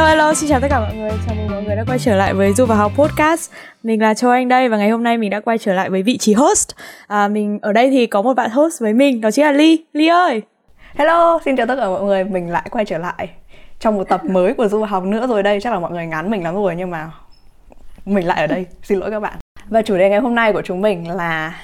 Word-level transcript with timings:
Hello 0.00 0.10
hello, 0.10 0.34
xin 0.34 0.48
chào 0.48 0.60
tất 0.60 0.66
cả 0.70 0.80
mọi 0.80 0.94
người. 0.94 1.10
Chào 1.26 1.34
mừng 1.34 1.50
mọi 1.50 1.62
người 1.62 1.76
đã 1.76 1.84
quay 1.86 1.98
trở 1.98 2.16
lại 2.16 2.34
với 2.34 2.52
Du 2.52 2.66
và 2.66 2.74
Học 2.74 2.92
Podcast. 2.96 3.50
Mình 3.82 4.02
là 4.02 4.14
Châu 4.14 4.30
Anh 4.30 4.48
đây 4.48 4.68
và 4.68 4.76
ngày 4.76 4.90
hôm 4.90 5.02
nay 5.02 5.18
mình 5.18 5.30
đã 5.30 5.40
quay 5.40 5.58
trở 5.58 5.74
lại 5.74 5.90
với 5.90 6.02
vị 6.02 6.18
trí 6.18 6.32
host. 6.32 6.70
À, 7.06 7.28
mình 7.28 7.58
ở 7.62 7.72
đây 7.72 7.90
thì 7.90 8.06
có 8.06 8.22
một 8.22 8.34
bạn 8.34 8.50
host 8.50 8.80
với 8.80 8.92
mình, 8.92 9.20
đó 9.20 9.30
chính 9.30 9.44
là 9.44 9.52
Ly. 9.52 9.84
Ly 9.92 10.08
ơi. 10.08 10.42
Hello, 10.94 11.40
xin 11.44 11.56
chào 11.56 11.66
tất 11.66 11.76
cả 11.76 11.88
mọi 11.88 12.02
người. 12.02 12.24
Mình 12.24 12.50
lại 12.50 12.66
quay 12.70 12.84
trở 12.84 12.98
lại 12.98 13.28
trong 13.80 13.96
một 13.96 14.08
tập 14.08 14.24
mới 14.24 14.54
của 14.54 14.68
Du 14.68 14.80
và 14.80 14.86
Học 14.86 15.04
nữa 15.04 15.26
rồi 15.26 15.42
đây. 15.42 15.60
Chắc 15.60 15.72
là 15.72 15.78
mọi 15.78 15.90
người 15.90 16.06
ngán 16.06 16.30
mình 16.30 16.44
lắm 16.44 16.54
rồi 16.54 16.74
nhưng 16.76 16.90
mà 16.90 17.10
mình 18.04 18.26
lại 18.26 18.40
ở 18.40 18.46
đây. 18.46 18.66
Xin 18.82 18.98
lỗi 18.98 19.10
các 19.10 19.20
bạn. 19.20 19.38
Và 19.68 19.82
chủ 19.82 19.96
đề 19.96 20.08
ngày 20.08 20.20
hôm 20.20 20.34
nay 20.34 20.52
của 20.52 20.62
chúng 20.62 20.80
mình 20.80 21.10
là 21.10 21.60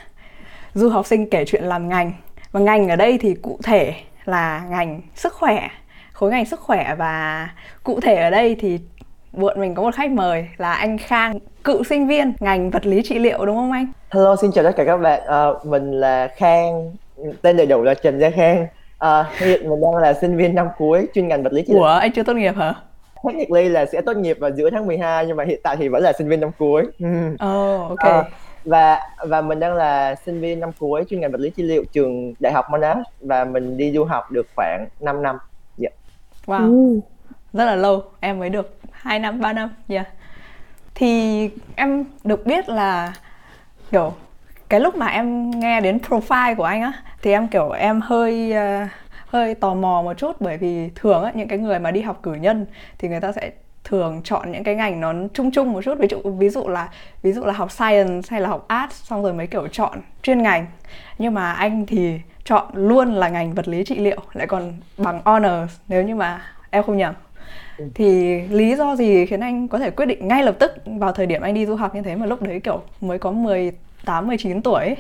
du 0.75 0.89
học 0.89 1.07
sinh 1.07 1.31
kể 1.31 1.45
chuyện 1.45 1.65
làm 1.65 1.89
ngành. 1.89 2.13
Và 2.53 2.61
ngành 2.61 2.89
ở 2.89 2.97
đây 2.97 3.19
thì 3.19 3.35
cụ 3.35 3.59
thể 3.63 3.95
là 4.25 4.63
ngành 4.71 5.01
sức 5.15 5.33
khỏe 5.33 5.69
khối 6.17 6.31
ngành 6.31 6.47
sức 6.47 6.61
khỏe 6.61 6.95
và 6.99 7.49
cụ 7.85 8.01
thể 8.01 8.15
ở 8.15 8.31
đây 8.31 8.57
thì 8.61 8.81
bọn 9.33 9.61
mình 9.61 9.75
có 9.75 9.83
một 9.83 9.95
khách 9.95 10.11
mời 10.11 10.49
là 10.57 10.73
anh 10.73 10.99
Khang, 10.99 11.39
cựu 11.65 11.85
sinh 11.85 12.07
viên 12.07 12.33
ngành 12.41 12.71
vật 12.71 12.87
lý 12.87 13.03
trị 13.03 13.19
liệu 13.19 13.47
đúng 13.47 13.57
không 13.57 13.73
anh? 13.73 13.87
Hello, 14.11 14.37
xin 14.37 14.53
chào 14.53 14.65
tất 14.65 14.73
cả 14.77 14.85
các 14.85 14.97
bạn. 14.97 15.23
Uh, 15.57 15.67
mình 15.67 15.91
là 15.91 16.29
Khang, 16.37 16.93
tên 17.43 17.57
đầy 17.57 17.67
đủ 17.67 17.83
là 17.83 17.95
Trần 17.95 18.21
Gia 18.21 18.31
Khang. 18.31 18.67
Uh, 19.05 19.27
hiện 19.39 19.69
mình 19.69 19.81
đang 19.81 19.97
là 19.97 20.13
sinh 20.13 20.37
viên 20.37 20.55
năm 20.55 20.69
cuối 20.79 21.09
chuyên 21.15 21.29
ngành 21.29 21.43
vật 21.43 21.53
lý 21.53 21.63
trị 21.63 21.73
liệu. 21.73 21.83
Ủa, 21.83 21.89
anh 21.89 22.13
chưa 22.13 22.23
tốt 22.23 22.35
nghiệp 22.35 22.55
hả? 22.57 22.75
Technically 23.25 23.69
là 23.69 23.87
sẽ 23.87 24.01
tốt 24.01 24.17
nghiệp 24.17 24.39
vào 24.41 24.51
giữa 24.57 24.71
tháng 24.71 24.87
12 24.87 25.27
nhưng 25.27 25.37
mà 25.37 25.45
hiện 25.45 25.61
tại 25.63 25.77
thì 25.77 25.89
vẫn 25.89 26.03
là 26.03 26.13
sinh 26.13 26.29
viên 26.29 26.41
năm 26.41 26.51
cuối. 26.59 26.83
Oh, 27.35 27.99
ok. 28.01 28.21
Uh, 28.21 28.27
và 28.65 29.01
và 29.27 29.41
mình 29.41 29.61
đang 29.61 29.75
là 29.75 30.15
sinh 30.15 30.41
viên 30.41 30.61
năm 30.61 30.71
cuối 30.79 31.05
chuyên 31.11 31.21
ngành 31.21 31.33
vật 31.33 31.41
lý 31.41 31.51
trị 31.51 31.63
liệu 31.63 31.85
trường 31.93 32.35
Đại 32.41 32.53
học 32.53 32.65
Monash 32.71 33.01
và 33.21 33.45
mình 33.45 33.77
đi 33.77 33.93
du 33.93 34.05
học 34.05 34.31
được 34.31 34.47
khoảng 34.57 34.87
5 35.01 35.23
năm. 35.23 35.39
Wow. 36.47 36.71
Uh. 36.71 37.05
Rất 37.53 37.65
là 37.65 37.77
lâu, 37.77 38.05
em 38.21 38.39
mới 38.39 38.51
được 38.51 38.79
2 38.93 39.19
năm, 39.19 39.41
3 39.41 39.53
năm. 39.53 39.71
Yeah. 39.89 40.07
Thì 40.95 41.51
em 41.77 42.05
được 42.25 42.47
biết 42.47 42.69
là 42.69 43.13
kiểu 43.91 44.13
cái 44.69 44.81
lúc 44.81 44.97
mà 44.97 45.07
em 45.07 45.51
nghe 45.51 45.81
đến 45.81 45.99
profile 46.09 46.55
của 46.55 46.65
anh 46.65 46.83
á 46.83 46.93
thì 47.23 47.33
em 47.33 47.49
kiểu 47.49 47.71
em 47.71 48.01
hơi 48.01 48.53
uh, 48.53 48.91
hơi 49.27 49.55
tò 49.55 49.75
mò 49.75 50.03
một 50.03 50.15
chút 50.15 50.41
bởi 50.41 50.57
vì 50.57 50.91
thường 50.95 51.25
á 51.25 51.33
những 51.35 51.49
cái 51.49 51.59
người 51.59 51.79
mà 51.79 51.91
đi 51.91 52.01
học 52.01 52.21
cử 52.23 52.35
nhân 52.35 52.67
thì 52.99 53.09
người 53.09 53.21
ta 53.21 53.33
sẽ 53.33 53.51
thường 53.89 54.21
chọn 54.25 54.53
những 54.53 54.65
cái 54.65 54.75
ngành 54.75 55.01
nó 55.01 55.13
chung 55.35 55.51
chung 55.51 55.73
một 55.73 55.83
chút 55.85 55.99
ví 55.99 56.09
dụ 56.11 56.19
ví 56.39 56.49
dụ 56.49 56.69
là 56.69 56.89
ví 57.23 57.33
dụ 57.33 57.45
là 57.45 57.53
học 57.53 57.73
science 57.73 58.29
hay 58.31 58.41
là 58.41 58.49
học 58.49 58.65
art 58.69 58.93
xong 58.93 59.23
rồi 59.23 59.33
mới 59.33 59.47
kiểu 59.47 59.69
chọn 59.69 59.99
chuyên 60.23 60.43
ngành 60.43 60.67
nhưng 61.19 61.35
mà 61.35 61.53
anh 61.53 61.87
thì 61.87 62.21
chọn 62.45 62.67
luôn 62.75 63.13
là 63.13 63.29
ngành 63.29 63.55
vật 63.55 63.69
lý 63.69 63.85
trị 63.85 63.99
liệu 63.99 64.21
lại 64.33 64.47
còn 64.47 64.73
bằng 64.99 65.21
honors 65.25 65.73
nếu 65.89 66.03
như 66.03 66.15
mà 66.15 66.43
em 66.71 66.83
không 66.83 66.97
nhầm 66.97 67.15
ừ. 67.79 67.85
thì 67.95 68.41
lý 68.41 68.77
do 68.77 68.97
gì 68.97 69.27
khiến 69.27 69.41
anh 69.41 69.69
có 69.69 69.79
thể 69.79 69.91
quyết 69.91 70.07
định 70.07 70.29
ngay 70.29 70.43
lập 70.43 70.57
tức 70.59 70.73
vào 70.85 71.13
thời 71.13 71.27
điểm 71.27 71.43
anh 71.43 71.55
đi 71.55 71.67
du 71.67 71.77
học 71.77 71.95
như 71.95 72.03
thế 72.03 72.17
mà 72.17 72.27
lúc 72.27 72.43
đấy 72.43 72.61
kiểu 72.61 72.83
mới 73.01 73.19
có 73.19 73.33
18 73.33 74.27
19 74.27 74.63
tuổi 74.63 74.85
ấy. 74.85 74.97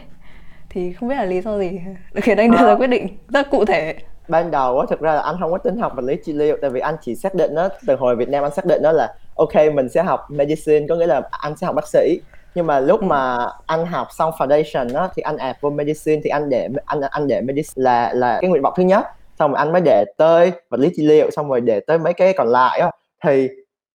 thì 0.68 0.92
không 0.92 1.08
biết 1.08 1.16
là 1.16 1.24
lý 1.24 1.40
do 1.40 1.58
gì 1.58 1.80
khiến 2.14 2.38
anh 2.38 2.50
đưa 2.50 2.56
ra 2.56 2.64
ờ. 2.64 2.76
quyết 2.76 2.86
định 2.86 3.08
rất 3.28 3.50
cụ 3.50 3.64
thể 3.64 3.94
ban 4.28 4.50
đầu 4.50 4.80
á 4.80 4.86
thực 4.90 5.00
ra 5.00 5.14
là 5.14 5.20
anh 5.20 5.36
không 5.40 5.52
có 5.52 5.58
tính 5.58 5.76
học 5.78 5.92
vật 5.96 6.04
lý 6.04 6.16
trị 6.24 6.32
liệu 6.32 6.56
tại 6.60 6.70
vì 6.70 6.80
anh 6.80 6.96
chỉ 7.00 7.14
xác 7.14 7.34
định 7.34 7.54
nó 7.54 7.68
từ 7.86 7.96
hồi 7.96 8.16
Việt 8.16 8.28
Nam 8.28 8.44
anh 8.44 8.54
xác 8.54 8.64
định 8.66 8.82
nó 8.82 8.92
là 8.92 9.14
ok 9.36 9.54
mình 9.74 9.88
sẽ 9.88 10.02
học 10.02 10.20
medicine 10.30 10.86
có 10.88 10.96
nghĩa 10.96 11.06
là 11.06 11.22
anh 11.30 11.56
sẽ 11.56 11.66
học 11.66 11.74
bác 11.74 11.88
sĩ. 11.88 12.20
Nhưng 12.54 12.66
mà 12.66 12.80
lúc 12.80 13.00
ừ. 13.00 13.04
mà 13.04 13.48
anh 13.66 13.86
học 13.86 14.08
xong 14.10 14.32
foundation 14.38 14.92
đó 14.92 15.08
thì 15.14 15.22
anh 15.22 15.36
add 15.36 15.58
vô 15.60 15.70
medicine 15.70 16.20
thì 16.24 16.30
anh 16.30 16.48
để 16.48 16.68
anh 16.84 17.00
anh 17.00 17.26
để 17.26 17.40
medicine 17.40 17.84
là 17.84 18.12
là 18.12 18.38
cái 18.40 18.50
nguyện 18.50 18.62
vọng 18.62 18.72
thứ 18.76 18.82
nhất. 18.82 19.06
Xong 19.38 19.50
rồi 19.50 19.58
anh 19.58 19.72
mới 19.72 19.80
để 19.84 20.04
tới 20.18 20.52
vật 20.70 20.80
lý 20.80 20.90
trị 20.96 21.06
liệu 21.06 21.30
xong 21.30 21.48
rồi 21.48 21.60
để 21.60 21.80
tới 21.80 21.98
mấy 21.98 22.12
cái 22.12 22.32
còn 22.32 22.48
lại 22.48 22.80
á. 22.80 22.90
Thì 23.24 23.48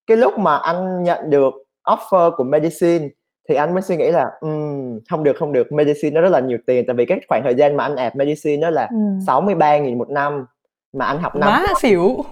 cái 0.06 0.16
lúc 0.16 0.38
mà 0.38 0.56
anh 0.56 1.02
nhận 1.02 1.30
được 1.30 1.54
offer 1.84 2.30
của 2.36 2.44
medicine 2.44 3.08
thì 3.48 3.54
anh 3.54 3.74
mới 3.74 3.82
suy 3.82 3.96
nghĩ 3.96 4.10
là 4.10 4.30
um, 4.40 4.98
không 5.10 5.24
được 5.24 5.36
không 5.38 5.52
được 5.52 5.72
medicine 5.72 6.14
nó 6.14 6.20
rất 6.20 6.32
là 6.32 6.40
nhiều 6.40 6.58
tiền. 6.66 6.84
Tại 6.86 6.96
vì 6.96 7.06
cái 7.06 7.20
khoảng 7.28 7.42
thời 7.44 7.54
gian 7.54 7.76
mà 7.76 7.84
anh 7.84 7.96
add 7.96 8.16
medicine 8.16 8.62
đó 8.62 8.70
là 8.70 8.88
ừ. 8.90 8.96
63 9.26 9.78
nghìn 9.78 9.98
một 9.98 10.10
năm 10.10 10.46
mà 10.92 11.06
anh 11.06 11.18
học 11.18 11.36
năm 11.36 11.64
xỉu. 11.80 12.24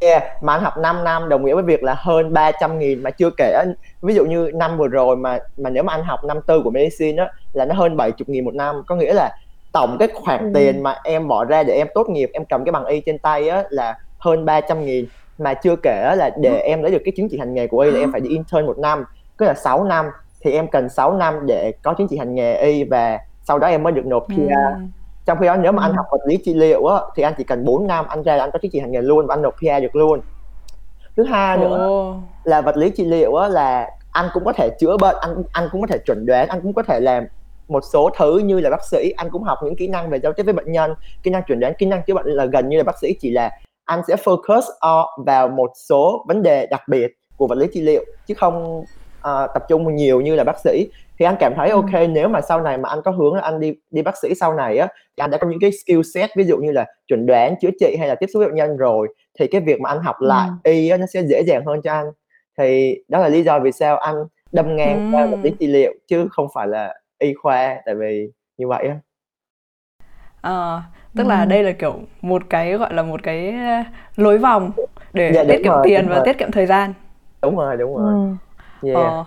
Yeah, 0.00 0.22
mà 0.42 0.52
anh 0.52 0.62
học 0.62 0.78
5 0.78 1.04
năm 1.04 1.28
đồng 1.28 1.44
nghĩa 1.44 1.54
với 1.54 1.62
việc 1.62 1.82
là 1.82 1.94
hơn 1.98 2.32
300 2.32 2.78
nghìn 2.78 3.02
mà 3.02 3.10
chưa 3.10 3.30
kể 3.36 3.64
ví 4.02 4.14
dụ 4.14 4.24
như 4.24 4.50
năm 4.54 4.78
vừa 4.78 4.88
rồi 4.88 5.16
mà 5.16 5.38
mà 5.56 5.70
nếu 5.70 5.82
mà 5.82 5.92
anh 5.92 6.04
học 6.04 6.24
năm 6.24 6.40
tư 6.46 6.60
của 6.64 6.70
medicine 6.70 7.16
đó 7.16 7.28
là 7.52 7.64
nó 7.64 7.74
hơn 7.74 7.96
70 7.96 8.24
nghìn 8.26 8.44
một 8.44 8.54
năm. 8.54 8.82
Có 8.86 8.96
nghĩa 8.96 9.12
là 9.12 9.30
tổng 9.72 9.96
cái 9.98 10.08
khoản 10.14 10.52
tiền 10.54 10.82
mà 10.82 10.96
em 11.04 11.28
bỏ 11.28 11.44
ra 11.44 11.62
để 11.62 11.74
em 11.74 11.88
tốt 11.94 12.08
nghiệp 12.08 12.30
em 12.32 12.44
cầm 12.44 12.64
cái 12.64 12.72
bằng 12.72 12.84
y 12.84 13.00
trên 13.00 13.18
tay 13.18 13.48
á 13.48 13.64
là 13.70 13.98
hơn 14.18 14.44
300 14.44 14.84
nghìn. 14.84 15.06
Mà 15.38 15.54
chưa 15.54 15.76
kể 15.76 16.14
là 16.16 16.30
để 16.40 16.50
ừ. 16.50 16.56
em 16.64 16.82
lấy 16.82 16.92
được 16.92 17.02
cái 17.04 17.12
chứng 17.16 17.28
chỉ 17.28 17.38
hành 17.38 17.54
nghề 17.54 17.66
của 17.66 17.78
y 17.78 17.90
là 17.90 18.00
em 18.00 18.12
phải 18.12 18.20
đi 18.20 18.28
intern 18.28 18.66
một 18.66 18.78
năm 18.78 19.04
tức 19.38 19.46
là 19.46 19.54
6 19.54 19.84
năm 19.84 20.06
thì 20.40 20.52
em 20.52 20.68
cần 20.68 20.88
6 20.88 21.12
năm 21.12 21.46
để 21.46 21.72
có 21.82 21.94
chứng 21.94 22.08
chỉ 22.08 22.18
hành 22.18 22.34
nghề 22.34 22.54
y 22.54 22.84
và 22.84 23.18
sau 23.42 23.58
đó 23.58 23.66
em 23.66 23.82
mới 23.82 23.92
được 23.92 24.06
nộp 24.06 24.26
PR 24.26 24.32
ừ. 24.38 24.84
Trong 25.26 25.38
khi 25.40 25.46
đó 25.46 25.56
nếu 25.56 25.72
mà 25.72 25.82
anh 25.82 25.90
ừ. 25.90 25.96
học 25.96 26.06
vật 26.10 26.20
lý 26.26 26.36
trị 26.36 26.54
liệu 26.54 26.86
á 26.86 26.96
thì 27.16 27.22
anh 27.22 27.34
chỉ 27.38 27.44
cần 27.44 27.64
4 27.64 27.86
năm 27.86 28.06
anh 28.08 28.22
ra 28.22 28.36
là 28.36 28.44
anh 28.44 28.50
có 28.52 28.58
chứng 28.58 28.70
chỉ 28.70 28.80
hành 28.80 28.92
nghề 28.92 29.02
luôn 29.02 29.26
và 29.26 29.34
anh 29.34 29.42
nộp 29.42 29.54
PR 29.56 29.82
được 29.82 29.96
luôn. 29.96 30.20
Thứ 31.16 31.24
hai 31.24 31.58
nữa 31.58 32.14
là 32.44 32.60
vật 32.60 32.76
lý 32.76 32.90
trị 32.90 33.04
liệu 33.04 33.34
á 33.34 33.48
là 33.48 33.90
anh 34.12 34.28
cũng 34.34 34.44
có 34.44 34.52
thể 34.52 34.70
chữa 34.80 34.96
bệnh 34.96 35.16
anh 35.20 35.42
anh 35.52 35.68
cũng 35.72 35.80
có 35.80 35.86
thể 35.86 35.98
chuẩn 36.06 36.26
đoán 36.26 36.48
anh 36.48 36.60
cũng 36.60 36.72
có 36.72 36.82
thể 36.82 37.00
làm 37.00 37.26
một 37.68 37.84
số 37.92 38.10
thứ 38.18 38.38
như 38.38 38.60
là 38.60 38.70
bác 38.70 38.84
sĩ 38.84 39.10
anh 39.16 39.30
cũng 39.30 39.42
học 39.42 39.58
những 39.64 39.76
kỹ 39.76 39.88
năng 39.88 40.10
về 40.10 40.20
giao 40.22 40.32
tiếp 40.32 40.42
với 40.42 40.54
bệnh 40.54 40.72
nhân 40.72 40.94
kỹ 41.22 41.30
năng 41.30 41.42
chuẩn 41.42 41.60
đoán 41.60 41.72
kỹ 41.78 41.86
năng 41.86 42.02
chữa 42.02 42.14
bệnh 42.14 42.26
là 42.26 42.44
gần 42.44 42.68
như 42.68 42.76
là 42.76 42.82
bác 42.82 42.98
sĩ 42.98 43.14
chỉ 43.20 43.30
là 43.30 43.50
anh 43.84 44.00
sẽ 44.08 44.16
focus 44.16 44.62
vào 45.24 45.48
một 45.48 45.70
số 45.88 46.24
vấn 46.28 46.42
đề 46.42 46.66
đặc 46.66 46.82
biệt 46.88 47.18
của 47.36 47.46
vật 47.46 47.58
lý 47.58 47.66
trị 47.72 47.80
liệu 47.80 48.04
chứ 48.26 48.34
không 48.34 48.84
uh, 49.20 49.50
tập 49.54 49.64
trung 49.68 49.96
nhiều 49.96 50.20
như 50.20 50.34
là 50.34 50.44
bác 50.44 50.58
sĩ 50.64 50.88
thì 51.18 51.24
anh 51.26 51.36
cảm 51.40 51.54
thấy 51.56 51.70
ok 51.70 51.92
ừ. 51.92 52.06
nếu 52.06 52.28
mà 52.28 52.40
sau 52.40 52.60
này 52.60 52.78
mà 52.78 52.88
anh 52.88 53.02
có 53.04 53.10
hướng 53.10 53.34
là 53.34 53.40
anh 53.40 53.60
đi 53.60 53.74
đi 53.90 54.02
bác 54.02 54.16
sĩ 54.22 54.34
sau 54.34 54.54
này 54.54 54.78
á 54.78 54.86
thì 54.96 55.22
anh 55.22 55.30
đã 55.30 55.38
có 55.38 55.46
những 55.46 55.60
cái 55.60 55.70
skill 55.72 56.00
set 56.14 56.30
ví 56.36 56.44
dụ 56.44 56.56
như 56.56 56.72
là 56.72 56.86
chuẩn 57.06 57.26
đoán 57.26 57.54
chữa 57.60 57.70
trị 57.80 57.96
hay 57.98 58.08
là 58.08 58.14
tiếp 58.14 58.26
xúc 58.32 58.40
với 58.40 58.48
bệnh 58.48 58.56
nhân 58.56 58.76
rồi 58.76 59.08
thì 59.38 59.46
cái 59.46 59.60
việc 59.60 59.80
mà 59.80 59.90
anh 59.90 60.00
học 60.00 60.16
lại 60.20 60.48
ừ. 60.64 60.70
y 60.72 60.88
á, 60.88 60.96
nó 60.96 61.06
sẽ 61.06 61.22
dễ 61.22 61.42
dàng 61.46 61.62
hơn 61.66 61.82
cho 61.82 61.92
anh 61.92 62.06
thì 62.58 62.96
đó 63.08 63.18
là 63.18 63.28
lý 63.28 63.42
do 63.42 63.58
vì 63.58 63.72
sao 63.72 63.96
anh 63.96 64.14
đâm 64.52 64.76
ngang 64.76 65.10
qua 65.14 65.22
ừ. 65.22 65.30
vật 65.30 65.38
lý 65.42 65.50
trị 65.60 65.66
liệu 65.66 65.92
chứ 66.06 66.28
không 66.30 66.46
phải 66.54 66.66
là 66.66 66.94
y 67.18 67.34
khoa 67.34 67.76
tại 67.86 67.94
vì 67.94 68.30
như 68.56 68.68
vậy 68.68 68.86
á 68.88 68.96
à, 70.40 70.82
tức 71.16 71.22
ừ. 71.22 71.28
là 71.28 71.44
đây 71.44 71.62
là 71.62 71.72
kiểu 71.72 71.94
một 72.20 72.42
cái 72.50 72.72
gọi 72.72 72.94
là 72.94 73.02
một 73.02 73.22
cái 73.22 73.54
lối 74.16 74.38
vòng 74.38 74.70
để 75.12 75.32
dạ, 75.34 75.44
tiết 75.44 75.60
kiệm 75.64 75.72
rồi, 75.72 75.82
tiền 75.84 76.08
và 76.08 76.14
rồi. 76.14 76.24
tiết 76.26 76.38
kiệm 76.38 76.50
thời 76.50 76.66
gian 76.66 76.94
đúng 77.42 77.56
rồi 77.56 77.76
đúng 77.76 77.96
rồi 77.96 78.14
ừ. 78.14 78.47
Yeah. 78.82 78.96
ờ, 78.96 79.24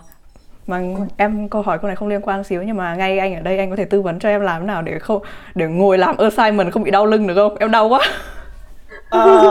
mà 0.67 0.81
em 1.17 1.49
câu 1.49 1.61
hỏi 1.61 1.77
câu 1.77 1.87
này 1.87 1.95
không 1.95 2.07
liên 2.07 2.21
quan 2.21 2.43
xíu 2.43 2.63
nhưng 2.63 2.77
mà 2.77 2.95
ngay 2.95 3.19
anh 3.19 3.35
ở 3.35 3.41
đây 3.41 3.57
anh 3.57 3.69
có 3.69 3.75
thể 3.75 3.85
tư 3.85 4.01
vấn 4.01 4.19
cho 4.19 4.29
em 4.29 4.41
làm 4.41 4.61
thế 4.61 4.67
nào 4.67 4.81
để 4.81 4.99
không 4.99 5.21
để 5.55 5.67
ngồi 5.67 5.97
làm 5.97 6.17
assignment 6.17 6.71
không 6.71 6.83
bị 6.83 6.91
đau 6.91 7.05
lưng 7.05 7.27
được 7.27 7.35
không? 7.35 7.57
Em 7.57 7.71
đau 7.71 7.87
quá. 7.87 7.99
À, 9.09 9.43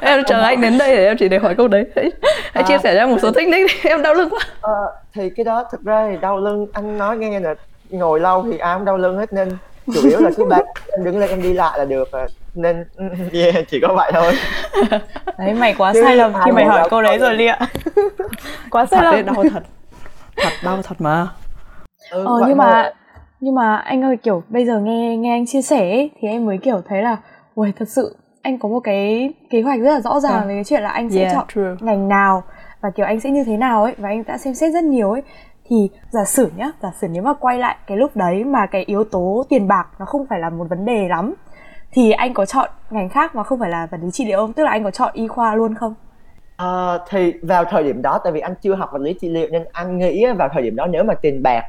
em 0.00 0.22
chờ 0.26 0.40
anh 0.40 0.60
đến 0.60 0.78
đây 0.78 0.96
để 0.96 1.06
em 1.06 1.16
chỉ 1.16 1.28
để 1.28 1.38
hỏi 1.38 1.54
câu 1.54 1.68
đấy. 1.68 1.84
Hãy, 1.96 2.10
hãy 2.52 2.62
à, 2.62 2.68
chia 2.68 2.78
sẻ 2.78 2.94
cho 2.94 3.00
em 3.00 3.10
một 3.10 3.16
số 3.22 3.30
technique 3.30 3.66
đi. 3.66 3.74
Em 3.90 4.02
đau 4.02 4.14
lưng 4.14 4.28
quá. 4.30 4.40
À, 4.62 4.72
thì 5.14 5.30
cái 5.30 5.44
đó 5.44 5.64
thực 5.72 5.84
ra 5.84 6.08
thì 6.10 6.16
đau 6.20 6.38
lưng 6.38 6.66
anh 6.72 6.98
nói 6.98 7.16
nghe 7.16 7.40
là 7.40 7.54
ngồi 7.90 8.20
lâu 8.20 8.46
thì 8.52 8.58
ai 8.58 8.76
cũng 8.76 8.84
đau 8.84 8.96
lưng 8.96 9.18
hết 9.18 9.32
nên 9.32 9.48
chủ 9.94 10.08
yếu 10.08 10.20
là 10.20 10.30
cứ 10.36 10.44
bạn 10.44 10.64
em 10.92 11.04
đứng 11.04 11.18
lên 11.18 11.30
em 11.30 11.42
đi 11.42 11.52
lại 11.52 11.78
là 11.78 11.84
được 11.84 12.08
nên 12.58 12.84
yeah, 13.32 13.54
chỉ 13.68 13.80
có 13.80 13.94
vậy 13.94 14.12
thôi. 14.14 14.32
Đấy 15.38 15.54
mày 15.54 15.74
quá 15.78 15.92
Chứ 15.92 16.02
sai 16.04 16.16
lầm 16.16 16.32
khi 16.44 16.52
mày 16.52 16.64
hỏi 16.64 16.88
câu 16.90 17.02
đấy 17.02 17.18
rồi 17.18 17.34
lia. 17.34 17.54
Quá 18.70 18.86
sai 18.86 19.02
lầm. 19.02 19.26
đau 19.26 19.44
thật. 19.52 19.62
Thật 20.36 20.52
đau 20.64 20.82
thật 20.82 20.96
mà. 20.98 21.28
Ừ, 22.10 22.24
ờ, 22.26 22.48
nhưng 22.48 22.56
mà 22.56 22.92
nhưng 23.40 23.54
mà 23.54 23.76
anh 23.76 24.02
ơi 24.02 24.16
kiểu 24.16 24.42
bây 24.48 24.66
giờ 24.66 24.80
nghe 24.80 25.16
nghe 25.16 25.34
anh 25.34 25.46
chia 25.46 25.62
sẻ 25.62 25.90
ấy, 25.90 26.10
thì 26.20 26.28
em 26.28 26.46
mới 26.46 26.58
kiểu 26.58 26.80
thấy 26.88 27.02
là 27.02 27.16
ui 27.54 27.72
thật 27.72 27.88
sự 27.88 28.16
anh 28.42 28.58
có 28.58 28.68
một 28.68 28.80
cái 28.80 29.34
kế 29.50 29.62
hoạch 29.62 29.80
rất 29.80 29.90
là 29.90 30.00
rõ 30.00 30.20
ràng 30.20 30.32
yeah. 30.32 30.48
về 30.48 30.54
cái 30.54 30.64
chuyện 30.64 30.82
là 30.82 30.88
anh 30.88 31.10
sẽ 31.10 31.20
yeah, 31.20 31.32
chọn 31.34 31.46
true. 31.54 31.86
ngành 31.86 32.08
nào 32.08 32.42
và 32.80 32.90
kiểu 32.90 33.06
anh 33.06 33.20
sẽ 33.20 33.30
như 33.30 33.44
thế 33.44 33.56
nào 33.56 33.84
ấy 33.84 33.94
và 33.98 34.08
anh 34.08 34.22
đã 34.26 34.38
xem 34.38 34.54
xét 34.54 34.72
rất 34.72 34.84
nhiều 34.84 35.10
ấy. 35.10 35.22
Thì 35.70 35.90
giả 36.10 36.24
sử 36.24 36.50
nhá 36.56 36.70
giả 36.82 36.88
sử 37.00 37.08
nếu 37.10 37.22
mà 37.22 37.34
quay 37.34 37.58
lại 37.58 37.76
cái 37.86 37.96
lúc 37.96 38.16
đấy 38.16 38.44
mà 38.44 38.66
cái 38.66 38.84
yếu 38.84 39.04
tố 39.04 39.44
tiền 39.48 39.68
bạc 39.68 39.86
nó 39.98 40.06
không 40.06 40.26
phải 40.30 40.40
là 40.40 40.50
một 40.50 40.66
vấn 40.70 40.84
đề 40.84 41.08
lắm 41.08 41.34
thì 41.92 42.10
anh 42.10 42.34
có 42.34 42.46
chọn 42.46 42.70
ngành 42.90 43.08
khác 43.08 43.34
mà 43.34 43.42
không 43.42 43.58
phải 43.58 43.70
là 43.70 43.86
vật 43.90 43.98
lý 44.02 44.10
trị 44.10 44.24
liệu 44.24 44.38
không 44.38 44.52
tức 44.52 44.64
là 44.64 44.70
anh 44.70 44.84
có 44.84 44.90
chọn 44.90 45.10
y 45.14 45.28
khoa 45.28 45.54
luôn 45.54 45.74
không 45.74 45.94
à, 46.56 46.98
thì 47.08 47.32
vào 47.42 47.64
thời 47.64 47.84
điểm 47.84 48.02
đó 48.02 48.18
tại 48.24 48.32
vì 48.32 48.40
anh 48.40 48.54
chưa 48.62 48.74
học 48.74 48.90
vật 48.92 49.00
lý 49.00 49.14
trị 49.20 49.28
liệu 49.28 49.48
nên 49.50 49.64
anh 49.72 49.98
nghĩ 49.98 50.26
vào 50.26 50.48
thời 50.52 50.62
điểm 50.62 50.76
đó 50.76 50.86
nếu 50.86 51.04
mà 51.04 51.14
tiền 51.14 51.42
bạc 51.42 51.62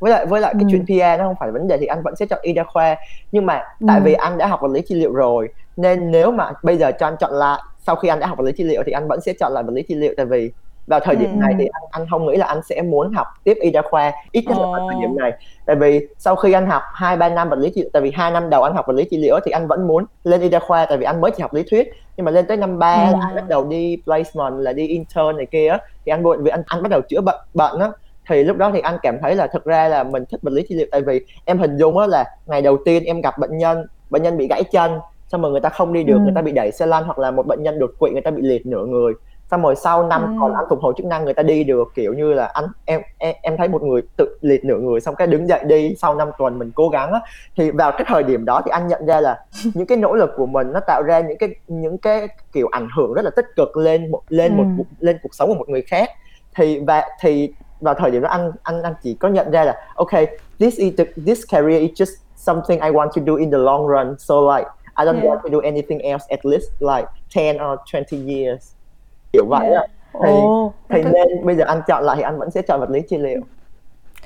với 0.00 0.12
lại 0.12 0.26
với 0.26 0.40
lại 0.40 0.54
cái 0.54 0.62
ừ. 0.62 0.68
chuyện 0.70 0.86
PR 0.86 1.18
nó 1.18 1.24
không 1.26 1.36
phải 1.40 1.50
vấn 1.50 1.68
đề 1.68 1.76
thì 1.78 1.86
anh 1.86 2.02
vẫn 2.02 2.16
sẽ 2.16 2.26
chọn 2.26 2.38
y 2.42 2.52
đa 2.52 2.64
khoa 2.64 2.96
nhưng 3.32 3.46
mà 3.46 3.62
tại 3.88 3.98
ừ. 3.98 4.02
vì 4.04 4.12
anh 4.12 4.38
đã 4.38 4.46
học 4.46 4.60
vật 4.62 4.68
lý 4.68 4.80
trị 4.88 4.94
liệu 4.94 5.12
rồi 5.12 5.48
nên 5.76 6.10
nếu 6.10 6.30
mà 6.30 6.52
bây 6.62 6.76
giờ 6.76 6.92
cho 7.00 7.06
anh 7.06 7.16
chọn 7.20 7.32
lại 7.32 7.60
sau 7.86 7.96
khi 7.96 8.08
anh 8.08 8.20
đã 8.20 8.26
học 8.26 8.38
vật 8.38 8.44
lý 8.44 8.52
trị 8.52 8.64
liệu 8.64 8.82
thì 8.86 8.92
anh 8.92 9.08
vẫn 9.08 9.20
sẽ 9.20 9.32
chọn 9.40 9.52
lại 9.52 9.64
vật 9.64 9.72
lý 9.72 9.82
trị 9.82 9.94
liệu 9.94 10.14
tại 10.16 10.26
vì 10.26 10.50
vào 10.86 11.00
thời 11.00 11.16
điểm 11.16 11.30
ừ. 11.30 11.36
này 11.36 11.54
thì 11.58 11.66
anh 11.72 11.82
anh 11.90 12.06
không 12.10 12.26
nghĩ 12.26 12.36
là 12.36 12.46
anh 12.46 12.60
sẽ 12.62 12.82
muốn 12.82 13.12
học 13.12 13.26
tiếp 13.44 13.56
y 13.60 13.70
đa 13.70 13.82
khoa 13.82 14.12
ít 14.32 14.44
nhất 14.46 14.56
là 14.58 14.66
vào 14.66 14.88
thời 14.90 15.00
điểm 15.00 15.16
này 15.16 15.32
tại 15.66 15.76
vì 15.76 16.06
sau 16.18 16.36
khi 16.36 16.52
anh 16.52 16.66
học 16.66 16.82
hai 16.92 17.16
ba 17.16 17.28
năm 17.28 17.48
vật 17.48 17.58
lý 17.58 17.70
trị 17.70 17.80
liệu 17.80 17.90
tại 17.92 18.02
vì 18.02 18.12
hai 18.14 18.30
năm 18.30 18.50
đầu 18.50 18.62
anh 18.62 18.74
học 18.74 18.86
vật 18.86 18.94
lý 18.94 19.04
trị 19.10 19.16
liệu 19.16 19.38
thì 19.44 19.50
anh 19.50 19.66
vẫn 19.66 19.86
muốn 19.86 20.04
lên 20.24 20.40
y 20.40 20.48
đa 20.48 20.58
khoa 20.58 20.86
tại 20.86 20.98
vì 20.98 21.04
anh 21.04 21.20
mới 21.20 21.30
chỉ 21.30 21.42
học 21.42 21.54
lý 21.54 21.62
thuyết 21.70 21.92
nhưng 22.16 22.24
mà 22.24 22.30
lên 22.30 22.46
tới 22.46 22.56
năm 22.56 22.78
ba 22.78 22.94
ừ. 22.94 23.18
anh 23.20 23.34
bắt 23.34 23.48
đầu 23.48 23.64
đi 23.64 23.96
placement 24.04 24.58
là 24.58 24.72
đi 24.72 24.88
intern 24.88 25.36
này 25.36 25.46
kia 25.46 25.76
thì 26.06 26.12
anh 26.12 26.22
vì 26.42 26.50
anh 26.50 26.62
anh 26.66 26.82
bắt 26.82 26.88
đầu 26.88 27.00
chữa 27.00 27.20
bệnh 27.20 27.40
bệnh 27.54 27.78
á 27.80 27.90
thì 28.28 28.44
lúc 28.44 28.56
đó 28.56 28.70
thì 28.74 28.80
anh 28.80 28.98
cảm 29.02 29.18
thấy 29.22 29.34
là 29.34 29.46
thực 29.46 29.64
ra 29.64 29.88
là 29.88 30.04
mình 30.04 30.24
thích 30.30 30.40
vật 30.42 30.52
lý 30.52 30.62
trị 30.68 30.74
liệu 30.74 30.86
tại 30.90 31.00
vì 31.00 31.20
em 31.44 31.58
hình 31.58 31.76
dung 31.76 31.98
á 31.98 32.06
là 32.06 32.24
ngày 32.46 32.62
đầu 32.62 32.76
tiên 32.84 33.04
em 33.04 33.20
gặp 33.20 33.38
bệnh 33.38 33.58
nhân 33.58 33.86
bệnh 34.10 34.22
nhân 34.22 34.36
bị 34.36 34.46
gãy 34.46 34.62
chân 34.72 34.98
xong 35.28 35.42
rồi 35.42 35.50
người 35.50 35.60
ta 35.60 35.68
không 35.68 35.92
đi 35.92 36.02
được 36.02 36.14
ừ. 36.14 36.20
người 36.20 36.32
ta 36.34 36.42
bị 36.42 36.52
đẩy 36.52 36.72
xe 36.72 36.86
lăn 36.86 37.04
hoặc 37.04 37.18
là 37.18 37.30
một 37.30 37.46
bệnh 37.46 37.62
nhân 37.62 37.78
đột 37.78 37.90
quỵ 37.98 38.10
người 38.10 38.22
ta 38.22 38.30
bị 38.30 38.42
liệt 38.42 38.66
nửa 38.66 38.86
người 38.86 39.12
xong 39.50 39.62
rồi 39.62 39.76
sau 39.76 40.06
năm 40.06 40.22
ừ. 40.22 40.40
còn 40.40 40.54
anh 40.54 40.64
phục 40.70 40.80
hồi 40.80 40.94
chức 40.96 41.06
năng 41.06 41.24
người 41.24 41.34
ta 41.34 41.42
đi 41.42 41.64
được 41.64 41.88
kiểu 41.94 42.14
như 42.14 42.32
là 42.32 42.44
anh 42.44 42.64
em 42.84 43.00
em, 43.18 43.34
em 43.42 43.56
thấy 43.56 43.68
một 43.68 43.82
người 43.82 44.02
tự 44.16 44.38
liệt 44.40 44.64
nửa 44.64 44.78
người 44.78 45.00
xong 45.00 45.14
cái 45.14 45.26
đứng 45.26 45.48
dậy 45.48 45.60
đi 45.64 45.94
sau 45.98 46.14
5 46.14 46.30
tuần 46.38 46.58
mình 46.58 46.70
cố 46.74 46.88
gắng 46.88 47.12
á 47.12 47.20
thì 47.56 47.70
vào 47.70 47.92
cái 47.92 48.04
thời 48.06 48.22
điểm 48.22 48.44
đó 48.44 48.62
thì 48.64 48.70
anh 48.70 48.88
nhận 48.88 49.06
ra 49.06 49.20
là 49.20 49.44
những 49.74 49.86
cái 49.86 49.98
nỗ 49.98 50.14
lực 50.14 50.30
của 50.36 50.46
mình 50.46 50.72
nó 50.72 50.80
tạo 50.86 51.02
ra 51.02 51.20
những 51.20 51.38
cái 51.38 51.48
những 51.68 51.98
cái 51.98 52.28
kiểu 52.52 52.68
ảnh 52.72 52.88
hưởng 52.96 53.12
rất 53.14 53.22
là 53.24 53.30
tích 53.36 53.46
cực 53.56 53.76
lên 53.76 54.10
một 54.10 54.22
lên 54.28 54.56
ừ. 54.58 54.62
một 54.64 54.84
lên 55.00 55.18
cuộc 55.22 55.34
sống 55.34 55.48
của 55.48 55.54
một 55.54 55.68
người 55.68 55.82
khác 55.82 56.10
thì 56.56 56.80
và 56.86 57.04
thì 57.20 57.52
vào 57.80 57.94
thời 57.94 58.10
điểm 58.10 58.22
đó 58.22 58.28
anh 58.28 58.52
anh 58.62 58.82
anh 58.82 58.94
chỉ 59.02 59.14
có 59.14 59.28
nhận 59.28 59.50
ra 59.50 59.64
là 59.64 59.76
okay 59.94 60.26
this 60.58 60.76
is 60.78 60.94
the, 60.98 61.04
this 61.26 61.40
career 61.52 61.80
is 61.80 61.90
just 61.90 62.16
something 62.36 62.80
I 62.80 62.90
want 62.90 63.08
to 63.08 63.22
do 63.26 63.34
in 63.34 63.50
the 63.50 63.58
long 63.58 63.88
run 63.88 64.14
so 64.18 64.34
like 64.56 64.70
I 64.96 65.04
don't 65.04 65.20
yeah. 65.20 65.24
want 65.24 65.40
to 65.42 65.48
do 65.48 65.60
anything 65.60 65.98
else 65.98 66.24
at 66.28 66.46
least 66.46 66.66
like 66.80 67.08
10 67.34 67.56
or 67.56 67.78
20 67.92 68.34
years 68.34 68.74
kiểu 69.34 69.46
vậy 69.46 69.68
yeah. 69.70 69.90
thì 70.24 70.30
oh, 70.32 70.74
thì 70.88 71.02
nên 71.02 71.46
bây 71.46 71.56
giờ 71.56 71.64
anh 71.64 71.80
chọn 71.86 72.04
lại 72.04 72.16
thì 72.16 72.22
anh 72.22 72.38
vẫn 72.38 72.50
sẽ 72.50 72.62
chọn 72.62 72.80
vật 72.80 72.90
lý 72.90 73.00
trị 73.00 73.18
liệu 73.18 73.40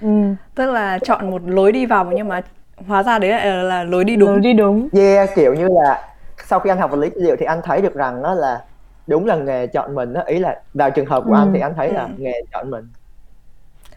ừ. 0.02 0.34
tức 0.54 0.70
là 0.70 0.98
chọn 0.98 1.30
một 1.30 1.42
lối 1.46 1.72
đi 1.72 1.86
vào 1.86 2.04
nhưng 2.04 2.28
mà 2.28 2.40
hóa 2.86 3.02
ra 3.02 3.18
đấy 3.18 3.30
là, 3.30 3.62
là 3.62 3.84
lối 3.84 4.04
đi 4.04 4.16
đúng 4.16 4.30
lối 4.30 4.40
đi 4.40 4.52
đúng 4.52 4.88
yeah 4.92 5.30
kiểu 5.34 5.54
như 5.54 5.68
là 5.68 6.08
sau 6.46 6.60
khi 6.60 6.70
anh 6.70 6.78
học 6.78 6.90
vật 6.90 6.96
lý 6.96 7.10
trị 7.10 7.20
liệu 7.20 7.36
thì 7.36 7.46
anh 7.46 7.60
thấy 7.64 7.80
được 7.80 7.94
rằng 7.94 8.22
đó 8.22 8.34
là 8.34 8.64
đúng 9.06 9.26
là 9.26 9.36
nghề 9.36 9.66
chọn 9.66 9.94
mình 9.94 10.12
đó 10.12 10.20
ý 10.26 10.38
là 10.38 10.60
vào 10.74 10.90
trường 10.90 11.06
hợp 11.06 11.24
của 11.26 11.34
ừ. 11.34 11.38
anh 11.38 11.52
thì 11.54 11.60
anh 11.60 11.74
thấy 11.76 11.92
là 11.92 12.02
ừ. 12.02 12.08
nghề 12.18 12.42
chọn 12.52 12.70
mình 12.70 12.88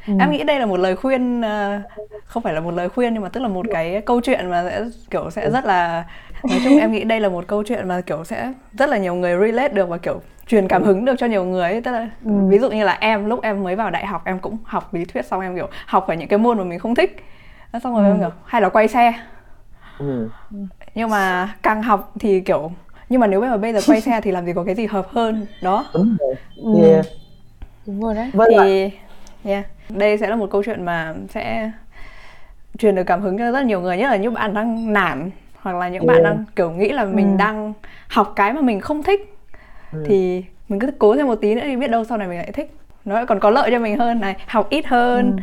Ừ. 0.07 0.13
em 0.19 0.31
nghĩ 0.31 0.43
đây 0.43 0.59
là 0.59 0.65
một 0.65 0.79
lời 0.79 0.95
khuyên 0.95 1.41
ờ, 1.41 1.81
không 2.25 2.43
phải 2.43 2.53
là 2.53 2.59
một 2.59 2.73
lời 2.73 2.89
khuyên 2.89 3.13
nhưng 3.13 3.23
mà 3.23 3.29
tức 3.29 3.39
là 3.41 3.47
một 3.47 3.65
cái 3.71 4.01
câu 4.05 4.21
chuyện 4.21 4.49
mà 4.49 4.63
sẽ 4.69 4.83
kiểu 5.09 5.29
sẽ 5.29 5.49
rất 5.49 5.65
là 5.65 6.05
nói 6.49 6.59
chung 6.63 6.77
em 6.79 6.91
nghĩ 6.91 7.03
đây 7.03 7.19
là 7.19 7.29
một 7.29 7.43
câu 7.47 7.63
chuyện 7.63 7.87
mà 7.87 8.01
kiểu 8.01 8.23
sẽ 8.23 8.53
rất 8.77 8.89
là 8.89 8.97
nhiều 8.97 9.15
người 9.15 9.47
relate 9.47 9.73
được 9.73 9.89
và 9.89 9.97
kiểu 9.97 10.21
truyền 10.51 10.67
cảm 10.67 10.83
hứng 10.83 11.05
được 11.05 11.15
cho 11.17 11.25
nhiều 11.25 11.45
người 11.45 11.71
ấy. 11.71 11.81
tức 11.81 11.91
là 11.91 12.09
ừ. 12.25 12.31
ví 12.47 12.59
dụ 12.59 12.69
như 12.69 12.83
là 12.83 12.97
em 12.99 13.25
lúc 13.25 13.41
em 13.41 13.63
mới 13.63 13.75
vào 13.75 13.89
đại 13.89 14.05
học 14.05 14.21
em 14.25 14.39
cũng 14.39 14.57
học 14.63 14.93
lý 14.93 15.05
thuyết 15.05 15.25
xong 15.25 15.41
em 15.41 15.55
kiểu 15.55 15.67
học 15.85 16.03
phải 16.07 16.17
những 16.17 16.27
cái 16.27 16.39
môn 16.39 16.57
mà 16.57 16.63
mình 16.63 16.79
không 16.79 16.95
thích 16.95 17.23
xong 17.83 17.95
rồi 17.95 18.05
ừ. 18.05 18.11
em 18.11 18.19
kiểu 18.19 18.29
hay 18.45 18.61
là 18.61 18.69
quay 18.69 18.87
xe 18.87 19.13
ừ. 19.99 20.29
nhưng 20.95 21.09
mà 21.09 21.53
càng 21.61 21.83
học 21.83 22.13
thì 22.19 22.39
kiểu 22.39 22.71
nhưng 23.09 23.21
mà 23.21 23.27
nếu 23.27 23.41
mà 23.41 23.57
bây 23.57 23.73
giờ 23.73 23.79
quay 23.87 24.01
xe 24.01 24.21
thì 24.21 24.31
làm 24.31 24.45
gì 24.45 24.53
có 24.53 24.63
cái 24.63 24.75
gì 24.75 24.85
hợp 24.85 25.07
hơn 25.11 25.45
đó 25.61 25.85
đúng 25.93 26.17
rồi 26.19 26.35
ừ. 26.55 26.89
yeah. 26.91 27.05
đúng 27.85 28.01
rồi 28.01 28.15
đấy 28.15 28.31
thì 28.33 28.55
lại. 28.55 28.91
yeah 29.43 29.65
đây 29.89 30.17
sẽ 30.17 30.29
là 30.29 30.35
một 30.35 30.47
câu 30.51 30.63
chuyện 30.63 30.85
mà 30.85 31.13
sẽ 31.29 31.71
truyền 32.77 32.95
được 32.95 33.03
cảm 33.03 33.21
hứng 33.21 33.37
cho 33.37 33.51
rất 33.51 33.65
nhiều 33.65 33.81
người 33.81 33.97
nhất 33.97 34.09
là 34.09 34.15
những 34.15 34.33
bạn 34.33 34.53
đang 34.53 34.93
nản 34.93 35.29
hoặc 35.61 35.75
là 35.75 35.89
những 35.89 36.05
bạn 36.05 36.23
đang 36.23 36.45
kiểu 36.55 36.71
nghĩ 36.71 36.89
là 36.89 37.05
mình 37.05 37.31
ừ. 37.31 37.37
đang 37.37 37.73
học 38.07 38.33
cái 38.35 38.53
mà 38.53 38.61
mình 38.61 38.79
không 38.79 39.03
thích 39.03 39.35
ừ. 39.93 40.03
thì 40.05 40.43
mình 40.69 40.79
cứ 40.79 40.87
cố 40.99 41.15
thêm 41.15 41.27
một 41.27 41.35
tí 41.35 41.55
nữa 41.55 41.61
thì 41.63 41.75
biết 41.75 41.91
đâu 41.91 42.03
sau 42.03 42.17
này 42.17 42.27
mình 42.27 42.37
lại 42.37 42.51
thích 42.51 42.71
nó 43.05 43.25
còn 43.25 43.39
có 43.39 43.49
lợi 43.49 43.71
cho 43.71 43.79
mình 43.79 43.97
hơn 43.97 44.19
này 44.19 44.35
học 44.47 44.69
ít 44.69 44.85
hơn 44.85 45.31
ừ. 45.31 45.41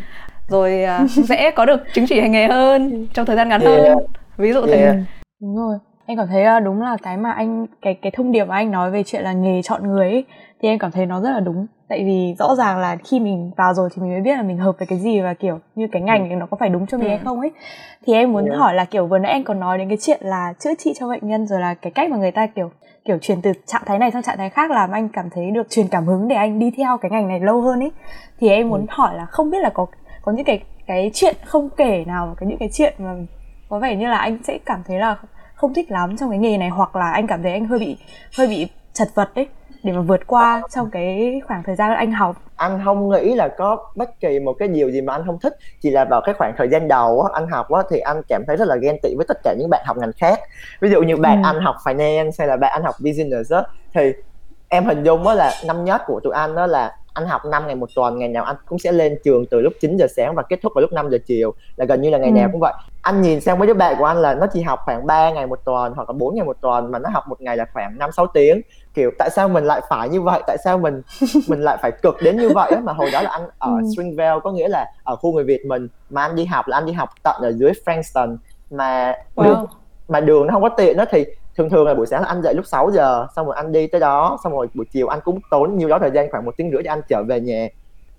rồi 0.48 0.84
uh, 1.04 1.10
sẽ 1.28 1.50
có 1.50 1.64
được 1.64 1.80
chứng 1.94 2.06
chỉ 2.08 2.20
hành 2.20 2.32
nghề 2.32 2.46
hơn 2.46 3.06
trong 3.14 3.26
thời 3.26 3.36
gian 3.36 3.48
ngắn 3.48 3.60
yeah. 3.60 3.82
hơn 3.82 3.98
ví 4.36 4.52
dụ 4.52 4.62
yeah. 4.62 4.78
thế 4.78 5.02
đúng 5.40 5.56
rồi 5.56 5.78
em 6.06 6.18
cảm 6.18 6.26
thấy 6.26 6.44
uh, 6.56 6.64
đúng 6.64 6.82
là 6.82 6.96
cái 7.02 7.16
mà 7.16 7.30
anh 7.32 7.66
cái 7.82 7.94
cái 7.94 8.12
thông 8.16 8.32
điệp 8.32 8.44
mà 8.44 8.54
anh 8.54 8.70
nói 8.70 8.90
về 8.90 9.02
chuyện 9.02 9.22
là 9.22 9.32
nghề 9.32 9.62
chọn 9.62 9.88
người 9.88 10.10
ấy, 10.10 10.24
thì 10.62 10.68
em 10.68 10.78
cảm 10.78 10.90
thấy 10.90 11.06
nó 11.06 11.20
rất 11.20 11.30
là 11.30 11.40
đúng 11.40 11.66
tại 11.88 12.04
vì 12.04 12.34
rõ 12.38 12.54
ràng 12.54 12.78
là 12.78 12.96
khi 13.04 13.20
mình 13.20 13.50
vào 13.56 13.74
rồi 13.74 13.88
thì 13.94 14.02
mình 14.02 14.12
mới 14.12 14.20
biết 14.20 14.36
là 14.36 14.42
mình 14.42 14.58
hợp 14.58 14.78
với 14.78 14.86
cái 14.86 14.98
gì 14.98 15.20
và 15.20 15.34
kiểu 15.34 15.58
như 15.74 15.86
cái 15.92 16.02
ngành 16.02 16.30
ừ. 16.30 16.36
nó 16.36 16.46
có 16.46 16.56
phải 16.60 16.68
đúng 16.68 16.86
cho 16.86 16.98
mình 16.98 17.06
ừ. 17.06 17.10
hay 17.10 17.18
không 17.24 17.40
ấy 17.40 17.50
thì 18.06 18.12
em 18.12 18.32
muốn 18.32 18.50
hỏi 18.50 18.74
là 18.74 18.84
kiểu 18.84 19.06
vừa 19.06 19.18
nãy 19.18 19.32
anh 19.32 19.44
còn 19.44 19.60
nói 19.60 19.78
đến 19.78 19.88
cái 19.88 19.98
chuyện 20.00 20.20
là 20.22 20.52
chữa 20.58 20.74
trị 20.78 20.92
cho 21.00 21.08
bệnh 21.08 21.28
nhân 21.28 21.46
rồi 21.46 21.60
là 21.60 21.74
cái 21.74 21.92
cách 21.92 22.10
mà 22.10 22.16
người 22.16 22.30
ta 22.30 22.46
kiểu 22.46 22.70
kiểu 23.04 23.18
chuyển 23.22 23.42
từ 23.42 23.52
trạng 23.66 23.82
thái 23.86 23.98
này 23.98 24.10
sang 24.10 24.22
trạng 24.22 24.38
thái 24.38 24.50
khác 24.50 24.70
làm 24.70 24.90
anh 24.90 25.08
cảm 25.08 25.30
thấy 25.30 25.50
được 25.50 25.70
truyền 25.70 25.88
cảm 25.88 26.06
hứng 26.06 26.28
để 26.28 26.36
anh 26.36 26.58
đi 26.58 26.70
theo 26.76 26.98
cái 26.98 27.10
ngành 27.10 27.28
này 27.28 27.40
lâu 27.40 27.60
hơn 27.60 27.80
ấy 27.80 27.90
thì 28.40 28.48
em 28.48 28.68
muốn 28.68 28.80
ừ. 28.80 28.86
hỏi 28.88 29.14
là 29.14 29.26
không 29.26 29.50
biết 29.50 29.58
là 29.60 29.70
có 29.70 29.86
có 30.22 30.32
những 30.32 30.44
cái 30.44 30.60
cái 30.86 31.10
chuyện 31.14 31.36
không 31.44 31.68
kể 31.76 32.04
nào 32.06 32.34
cái 32.40 32.46
những 32.46 32.58
cái 32.58 32.68
chuyện 32.72 32.94
mà 32.98 33.14
có 33.68 33.78
vẻ 33.78 33.96
như 33.96 34.08
là 34.08 34.18
anh 34.18 34.38
sẽ 34.44 34.58
cảm 34.66 34.82
thấy 34.86 34.98
là 34.98 35.16
không 35.54 35.74
thích 35.74 35.90
lắm 35.90 36.16
trong 36.16 36.30
cái 36.30 36.38
nghề 36.38 36.58
này 36.58 36.68
hoặc 36.68 36.96
là 36.96 37.10
anh 37.10 37.26
cảm 37.26 37.42
thấy 37.42 37.52
anh 37.52 37.66
hơi 37.66 37.78
bị 37.78 37.96
hơi 38.38 38.46
bị 38.46 38.68
chật 38.92 39.08
vật 39.14 39.30
đấy 39.34 39.46
để 39.82 39.92
mà 39.92 40.00
vượt 40.00 40.26
qua 40.26 40.62
trong 40.70 40.90
cái 40.90 41.40
khoảng 41.46 41.62
thời 41.62 41.76
gian 41.76 41.94
anh 41.94 42.12
học? 42.12 42.36
Anh 42.56 42.80
không 42.84 43.10
nghĩ 43.10 43.34
là 43.34 43.48
có 43.48 43.92
bất 43.94 44.20
kỳ 44.20 44.40
một 44.40 44.52
cái 44.52 44.68
điều 44.68 44.90
gì 44.90 45.00
mà 45.00 45.12
anh 45.12 45.22
không 45.26 45.38
thích. 45.38 45.56
Chỉ 45.80 45.90
là 45.90 46.04
vào 46.04 46.20
cái 46.24 46.34
khoảng 46.38 46.54
thời 46.58 46.68
gian 46.68 46.88
đầu 46.88 47.20
á, 47.22 47.30
anh 47.34 47.48
học 47.48 47.70
á, 47.70 47.82
thì 47.90 47.98
anh 47.98 48.22
cảm 48.28 48.42
thấy 48.46 48.56
rất 48.56 48.68
là 48.68 48.76
ghen 48.76 48.96
tị 49.02 49.14
với 49.16 49.26
tất 49.28 49.38
cả 49.44 49.54
những 49.58 49.70
bạn 49.70 49.82
học 49.86 49.96
ngành 49.96 50.12
khác. 50.12 50.40
Ví 50.80 50.90
dụ 50.90 51.02
như 51.02 51.16
bạn 51.16 51.42
ừ. 51.42 51.46
anh 51.46 51.60
học 51.60 51.76
finance 51.84 52.30
hay 52.38 52.48
là 52.48 52.56
bạn 52.56 52.72
anh 52.72 52.82
học 52.82 52.94
business 53.04 53.52
á, 53.52 53.62
thì 53.94 54.12
em 54.68 54.86
hình 54.86 55.02
dung 55.02 55.26
á 55.26 55.34
là 55.34 55.54
năm 55.66 55.84
nhất 55.84 56.02
của 56.06 56.20
tụi 56.20 56.32
anh 56.34 56.54
đó 56.54 56.66
là 56.66 56.96
anh 57.18 57.28
học 57.28 57.44
5 57.44 57.66
ngày 57.66 57.76
một 57.76 57.88
tuần 57.94 58.18
ngày 58.18 58.28
nào 58.28 58.44
anh 58.44 58.56
cũng 58.66 58.78
sẽ 58.78 58.92
lên 58.92 59.18
trường 59.24 59.46
từ 59.46 59.60
lúc 59.60 59.72
9 59.80 59.96
giờ 59.96 60.06
sáng 60.16 60.34
và 60.34 60.42
kết 60.42 60.58
thúc 60.62 60.72
vào 60.74 60.82
lúc 60.82 60.92
5 60.92 61.10
giờ 61.10 61.18
chiều 61.26 61.54
là 61.76 61.84
gần 61.84 62.02
như 62.02 62.10
là 62.10 62.18
ngày 62.18 62.30
ừ. 62.30 62.34
nào 62.34 62.48
cũng 62.52 62.60
vậy 62.60 62.72
anh 63.02 63.22
nhìn 63.22 63.40
sang 63.40 63.58
mấy 63.58 63.68
đứa 63.68 63.74
bạn 63.74 63.94
của 63.98 64.04
anh 64.04 64.16
là 64.16 64.34
nó 64.34 64.46
chỉ 64.52 64.62
học 64.62 64.80
khoảng 64.84 65.06
3 65.06 65.30
ngày 65.30 65.46
một 65.46 65.60
tuần 65.64 65.92
hoặc 65.96 66.10
là 66.10 66.12
4 66.12 66.34
ngày 66.34 66.44
một 66.44 66.56
tuần 66.60 66.90
mà 66.90 66.98
nó 66.98 67.10
học 67.12 67.24
một 67.28 67.40
ngày 67.40 67.56
là 67.56 67.66
khoảng 67.72 67.98
5 67.98 68.12
6 68.12 68.26
tiếng 68.26 68.60
kiểu 68.94 69.10
tại 69.18 69.30
sao 69.30 69.48
mình 69.48 69.64
lại 69.64 69.80
phải 69.88 70.08
như 70.08 70.22
vậy 70.22 70.42
tại 70.46 70.56
sao 70.64 70.78
mình 70.78 71.02
mình 71.48 71.60
lại 71.60 71.76
phải 71.82 71.92
cực 72.02 72.22
đến 72.22 72.36
như 72.36 72.48
vậy 72.54 72.72
mà 72.82 72.92
hồi 72.92 73.10
đó 73.12 73.22
là 73.22 73.30
anh 73.30 73.42
ở 73.58 73.70
ừ. 73.70 73.88
Springvale 73.94 74.40
có 74.44 74.52
nghĩa 74.52 74.68
là 74.68 74.86
ở 75.04 75.16
khu 75.16 75.32
người 75.32 75.44
Việt 75.44 75.66
mình 75.66 75.88
mà 76.10 76.22
anh 76.22 76.36
đi 76.36 76.44
học 76.44 76.68
là 76.68 76.76
anh 76.76 76.86
đi 76.86 76.92
học 76.92 77.08
tận 77.22 77.36
ở 77.42 77.52
dưới 77.52 77.72
Frankston 77.84 78.36
mà 78.70 79.14
wow. 79.36 79.44
đường 79.44 79.66
mà 80.08 80.20
đường 80.20 80.46
nó 80.46 80.52
không 80.52 80.62
có 80.62 80.68
tiện 80.68 80.96
đó 80.96 81.04
thì 81.10 81.24
thường 81.58 81.70
thường 81.70 81.86
là 81.86 81.94
buổi 81.94 82.06
sáng 82.06 82.22
là 82.22 82.28
anh 82.28 82.42
dậy 82.42 82.54
lúc 82.54 82.66
6 82.66 82.90
giờ 82.90 83.26
xong 83.36 83.46
rồi 83.46 83.56
anh 83.56 83.72
đi 83.72 83.86
tới 83.86 84.00
đó 84.00 84.38
xong 84.44 84.52
rồi 84.52 84.66
buổi 84.74 84.86
chiều 84.90 85.08
anh 85.08 85.20
cũng 85.24 85.38
tốn 85.50 85.76
nhiều 85.76 85.88
đó 85.88 85.98
thời 85.98 86.10
gian 86.10 86.30
khoảng 86.30 86.44
một 86.44 86.54
tiếng 86.56 86.70
rưỡi 86.72 86.82
cho 86.84 86.92
anh 86.92 87.00
trở 87.08 87.22
về 87.22 87.40
nhà. 87.40 87.68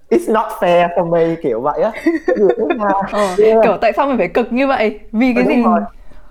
It's 0.09 0.33
not 0.33 0.45
fair 0.59 0.89
for 0.95 1.09
me 1.09 1.36
kiểu 1.44 1.62
vậy 1.62 1.81
á. 1.81 1.91
Ờ, 3.12 3.35
yeah. 3.44 3.57
kiểu 3.64 3.78
tại 3.81 3.94
sao 3.95 4.07
mình 4.07 4.18
phải 4.18 4.28
cực 4.28 4.54
như 4.54 4.68
vậy? 4.68 4.99
Vì 5.11 5.33
cái 5.33 5.44
đúng 5.44 5.56
gì? 5.56 5.64
rồi. 5.64 5.80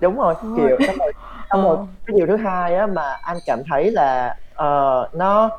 đúng 0.01 0.17
rồi 0.17 0.35
đúng 0.41 0.55
kiểu 0.55 0.77
xong 0.87 0.95
rồi, 0.99 1.13
xong 1.49 1.63
rồi 1.63 1.77
cái 2.05 2.17
điều 2.17 2.27
thứ 2.27 2.35
hai 2.35 2.75
á 2.75 2.87
mà 2.87 3.17
anh 3.21 3.37
cảm 3.45 3.61
thấy 3.71 3.91
là 3.91 4.35
uh, 4.51 5.15
nó 5.15 5.49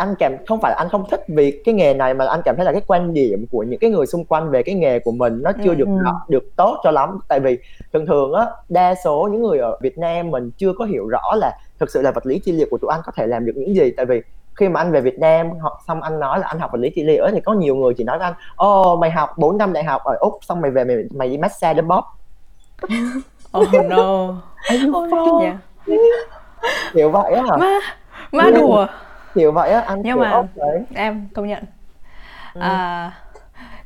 anh 0.00 0.14
cảm 0.18 0.36
không 0.48 0.60
phải 0.60 0.70
là 0.70 0.76
anh 0.78 0.88
không 0.88 1.04
thích 1.10 1.24
vì 1.28 1.62
cái 1.64 1.74
nghề 1.74 1.94
này 1.94 2.14
mà 2.14 2.26
anh 2.26 2.40
cảm 2.44 2.56
thấy 2.56 2.64
là 2.64 2.72
cái 2.72 2.82
quan 2.86 3.14
điểm 3.14 3.46
của 3.50 3.62
những 3.62 3.80
cái 3.80 3.90
người 3.90 4.06
xung 4.06 4.24
quanh 4.24 4.50
về 4.50 4.62
cái 4.62 4.74
nghề 4.74 4.98
của 4.98 5.12
mình 5.12 5.42
nó 5.42 5.52
chưa 5.64 5.70
ừ. 5.70 5.74
được 5.74 5.88
ừ. 6.04 6.10
được 6.28 6.56
tốt 6.56 6.80
cho 6.84 6.90
lắm 6.90 7.18
tại 7.28 7.40
vì 7.40 7.58
thường 7.92 8.06
thường 8.06 8.32
á 8.32 8.46
đa 8.68 8.94
số 9.04 9.28
những 9.32 9.42
người 9.42 9.58
ở 9.58 9.78
Việt 9.80 9.98
Nam 9.98 10.30
mình 10.30 10.50
chưa 10.58 10.72
có 10.78 10.84
hiểu 10.84 11.08
rõ 11.08 11.34
là 11.36 11.52
thực 11.78 11.90
sự 11.90 12.02
là 12.02 12.10
vật 12.10 12.26
lý 12.26 12.38
trị 12.38 12.52
liệu 12.52 12.66
của 12.70 12.78
tụi 12.78 12.90
anh 12.90 13.00
có 13.04 13.12
thể 13.16 13.26
làm 13.26 13.46
được 13.46 13.52
những 13.56 13.74
gì 13.76 13.90
tại 13.96 14.06
vì 14.06 14.22
khi 14.54 14.68
mà 14.68 14.80
anh 14.80 14.92
về 14.92 15.00
Việt 15.00 15.18
Nam 15.18 15.50
học 15.60 15.78
xong 15.88 16.02
anh 16.02 16.20
nói 16.20 16.38
là 16.38 16.46
anh 16.46 16.58
học 16.58 16.72
vật 16.72 16.78
lý 16.78 16.90
trị 16.90 17.04
liệu 17.04 17.26
thì 17.32 17.40
có 17.40 17.52
nhiều 17.52 17.76
người 17.76 17.94
chỉ 17.94 18.04
nói 18.04 18.18
với 18.18 18.26
anh 18.26 18.34
ô 18.56 18.92
oh, 18.92 18.98
mày 18.98 19.10
học 19.10 19.38
4 19.38 19.58
năm 19.58 19.72
đại 19.72 19.84
học 19.84 20.02
ở 20.04 20.16
úc 20.20 20.38
xong 20.42 20.60
mày 20.60 20.70
về 20.70 20.84
mày 20.84 20.96
mày 21.14 21.28
đi 21.28 21.38
massage 21.38 21.74
đấm 21.74 21.88
bóp 21.88 22.04
oh 23.58 23.68
no 23.88 24.34
oh 24.86 25.42
yeah. 25.42 25.56
kiểu 26.92 27.10
vậy 27.10 27.32
á 27.32 27.42
ma 27.42 27.78
ma 28.32 28.50
đùa 28.50 28.86
kiểu 29.34 29.52
vậy 29.52 29.70
á 29.70 29.80
anh 29.80 30.02
nhưng 30.04 30.18
mà 30.18 30.30
okay. 30.30 30.84
em 30.94 31.28
công 31.34 31.48
nhận 31.48 31.62
ừ. 32.54 32.60
à, 32.60 33.12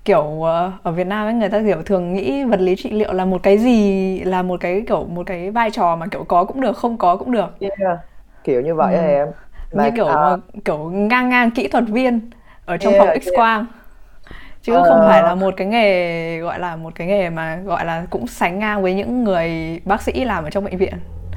kiểu 0.05 0.43
ờ, 0.43 0.73
ở 0.83 0.93
Việt 0.93 1.07
Nam 1.07 1.27
ấy 1.27 1.35
người 1.35 1.49
ta 1.49 1.63
kiểu 1.67 1.83
thường 1.83 2.13
nghĩ 2.13 2.45
vật 2.45 2.61
lý 2.61 2.77
trị 2.77 2.91
liệu 2.91 3.13
là 3.13 3.25
một 3.25 3.43
cái 3.43 3.59
gì 3.59 4.21
là 4.21 4.43
một 4.43 4.61
cái 4.61 4.85
kiểu 4.89 5.05
một 5.05 5.27
cái 5.27 5.51
vai 5.51 5.71
trò 5.71 5.97
mà 5.97 6.07
kiểu 6.07 6.25
có 6.25 6.45
cũng 6.45 6.61
được 6.61 6.77
không 6.77 6.99
có 6.99 7.17
cũng 7.17 7.33
được 7.33 7.61
yeah. 7.61 7.99
kiểu 8.45 8.61
như 8.61 8.75
vậy 8.75 8.95
ừ. 8.95 9.01
em 9.01 9.29
mà, 9.73 9.85
như 9.85 9.91
kiểu 9.97 10.07
à... 10.07 10.37
kiểu 10.65 10.79
ngang 10.79 11.29
ngang 11.29 11.51
kỹ 11.51 11.69
thuật 11.69 11.85
viên 11.89 12.31
ở 12.65 12.77
trong 12.77 12.93
yeah, 12.93 13.07
phòng 13.07 13.21
X 13.21 13.29
quang 13.37 13.67
chứ 14.63 14.77
uh... 14.79 14.87
không 14.89 14.99
phải 15.09 15.23
là 15.23 15.35
một 15.35 15.55
cái 15.57 15.67
nghề 15.67 16.39
gọi 16.39 16.59
là 16.59 16.77
một 16.77 16.95
cái 16.95 17.07
nghề 17.07 17.31
mà 17.31 17.57
gọi 17.57 17.85
là 17.85 18.07
cũng 18.11 18.27
sánh 18.27 18.59
ngang 18.59 18.83
với 18.83 18.95
những 18.95 19.25
người 19.25 19.81
bác 19.85 20.03
sĩ 20.03 20.25
làm 20.25 20.45
ở 20.45 20.51
trong 20.51 20.65
bệnh 20.65 20.77
viện 20.77 20.95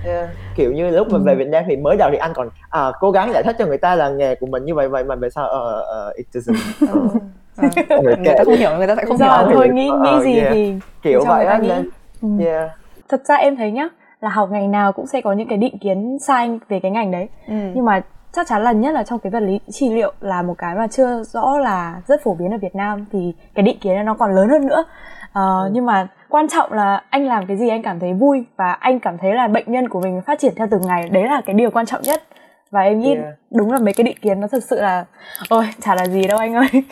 yeah. 0.08 0.30
kiểu 0.56 0.74
như 0.74 0.90
lúc 0.90 1.08
mà 1.12 1.20
về 1.26 1.34
ừ. 1.34 1.38
Việt 1.38 1.48
Nam 1.48 1.64
thì 1.68 1.76
mới 1.76 1.98
đầu 1.98 2.10
thì 2.12 2.18
anh 2.18 2.34
còn 2.34 2.50
à, 2.70 2.92
cố 3.00 3.12
gắng 3.12 3.32
giải 3.34 3.44
thích 3.44 3.56
cho 3.60 3.66
người 3.66 3.78
ta 3.78 3.96
là 3.96 4.10
nghề 4.10 4.36
của 4.36 4.46
mình 4.46 4.66
như 4.66 4.76
vậy 4.76 4.88
vậy 4.88 5.04
mà 5.04 5.16
về 5.16 5.30
sau 5.30 5.48
ờ 5.48 5.86
uh, 6.08 6.10
uh, 6.10 6.16
it 6.16 6.28
doesn't 6.34 6.56
uh. 7.06 7.22
À, 7.58 7.70
người, 8.04 8.34
ta 8.38 8.44
không 8.44 8.56
hiểu 8.56 8.70
người 8.78 8.88
ta 8.88 8.96
sẽ 8.96 9.06
không 9.06 9.18
hiểu 9.18 9.54
thôi 9.54 9.70
nghĩ 9.70 9.90
nghĩ 10.04 10.18
uh, 10.18 10.24
gì 10.24 10.40
yeah. 10.40 10.54
thì 10.54 10.76
kiểu 11.02 11.24
vậy 11.28 11.46
á 11.46 11.58
nên 11.58 11.90
ừ. 12.22 12.46
yeah. 12.46 12.72
thật 13.10 13.22
ra 13.26 13.36
em 13.36 13.56
thấy 13.56 13.72
nhá 13.72 13.88
là 14.22 14.30
học 14.30 14.50
ngành 14.52 14.72
nào 14.72 14.92
cũng 14.92 15.08
sẽ 15.08 15.22
có 15.22 15.34
những 15.34 15.48
cái 15.48 15.58
định 15.58 15.78
kiến 15.78 16.18
sai 16.20 16.60
về 16.70 16.80
cái 16.80 16.92
ngành 16.92 17.12
đấy 17.12 17.30
ừ. 17.48 17.56
nhưng 17.74 17.86
mà 17.86 18.02
chắc 18.32 18.48
chắn 18.48 18.64
là 18.64 18.72
nhất 18.72 18.94
là 18.94 19.04
trong 19.04 19.20
cái 19.20 19.32
vật 19.32 19.40
lý 19.40 19.60
trị 19.70 19.90
liệu 19.90 20.14
là 20.22 20.42
một 20.42 20.54
cái 20.58 20.76
mà 20.76 20.88
chưa 20.88 21.24
rõ 21.24 21.58
là 21.58 22.02
rất 22.08 22.24
phổ 22.24 22.34
biến 22.34 22.52
ở 22.52 22.58
Việt 22.58 22.76
Nam 22.76 23.06
thì 23.12 23.34
cái 23.56 23.64
định 23.64 23.80
kiến 23.80 24.06
nó 24.06 24.14
còn 24.14 24.36
lớn 24.36 24.50
hơn 24.50 24.68
nữa 24.68 24.84
uh, 25.24 25.34
ừ. 25.34 25.70
nhưng 25.72 25.86
mà 25.86 26.08
quan 26.30 26.48
trọng 26.48 26.74
là 26.74 27.04
anh 27.10 27.26
làm 27.26 27.46
cái 27.46 27.58
gì 27.58 27.70
anh 27.70 27.84
cảm 27.84 28.00
thấy 28.00 28.14
vui 28.14 28.44
và 28.56 28.72
anh 28.72 29.00
cảm 29.00 29.18
thấy 29.18 29.34
là 29.34 29.48
bệnh 29.48 29.72
nhân 29.72 29.90
của 29.90 30.02
mình 30.02 30.22
phát 30.26 30.40
triển 30.40 30.54
theo 30.56 30.68
từng 30.72 30.82
ngày. 30.88 31.10
Đấy 31.12 31.24
là 31.24 31.42
cái 31.46 31.54
điều 31.54 31.72
quan 31.72 31.86
trọng 31.86 32.02
nhất. 32.02 32.24
Và 32.72 32.82
em 32.82 33.00
nghĩ 33.00 33.16
yeah. 33.16 33.36
đúng 33.52 33.72
là 33.72 33.80
mấy 33.80 33.94
cái 33.94 34.04
định 34.04 34.18
kiến 34.22 34.40
nó 34.40 34.48
thực 34.48 34.64
sự 34.64 34.82
là 34.82 35.06
ôi 35.50 35.66
chả 35.82 35.96
là 35.96 36.06
gì 36.06 36.28
đâu 36.28 36.38
anh 36.38 36.54
ơi. 36.54 36.68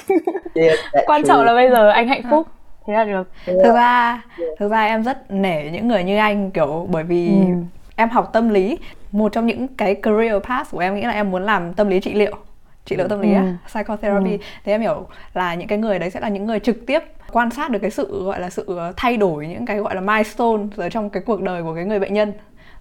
Yeah, 0.56 0.78
quan 1.06 1.24
trọng 1.24 1.44
là 1.44 1.54
bây 1.54 1.70
giờ 1.70 1.90
anh 1.90 2.08
hạnh 2.08 2.22
phúc. 2.30 2.48
Thế 2.88 2.94
là 2.94 3.04
được. 3.04 3.30
Thực 3.46 3.74
ra 3.76 4.22
thực 4.60 4.72
ra 4.72 4.86
em 4.86 5.04
rất 5.04 5.32
nể 5.32 5.70
những 5.72 5.88
người 5.88 6.04
như 6.04 6.18
anh 6.18 6.52
kiểu 6.52 6.88
bởi 6.90 7.04
vì 7.04 7.28
ừ. 7.28 7.54
em 7.96 8.10
học 8.10 8.30
tâm 8.34 8.50
lý. 8.50 8.78
Một 9.12 9.32
trong 9.32 9.46
những 9.46 9.68
cái 9.68 9.96
career 9.96 10.36
path 10.44 10.72
của 10.72 10.80
em 10.80 10.96
nghĩ 10.96 11.02
là 11.02 11.12
em 11.12 11.32
muốn 11.32 11.44
làm 11.44 11.74
tâm 11.74 11.90
lý 11.90 12.00
trị 12.00 12.14
liệu 12.14 12.38
trị 12.86 12.96
liệu 12.96 13.08
tâm 13.08 13.22
lý 13.22 13.34
ừ. 13.34 13.36
á 13.36 13.58
psychotherapy. 13.68 14.32
Ừ. 14.32 14.38
thì 14.66 14.72
em 14.72 14.82
hiểu 14.82 15.08
là 15.34 15.56
những 15.56 15.68
cái 15.68 15.78
người 15.78 16.00
đấy 16.00 16.10
sẽ 16.10 16.20
là 16.20 16.30
những 16.30 16.46
người 16.46 16.60
trực 16.60 16.86
tiếp 16.88 17.04
quan 17.36 17.52
sát 17.52 17.72
được 17.72 17.80
cái 17.80 17.92
sự 17.92 18.24
gọi 18.24 18.40
là 18.40 18.50
sự 18.50 18.80
thay 18.98 19.18
đổi 19.18 19.48
những 19.48 19.66
cái 19.66 19.78
gọi 19.78 19.96
là 19.96 20.02
milestone 20.02 20.64
ở 20.76 20.90
trong 20.90 21.10
cái 21.10 21.24
cuộc 21.26 21.42
đời 21.42 21.64
của 21.64 21.76
cái 21.76 21.86
người 21.86 22.00
bệnh 22.00 22.14
nhân. 22.14 22.34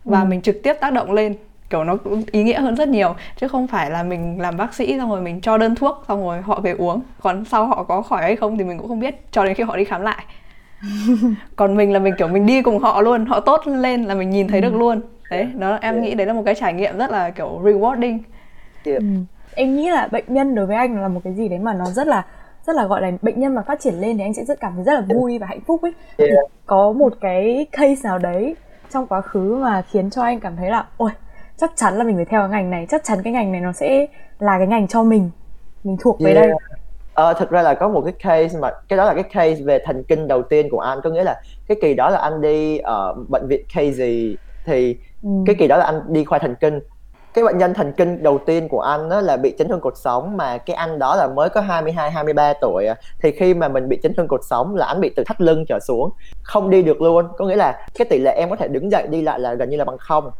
Và 0.04 0.20
ừ. 0.20 0.24
mình 0.24 0.42
trực 0.42 0.62
tiếp 0.62 0.74
tác 0.80 0.92
động 0.92 1.12
lên 1.12 1.34
kiểu 1.70 1.84
nó 1.84 1.96
cũng 1.96 2.22
ý 2.30 2.42
nghĩa 2.42 2.60
hơn 2.60 2.76
rất 2.76 2.88
nhiều. 2.88 3.14
Chứ 3.36 3.48
không 3.48 3.66
phải 3.66 3.90
là 3.90 4.02
mình 4.02 4.40
làm 4.40 4.56
bác 4.56 4.74
sĩ 4.74 4.98
xong 4.98 5.10
rồi 5.10 5.20
mình 5.20 5.40
cho 5.40 5.58
đơn 5.58 5.74
thuốc 5.74 6.04
xong 6.08 6.22
rồi 6.24 6.40
họ 6.42 6.60
về 6.60 6.74
uống. 6.78 7.00
Còn 7.22 7.44
sau 7.44 7.66
họ 7.66 7.82
có 7.82 8.02
khỏi 8.02 8.22
hay 8.22 8.36
không 8.36 8.58
thì 8.58 8.64
mình 8.64 8.78
cũng 8.78 8.88
không 8.88 9.00
biết 9.00 9.14
cho 9.30 9.44
đến 9.44 9.54
khi 9.54 9.62
họ 9.62 9.76
đi 9.76 9.84
khám 9.84 10.02
lại. 10.02 10.24
Còn 11.56 11.76
mình 11.76 11.92
là 11.92 11.98
mình 11.98 12.14
kiểu 12.18 12.28
mình 12.28 12.46
đi 12.46 12.62
cùng 12.62 12.78
họ 12.78 13.02
luôn. 13.02 13.26
Họ 13.26 13.40
tốt 13.40 13.66
lên 13.66 14.04
là 14.04 14.14
mình 14.14 14.30
nhìn 14.30 14.48
thấy 14.48 14.60
được 14.60 14.72
ừ. 14.72 14.78
luôn. 14.78 15.00
Đấy 15.30 15.48
nó 15.54 15.78
em 15.80 16.02
nghĩ 16.02 16.14
đấy 16.14 16.26
là 16.26 16.32
một 16.32 16.42
cái 16.46 16.54
trải 16.54 16.72
nghiệm 16.72 16.98
rất 16.98 17.10
là 17.10 17.30
kiểu 17.30 17.60
rewarding. 17.62 18.18
Yeah. 18.84 18.98
ừ. 18.98 19.06
em 19.54 19.76
nghĩ 19.76 19.90
là 19.90 20.08
bệnh 20.12 20.24
nhân 20.28 20.54
đối 20.54 20.66
với 20.66 20.76
anh 20.76 21.00
là 21.02 21.08
một 21.08 21.20
cái 21.24 21.32
gì 21.34 21.48
đấy 21.48 21.58
mà 21.58 21.74
nó 21.74 21.84
rất 21.84 22.06
là 22.06 22.22
rất 22.66 22.76
là 22.76 22.86
gọi 22.86 23.02
là 23.02 23.10
bệnh 23.22 23.40
nhân 23.40 23.54
mà 23.54 23.62
phát 23.62 23.80
triển 23.80 23.94
lên 23.94 24.16
thì 24.16 24.22
anh 24.22 24.34
sẽ 24.34 24.44
rất 24.44 24.60
cảm 24.60 24.72
thấy 24.74 24.84
rất 24.84 24.92
là 24.94 25.00
vui 25.14 25.38
và 25.38 25.46
hạnh 25.46 25.60
phúc 25.66 25.82
ấy. 25.82 25.92
Yeah. 26.18 26.30
thì 26.30 26.36
có 26.66 26.92
một 26.92 27.12
cái 27.20 27.66
case 27.72 28.00
nào 28.04 28.18
đấy 28.18 28.56
trong 28.92 29.06
quá 29.06 29.20
khứ 29.20 29.56
mà 29.62 29.82
khiến 29.82 30.10
cho 30.10 30.22
anh 30.22 30.40
cảm 30.40 30.56
thấy 30.56 30.70
là 30.70 30.86
ôi 30.96 31.10
chắc 31.56 31.72
chắn 31.76 31.94
là 31.94 32.04
mình 32.04 32.16
phải 32.16 32.24
theo 32.24 32.40
cái 32.40 32.48
ngành 32.48 32.70
này 32.70 32.86
chắc 32.90 33.04
chắn 33.04 33.18
cái 33.24 33.32
ngành 33.32 33.52
này 33.52 33.60
nó 33.60 33.72
sẽ 33.72 34.06
là 34.38 34.58
cái 34.58 34.66
ngành 34.66 34.88
cho 34.88 35.02
mình 35.02 35.30
mình 35.84 35.96
thuộc 36.00 36.20
về 36.20 36.34
đây. 36.34 36.50
Ờ, 37.14 37.32
thực 37.34 37.50
ra 37.50 37.62
là 37.62 37.74
có 37.74 37.88
một 37.88 38.00
cái 38.04 38.12
case 38.12 38.58
mà 38.58 38.70
cái 38.88 38.96
đó 38.96 39.04
là 39.04 39.14
cái 39.14 39.22
case 39.22 39.62
về 39.64 39.78
thần 39.84 40.02
kinh 40.02 40.28
đầu 40.28 40.42
tiên 40.42 40.68
của 40.70 40.80
anh. 40.80 41.00
Có 41.04 41.10
nghĩa 41.10 41.24
là 41.24 41.42
cái 41.68 41.76
kỳ 41.82 41.94
đó 41.94 42.10
là 42.10 42.18
anh 42.18 42.40
đi 42.40 42.78
ở 42.78 43.14
uh, 43.20 43.30
bệnh 43.30 43.46
viện 43.48 43.64
Casey 43.74 44.36
thì 44.64 44.96
ừ. 45.22 45.28
cái 45.46 45.56
kỳ 45.58 45.66
đó 45.66 45.76
là 45.76 45.84
anh 45.84 46.00
đi 46.08 46.24
khoa 46.24 46.38
thần 46.38 46.54
kinh 46.60 46.80
cái 47.34 47.44
bệnh 47.44 47.58
nhân 47.58 47.74
thần 47.74 47.92
kinh 47.92 48.22
đầu 48.22 48.38
tiên 48.38 48.68
của 48.68 48.80
anh 48.80 49.08
đó 49.08 49.20
là 49.20 49.36
bị 49.36 49.54
chấn 49.58 49.68
thương 49.68 49.80
cột 49.80 49.96
sống 49.96 50.36
mà 50.36 50.58
cái 50.58 50.76
anh 50.76 50.98
đó 50.98 51.16
là 51.16 51.26
mới 51.26 51.48
có 51.48 51.60
22 51.60 52.10
23 52.10 52.52
tuổi 52.60 52.86
thì 53.22 53.32
khi 53.32 53.54
mà 53.54 53.68
mình 53.68 53.88
bị 53.88 53.98
chấn 54.02 54.14
thương 54.14 54.28
cột 54.28 54.40
sống 54.44 54.76
là 54.76 54.86
anh 54.86 55.00
bị 55.00 55.10
từ 55.16 55.24
thắt 55.24 55.40
lưng 55.40 55.64
trở 55.68 55.78
xuống 55.86 56.10
không 56.42 56.70
đi 56.70 56.82
được 56.82 57.02
luôn 57.02 57.28
có 57.38 57.46
nghĩa 57.46 57.56
là 57.56 57.86
cái 57.98 58.06
tỷ 58.10 58.18
lệ 58.18 58.34
em 58.36 58.50
có 58.50 58.56
thể 58.56 58.68
đứng 58.68 58.90
dậy 58.90 59.06
đi 59.10 59.22
lại 59.22 59.40
là 59.40 59.54
gần 59.54 59.70
như 59.70 59.76
là 59.76 59.84
bằng 59.84 59.98
không 59.98 60.30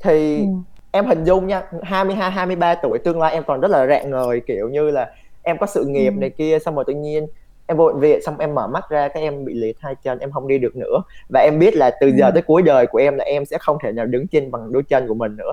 thì 0.00 0.38
ừ. 0.38 0.44
em 0.90 1.06
hình 1.06 1.24
dung 1.24 1.46
nha 1.46 1.62
22 1.82 2.30
23 2.30 2.74
tuổi 2.74 2.98
tương 2.98 3.20
lai 3.20 3.32
em 3.32 3.42
còn 3.46 3.60
rất 3.60 3.70
là 3.70 3.86
rạng 3.86 4.10
ngời 4.10 4.40
kiểu 4.46 4.68
như 4.68 4.90
là 4.90 5.10
em 5.42 5.58
có 5.58 5.66
sự 5.66 5.84
nghiệp 5.84 6.12
ừ. 6.16 6.20
này 6.20 6.30
kia 6.30 6.58
xong 6.58 6.74
rồi 6.74 6.84
tự 6.86 6.94
nhiên 6.94 7.26
em 7.66 7.76
vô 7.76 7.86
bệnh 7.86 8.00
viện 8.00 8.20
xong 8.22 8.38
em 8.38 8.54
mở 8.54 8.66
mắt 8.66 8.84
ra 8.88 9.08
các 9.08 9.20
em 9.20 9.44
bị 9.44 9.54
liệt 9.54 9.76
hai 9.80 9.94
chân 10.02 10.18
em 10.18 10.32
không 10.32 10.48
đi 10.48 10.58
được 10.58 10.76
nữa 10.76 11.02
và 11.32 11.40
em 11.40 11.58
biết 11.58 11.76
là 11.76 11.90
từ 12.00 12.12
giờ 12.18 12.26
ừ. 12.26 12.30
tới 12.34 12.42
cuối 12.42 12.62
đời 12.62 12.86
của 12.86 12.98
em 12.98 13.16
là 13.16 13.24
em 13.24 13.44
sẽ 13.44 13.58
không 13.58 13.78
thể 13.82 13.92
nào 13.92 14.06
đứng 14.06 14.26
trên 14.26 14.50
bằng 14.50 14.72
đôi 14.72 14.82
chân 14.82 15.08
của 15.08 15.14
mình 15.14 15.36
nữa 15.36 15.52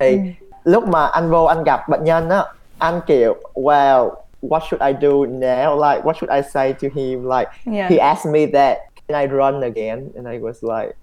thì 0.00 0.16
ừ. 0.16 0.22
lúc 0.64 0.84
mà 0.84 1.06
anh 1.06 1.30
vô 1.30 1.44
anh 1.44 1.64
gặp 1.64 1.88
bệnh 1.88 2.04
nhân 2.04 2.28
á 2.28 2.44
anh 2.78 3.00
kiểu 3.06 3.34
wow 3.54 4.10
what 4.42 4.60
should 4.60 4.80
I 4.80 4.92
do 4.92 5.26
now? 5.26 5.76
Like 5.76 6.02
what 6.04 6.14
should 6.14 6.30
I 6.30 6.42
say 6.42 6.72
to 6.72 6.88
him? 6.94 7.24
Like 7.24 7.50
yeah. 7.72 7.90
he 7.90 7.98
asked 7.98 8.32
me 8.32 8.46
that 8.46 8.78
can 9.08 9.20
I 9.20 9.26
run 9.26 9.60
again 9.60 10.08
and 10.16 10.26
I 10.26 10.38
was 10.38 10.62
like 10.62 10.94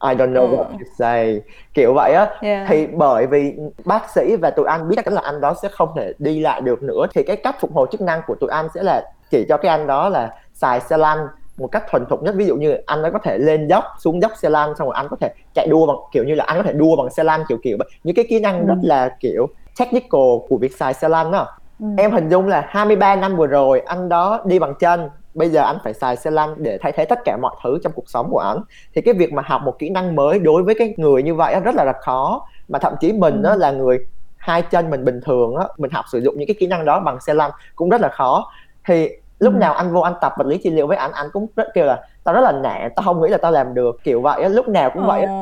I 0.00 0.14
don't 0.14 0.32
know 0.32 0.46
what 0.46 0.64
to 0.64 0.84
say. 0.98 1.42
Kiểu 1.74 1.94
vậy 1.94 2.12
á. 2.12 2.30
Yeah. 2.40 2.68
thì 2.68 2.86
bởi 2.86 3.26
vì 3.26 3.54
bác 3.84 4.10
sĩ 4.10 4.36
và 4.36 4.50
tụi 4.50 4.66
anh 4.66 4.88
biết 4.88 4.96
chắc 4.96 5.14
là 5.14 5.20
anh 5.24 5.40
đó 5.40 5.54
sẽ 5.62 5.68
không 5.68 5.92
thể 5.96 6.12
đi 6.18 6.40
lại 6.40 6.60
được 6.60 6.82
nữa. 6.82 7.06
Thì 7.14 7.22
cái 7.22 7.36
cách 7.36 7.56
phục 7.60 7.72
hồi 7.74 7.86
chức 7.92 8.00
năng 8.00 8.20
của 8.26 8.34
tụi 8.34 8.50
anh 8.50 8.68
sẽ 8.74 8.82
là 8.82 9.10
chỉ 9.30 9.46
cho 9.48 9.56
cái 9.56 9.70
anh 9.70 9.86
đó 9.86 10.08
là 10.08 10.30
xài 10.54 10.80
xe 10.80 10.96
lăn 10.96 11.18
một 11.56 11.66
cách 11.66 11.84
thuần 11.90 12.06
thục 12.06 12.22
nhất. 12.22 12.34
Ví 12.34 12.46
dụ 12.46 12.56
như 12.56 12.76
anh 12.86 13.02
ấy 13.02 13.10
có 13.10 13.18
thể 13.18 13.38
lên 13.38 13.68
dốc 13.68 13.84
xuống 13.98 14.22
dốc 14.22 14.32
xe 14.36 14.50
lăn 14.50 14.74
xong 14.78 14.88
rồi 14.88 14.94
anh 14.96 15.06
có 15.10 15.16
thể 15.20 15.30
chạy 15.54 15.66
đua 15.66 15.86
bằng 15.86 15.96
kiểu 16.12 16.24
như 16.24 16.34
là 16.34 16.44
anh 16.44 16.56
có 16.56 16.62
thể 16.62 16.72
đua 16.72 16.96
bằng 16.96 17.10
xe 17.10 17.24
lăn 17.24 17.44
kiểu 17.48 17.58
kiểu 17.62 17.78
những 18.04 18.16
cái 18.16 18.24
kỹ 18.28 18.40
năng 18.40 18.60
ừ. 18.60 18.66
rất 18.66 18.78
là 18.82 19.16
kiểu 19.20 19.46
technical 19.78 20.20
của 20.48 20.56
việc 20.60 20.76
xài 20.76 20.94
xe 20.94 21.08
lăn 21.08 21.30
đó 21.30 21.46
ừ. 21.80 21.86
em 21.98 22.12
hình 22.12 22.28
dung 22.28 22.48
là 22.48 22.64
23 22.68 23.16
năm 23.16 23.36
vừa 23.36 23.46
rồi 23.46 23.80
anh 23.80 24.08
đó 24.08 24.40
đi 24.44 24.58
bằng 24.58 24.74
chân. 24.74 25.08
Bây 25.34 25.48
giờ 25.48 25.62
anh 25.62 25.76
phải 25.84 25.94
xài 25.94 26.16
xe 26.16 26.30
lăn 26.30 26.54
để 26.56 26.78
thay 26.80 26.92
thế 26.92 27.04
tất 27.04 27.18
cả 27.24 27.36
mọi 27.36 27.56
thứ 27.64 27.78
trong 27.82 27.92
cuộc 27.92 28.08
sống 28.08 28.28
của 28.30 28.38
anh 28.38 28.58
thì 28.94 29.00
cái 29.00 29.14
việc 29.14 29.32
mà 29.32 29.42
học 29.46 29.62
một 29.64 29.78
kỹ 29.78 29.90
năng 29.90 30.16
mới 30.16 30.38
đối 30.38 30.62
với 30.62 30.74
cái 30.74 30.94
người 30.96 31.22
như 31.22 31.34
vậy 31.34 31.60
rất 31.64 31.74
là, 31.74 31.84
là 31.84 31.92
khó. 32.00 32.46
Mà 32.68 32.78
thậm 32.78 32.94
chí 33.00 33.12
mình 33.12 33.42
đó 33.42 33.50
ừ. 33.50 33.58
là 33.58 33.70
người 33.70 33.98
hai 34.36 34.62
chân 34.62 34.90
mình 34.90 35.04
bình 35.04 35.20
thường 35.24 35.56
á 35.56 35.64
mình 35.78 35.90
học 35.90 36.04
sử 36.12 36.18
dụng 36.18 36.38
những 36.38 36.48
cái 36.48 36.54
kỹ 36.60 36.66
năng 36.66 36.84
đó 36.84 37.00
bằng 37.00 37.20
xe 37.20 37.34
lăn 37.34 37.50
cũng 37.74 37.88
rất 37.88 38.00
là 38.00 38.08
khó. 38.08 38.52
Thì 38.86 39.08
lúc 39.38 39.52
ừ. 39.52 39.58
nào 39.58 39.74
anh 39.74 39.92
vô 39.92 40.00
anh 40.00 40.14
tập 40.20 40.32
vật 40.38 40.46
lý 40.46 40.58
trị 40.58 40.70
liệu 40.70 40.86
với 40.86 40.96
anh 40.96 41.12
anh 41.12 41.26
cũng 41.32 41.46
rất 41.56 41.68
kêu 41.74 41.86
là 41.86 42.02
tao 42.24 42.34
rất 42.34 42.40
là 42.40 42.52
nản 42.52 42.90
tao 42.96 43.04
không 43.04 43.22
nghĩ 43.22 43.28
là 43.28 43.38
tao 43.38 43.52
làm 43.52 43.74
được 43.74 43.96
kiểu 44.04 44.20
vậy 44.20 44.42
á 44.42 44.48
lúc 44.48 44.68
nào 44.68 44.90
cũng 44.90 45.02
ờ. 45.02 45.08
vậy 45.08 45.22
á 45.22 45.32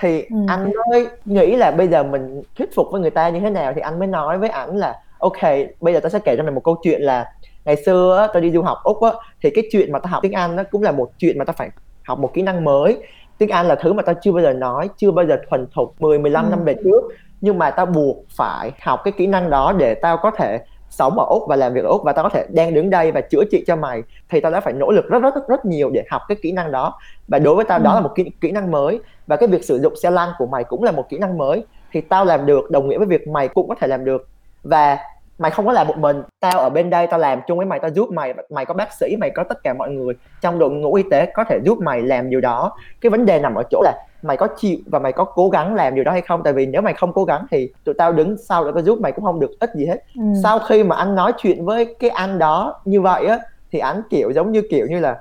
thì 0.00 0.22
ừ. 0.22 0.36
anh 0.48 0.72
mới 0.90 1.06
nghĩ 1.24 1.56
là 1.56 1.70
bây 1.70 1.88
giờ 1.88 2.02
mình 2.02 2.42
thuyết 2.58 2.74
phục 2.74 2.86
với 2.92 3.00
người 3.00 3.10
ta 3.10 3.28
như 3.28 3.40
thế 3.40 3.50
nào 3.50 3.72
thì 3.74 3.80
anh 3.80 3.98
mới 3.98 4.08
nói 4.08 4.38
với 4.38 4.48
ảnh 4.48 4.76
là 4.76 5.00
ok 5.18 5.42
bây 5.80 5.94
giờ 5.94 6.00
tao 6.00 6.10
sẽ 6.10 6.18
kể 6.18 6.36
cho 6.36 6.42
mày 6.42 6.52
một 6.52 6.64
câu 6.64 6.76
chuyện 6.82 7.02
là 7.02 7.32
ngày 7.64 7.76
xưa 7.76 8.18
á, 8.18 8.26
tao 8.32 8.40
đi 8.40 8.50
du 8.50 8.62
học 8.62 8.78
úc 8.84 9.02
á, 9.02 9.10
thì 9.42 9.50
cái 9.50 9.64
chuyện 9.72 9.92
mà 9.92 9.98
tao 9.98 10.10
học 10.12 10.22
tiếng 10.22 10.32
anh 10.32 10.56
nó 10.56 10.62
cũng 10.70 10.82
là 10.82 10.92
một 10.92 11.10
chuyện 11.18 11.38
mà 11.38 11.44
tao 11.44 11.54
phải 11.58 11.70
học 12.04 12.18
một 12.18 12.30
kỹ 12.34 12.42
năng 12.42 12.64
mới 12.64 12.98
tiếng 13.38 13.48
anh 13.48 13.66
là 13.66 13.74
thứ 13.74 13.92
mà 13.92 14.02
tao 14.02 14.14
chưa 14.22 14.32
bao 14.32 14.42
giờ 14.42 14.52
nói 14.52 14.88
chưa 14.96 15.10
bao 15.10 15.26
giờ 15.26 15.38
thuần 15.50 15.66
thục 15.74 15.94
10 16.00 16.18
15 16.18 16.44
ừ. 16.44 16.50
năm 16.50 16.64
về 16.64 16.74
trước 16.84 17.04
nhưng 17.40 17.58
mà 17.58 17.70
tao 17.70 17.86
buộc 17.86 18.16
phải 18.36 18.72
học 18.82 19.00
cái 19.04 19.12
kỹ 19.12 19.26
năng 19.26 19.50
đó 19.50 19.72
để 19.78 19.94
tao 19.94 20.16
có 20.16 20.30
thể 20.30 20.60
sống 20.90 21.18
ở 21.18 21.24
úc 21.28 21.42
và 21.48 21.56
làm 21.56 21.74
việc 21.74 21.84
ở 21.84 21.88
úc 21.88 22.02
và 22.02 22.12
tao 22.12 22.22
có 22.22 22.28
thể 22.28 22.46
đang 22.48 22.74
đứng 22.74 22.90
đây 22.90 23.12
và 23.12 23.20
chữa 23.20 23.44
trị 23.50 23.64
cho 23.66 23.76
mày 23.76 24.02
thì 24.28 24.40
tao 24.40 24.52
đã 24.52 24.60
phải 24.60 24.72
nỗ 24.72 24.90
lực 24.90 25.08
rất 25.08 25.22
rất 25.22 25.34
rất, 25.34 25.48
rất 25.48 25.64
nhiều 25.64 25.90
để 25.90 26.04
học 26.10 26.22
cái 26.28 26.36
kỹ 26.42 26.52
năng 26.52 26.72
đó. 26.72 26.98
Và 27.28 27.38
đối 27.38 27.54
với 27.54 27.64
tao 27.64 27.78
ừ. 27.78 27.84
đó 27.84 27.94
là 27.94 28.00
một 28.00 28.10
kỹ, 28.14 28.30
kỹ 28.40 28.50
năng 28.50 28.70
mới. 28.70 29.00
Và 29.26 29.36
cái 29.36 29.48
việc 29.48 29.64
sử 29.64 29.80
dụng 29.80 29.96
xe 29.96 30.10
lăn 30.10 30.28
của 30.38 30.46
mày 30.46 30.64
cũng 30.64 30.82
là 30.82 30.92
một 30.92 31.08
kỹ 31.08 31.18
năng 31.18 31.38
mới. 31.38 31.64
Thì 31.92 32.00
tao 32.00 32.24
làm 32.24 32.46
được 32.46 32.70
đồng 32.70 32.88
nghĩa 32.88 32.98
với 32.98 33.06
việc 33.06 33.28
mày 33.28 33.48
cũng 33.48 33.68
có 33.68 33.74
thể 33.80 33.86
làm 33.86 34.04
được. 34.04 34.28
Và 34.62 34.98
mày 35.38 35.50
không 35.50 35.66
có 35.66 35.72
làm 35.72 35.86
một 35.86 35.96
mình. 35.96 36.22
Tao 36.40 36.58
ở 36.58 36.70
bên 36.70 36.90
đây 36.90 37.06
tao 37.06 37.20
làm 37.20 37.40
chung 37.46 37.58
với 37.58 37.66
mày 37.66 37.78
tao 37.78 37.90
giúp 37.90 38.10
mày. 38.10 38.34
Mày 38.50 38.64
có 38.64 38.74
bác 38.74 38.92
sĩ 38.92 39.16
mày 39.16 39.30
có 39.30 39.44
tất 39.44 39.62
cả 39.64 39.74
mọi 39.74 39.90
người. 39.90 40.14
Trong 40.40 40.58
đội 40.58 40.70
ngũ 40.70 40.94
y 40.94 41.02
tế 41.10 41.26
có 41.34 41.44
thể 41.44 41.58
giúp 41.64 41.78
mày 41.78 42.02
làm 42.02 42.30
điều 42.30 42.40
đó. 42.40 42.72
Cái 43.00 43.10
vấn 43.10 43.26
đề 43.26 43.38
nằm 43.38 43.54
ở 43.54 43.62
chỗ 43.70 43.82
là 43.82 43.92
mày 44.22 44.36
có 44.36 44.48
chịu 44.56 44.78
và 44.86 44.98
mày 44.98 45.12
có 45.12 45.24
cố 45.24 45.48
gắng 45.48 45.74
làm 45.74 45.94
điều 45.94 46.04
đó 46.04 46.12
hay 46.12 46.20
không? 46.20 46.42
Tại 46.42 46.52
vì 46.52 46.66
nếu 46.66 46.82
mày 46.82 46.94
không 46.94 47.12
cố 47.12 47.24
gắng 47.24 47.46
thì 47.50 47.72
tụi 47.84 47.94
tao 47.98 48.12
đứng 48.12 48.36
sau 48.36 48.64
để 48.64 48.70
tao 48.74 48.82
giúp 48.82 49.00
mày 49.00 49.12
cũng 49.12 49.24
không 49.24 49.40
được 49.40 49.50
ít 49.60 49.70
gì 49.74 49.86
hết. 49.86 50.04
Ừ. 50.16 50.22
sau 50.42 50.58
khi 50.58 50.84
mà 50.84 50.96
anh 50.96 51.14
nói 51.14 51.32
chuyện 51.38 51.64
với 51.64 51.94
cái 51.98 52.10
anh 52.10 52.38
đó 52.38 52.80
như 52.84 53.00
vậy 53.00 53.26
á 53.26 53.38
thì 53.72 53.78
anh 53.78 54.02
kiểu 54.10 54.32
giống 54.32 54.52
như 54.52 54.62
kiểu 54.70 54.86
như 54.86 55.00
là 55.00 55.16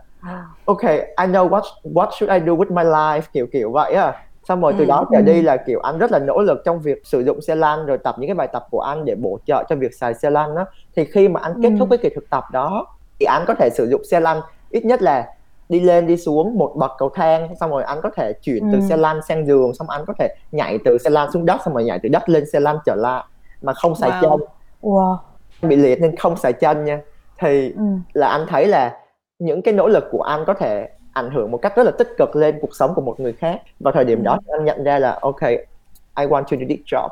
ok 0.66 0.84
I 1.18 1.26
know 1.26 1.50
what 1.50 1.62
what 1.84 2.10
should 2.12 2.32
I 2.34 2.40
do 2.48 2.54
with 2.54 2.74
my 2.74 2.84
life? 2.84 3.22
Kiểu 3.34 3.48
kiểu 3.52 3.72
vậy 3.72 3.94
á. 3.94 4.14
Xong 4.48 4.62
rồi 4.62 4.74
từ 4.78 4.84
ừ. 4.84 4.88
đó 4.88 5.06
trở 5.12 5.22
đi 5.22 5.42
là 5.42 5.58
kiểu 5.58 5.80
anh 5.80 5.98
rất 5.98 6.12
là 6.12 6.20
nỗ 6.20 6.42
lực 6.42 6.62
trong 6.66 6.80
việc 6.80 7.02
sử 7.06 7.20
dụng 7.20 7.42
xe 7.42 7.56
lăn 7.56 7.86
rồi 7.86 7.98
tập 7.98 8.16
những 8.18 8.28
cái 8.28 8.36
bài 8.36 8.48
tập 8.54 8.68
của 8.72 8.82
anh 8.82 9.06
để 9.06 9.16
bổ 9.16 9.40
trợ 9.46 9.64
cho 9.70 9.76
việc 9.76 9.94
xài 9.94 10.14
xe 10.14 10.30
lăn 10.30 10.56
đó 10.56 10.66
thì 10.96 11.06
khi 11.06 11.28
mà 11.28 11.40
anh 11.44 11.62
kết 11.64 11.72
thúc 11.80 11.90
ừ. 11.90 11.98
cái 11.98 12.10
kỳ 12.10 12.16
thực 12.16 12.30
tập 12.30 12.44
đó 12.52 12.88
thì 13.20 13.26
anh 13.26 13.44
có 13.48 13.54
thể 13.54 13.70
sử 13.74 13.90
dụng 13.90 14.02
xe 14.04 14.20
lăn 14.20 14.42
ít 14.70 14.86
nhất 14.86 15.02
là 15.02 15.28
đi 15.70 15.80
lên 15.80 16.08
đi 16.08 16.18
xuống 16.18 16.58
một 16.58 16.74
bậc 16.76 16.92
cầu 16.98 17.10
thang 17.10 17.56
xong 17.60 17.70
rồi 17.70 17.84
anh 17.84 18.00
có 18.04 18.10
thể 18.16 18.34
chuyển 18.42 18.64
ừ. 18.64 18.70
từ 18.74 18.88
xe 18.88 18.98
lăn 18.98 19.20
sang 19.28 19.46
giường 19.46 19.74
xong 19.74 19.90
anh 19.90 20.06
có 20.06 20.14
thể 20.20 20.36
nhảy 20.52 20.78
từ 20.86 20.98
xe 20.98 21.10
lăn 21.10 21.32
xuống 21.32 21.46
đất 21.46 21.62
xong 21.66 21.74
rồi 21.74 21.84
nhảy 21.84 22.00
từ 22.04 22.10
đất 22.10 22.30
lên 22.30 22.50
xe 22.50 22.60
lăn 22.60 22.78
trở 22.86 22.96
lại 22.96 23.24
mà 23.62 23.74
không 23.74 23.96
xài 23.96 24.10
wow. 24.10 24.22
chân 24.22 24.48
wow. 24.82 25.18
bị 25.62 25.76
liệt 25.76 26.02
nên 26.02 26.16
không 26.16 26.38
xài 26.38 26.54
chân 26.54 26.86
nha 26.86 27.02
thì 27.40 27.72
ừ. 27.72 27.84
là 28.14 28.28
anh 28.28 28.46
thấy 28.50 28.68
là 28.68 28.98
những 29.40 29.62
cái 29.62 29.74
nỗ 29.74 29.88
lực 29.88 30.04
của 30.12 30.22
anh 30.22 30.44
có 30.48 30.54
thể 30.54 30.90
ảnh 31.14 31.32
hưởng 31.32 31.52
một 31.52 31.58
cách 31.58 31.76
rất 31.76 31.84
là 31.84 31.92
tích 31.92 32.10
cực 32.18 32.36
lên 32.36 32.60
cuộc 32.62 32.76
sống 32.76 32.94
của 32.96 33.02
một 33.02 33.20
người 33.20 33.34
khác 33.34 33.62
vào 33.80 33.92
thời 33.92 34.06
điểm 34.06 34.20
ừ. 34.20 34.24
đó 34.24 34.40
anh 34.48 34.66
nhận 34.66 34.84
ra 34.84 35.00
là 35.00 35.20
ok 35.22 35.42
I 35.42 36.26
want 36.26 36.44
to 36.44 36.58
do 36.60 36.66
this 36.70 36.80
job 36.86 37.10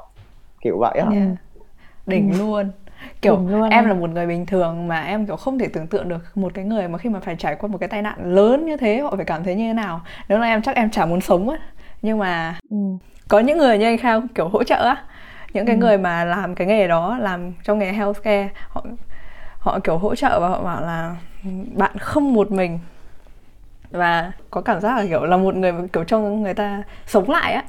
kiểu 0.62 0.78
vậy 0.78 1.00
á 1.00 1.08
yeah. 1.12 1.28
đỉnh 2.06 2.32
ừ. 2.32 2.38
luôn 2.40 2.72
kiểu 3.22 3.48
luôn. 3.48 3.70
em 3.70 3.86
là 3.86 3.94
một 3.94 4.10
người 4.10 4.28
bình 4.28 4.46
thường 4.46 4.88
mà 4.88 5.02
em 5.02 5.26
kiểu 5.26 5.36
không 5.36 5.60
thể 5.60 5.68
tưởng 5.68 5.88
tượng 5.88 6.10
được 6.10 6.38
một 6.38 6.54
cái 6.54 6.66
người 6.66 6.88
mà 6.88 6.98
khi 6.98 7.10
mà 7.10 7.20
phải 7.20 7.36
trải 7.36 7.56
qua 7.56 7.68
một 7.68 7.78
cái 7.78 7.90
tai 7.90 8.02
nạn 8.02 8.36
lớn 8.36 8.66
như 8.66 8.78
thế 8.78 9.00
họ 9.00 9.16
phải 9.16 9.26
cảm 9.26 9.44
thấy 9.44 9.56
như 9.56 9.68
thế 9.68 9.74
nào 9.74 10.02
nếu 10.30 10.40
là 10.40 10.48
em 10.48 10.62
chắc 10.62 10.76
em 10.76 10.92
chả 10.92 11.06
muốn 11.06 11.22
sống 11.22 11.50
á 11.50 11.58
nhưng 12.02 12.18
mà 12.20 12.60
ừ. 12.70 12.78
có 13.28 13.40
những 13.40 13.58
người 13.58 13.78
như 13.78 13.86
anh 13.86 13.98
khao 13.98 14.22
kiểu 14.36 14.48
hỗ 14.48 14.64
trợ 14.64 14.76
á 14.76 15.04
những 15.54 15.66
cái 15.66 15.76
ừ. 15.76 15.80
người 15.80 15.98
mà 15.98 16.24
làm 16.24 16.56
cái 16.56 16.68
nghề 16.68 16.88
đó 16.88 17.18
làm 17.18 17.54
trong 17.64 17.80
nghề 17.80 17.92
healthcare 17.92 18.50
họ 18.70 18.86
họ 19.60 19.80
kiểu 19.80 19.98
hỗ 19.98 20.16
trợ 20.16 20.40
và 20.40 20.48
họ 20.48 20.62
bảo 20.62 20.82
là 20.82 21.16
bạn 21.76 21.98
không 21.98 22.34
một 22.34 22.52
mình 22.52 22.80
và 23.92 24.32
có 24.52 24.62
cảm 24.62 24.82
giác 24.82 24.98
là 24.98 25.06
kiểu 25.06 25.26
là 25.26 25.38
một 25.38 25.56
người 25.56 25.74
kiểu 25.94 26.04
cho 26.04 26.20
người 26.20 26.54
ta 26.54 26.84
sống 27.06 27.30
lại 27.30 27.54
á 27.54 27.64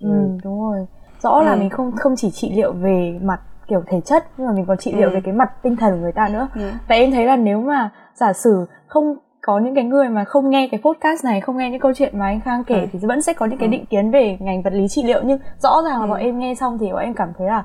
ừ, 0.00 0.08
ừ 0.08 0.38
đúng 0.44 0.60
rồi 0.60 0.86
rõ 1.22 1.30
ừ. 1.30 1.44
là 1.44 1.56
mình 1.56 1.70
không 1.70 1.92
không 1.96 2.14
chỉ 2.16 2.30
trị 2.30 2.52
liệu 2.54 2.72
về 2.72 3.18
mặt 3.22 3.40
kiểu 3.70 3.82
thể 3.86 4.00
chất 4.00 4.24
nhưng 4.36 4.46
mà 4.46 4.52
mình 4.52 4.64
còn 4.66 4.76
trị 4.76 4.92
liệu 4.92 5.08
ừ. 5.08 5.14
về 5.14 5.20
cái 5.24 5.34
mặt 5.34 5.62
tinh 5.62 5.76
thần 5.76 5.92
của 5.92 5.98
người 5.98 6.12
ta 6.12 6.28
nữa 6.28 6.48
ừ. 6.54 6.70
và 6.88 6.94
em 6.94 7.10
thấy 7.10 7.24
là 7.24 7.36
nếu 7.36 7.60
mà 7.60 7.90
giả 8.14 8.32
sử 8.32 8.66
không 8.86 9.16
có 9.42 9.58
những 9.58 9.74
cái 9.74 9.84
người 9.84 10.08
mà 10.08 10.24
không 10.24 10.50
nghe 10.50 10.68
cái 10.70 10.80
podcast 10.84 11.24
này 11.24 11.40
không 11.40 11.56
nghe 11.56 11.70
những 11.70 11.80
câu 11.80 11.92
chuyện 11.94 12.18
mà 12.18 12.26
anh 12.26 12.40
Khang 12.40 12.64
kể 12.64 12.80
ừ. 12.80 12.86
thì 12.92 12.98
vẫn 13.02 13.22
sẽ 13.22 13.32
có 13.32 13.46
những 13.46 13.58
cái 13.58 13.68
ừ. 13.68 13.72
định 13.72 13.86
kiến 13.86 14.10
về 14.10 14.36
ngành 14.40 14.62
vật 14.62 14.72
lý 14.72 14.88
trị 14.88 15.02
liệu 15.02 15.20
nhưng 15.24 15.38
rõ 15.58 15.82
ràng 15.84 16.00
là 16.00 16.06
ừ. 16.06 16.10
bọn 16.10 16.18
em 16.18 16.38
nghe 16.38 16.54
xong 16.54 16.78
thì 16.78 16.92
bọn 16.92 17.02
em 17.02 17.14
cảm 17.14 17.32
thấy 17.38 17.46
là 17.46 17.64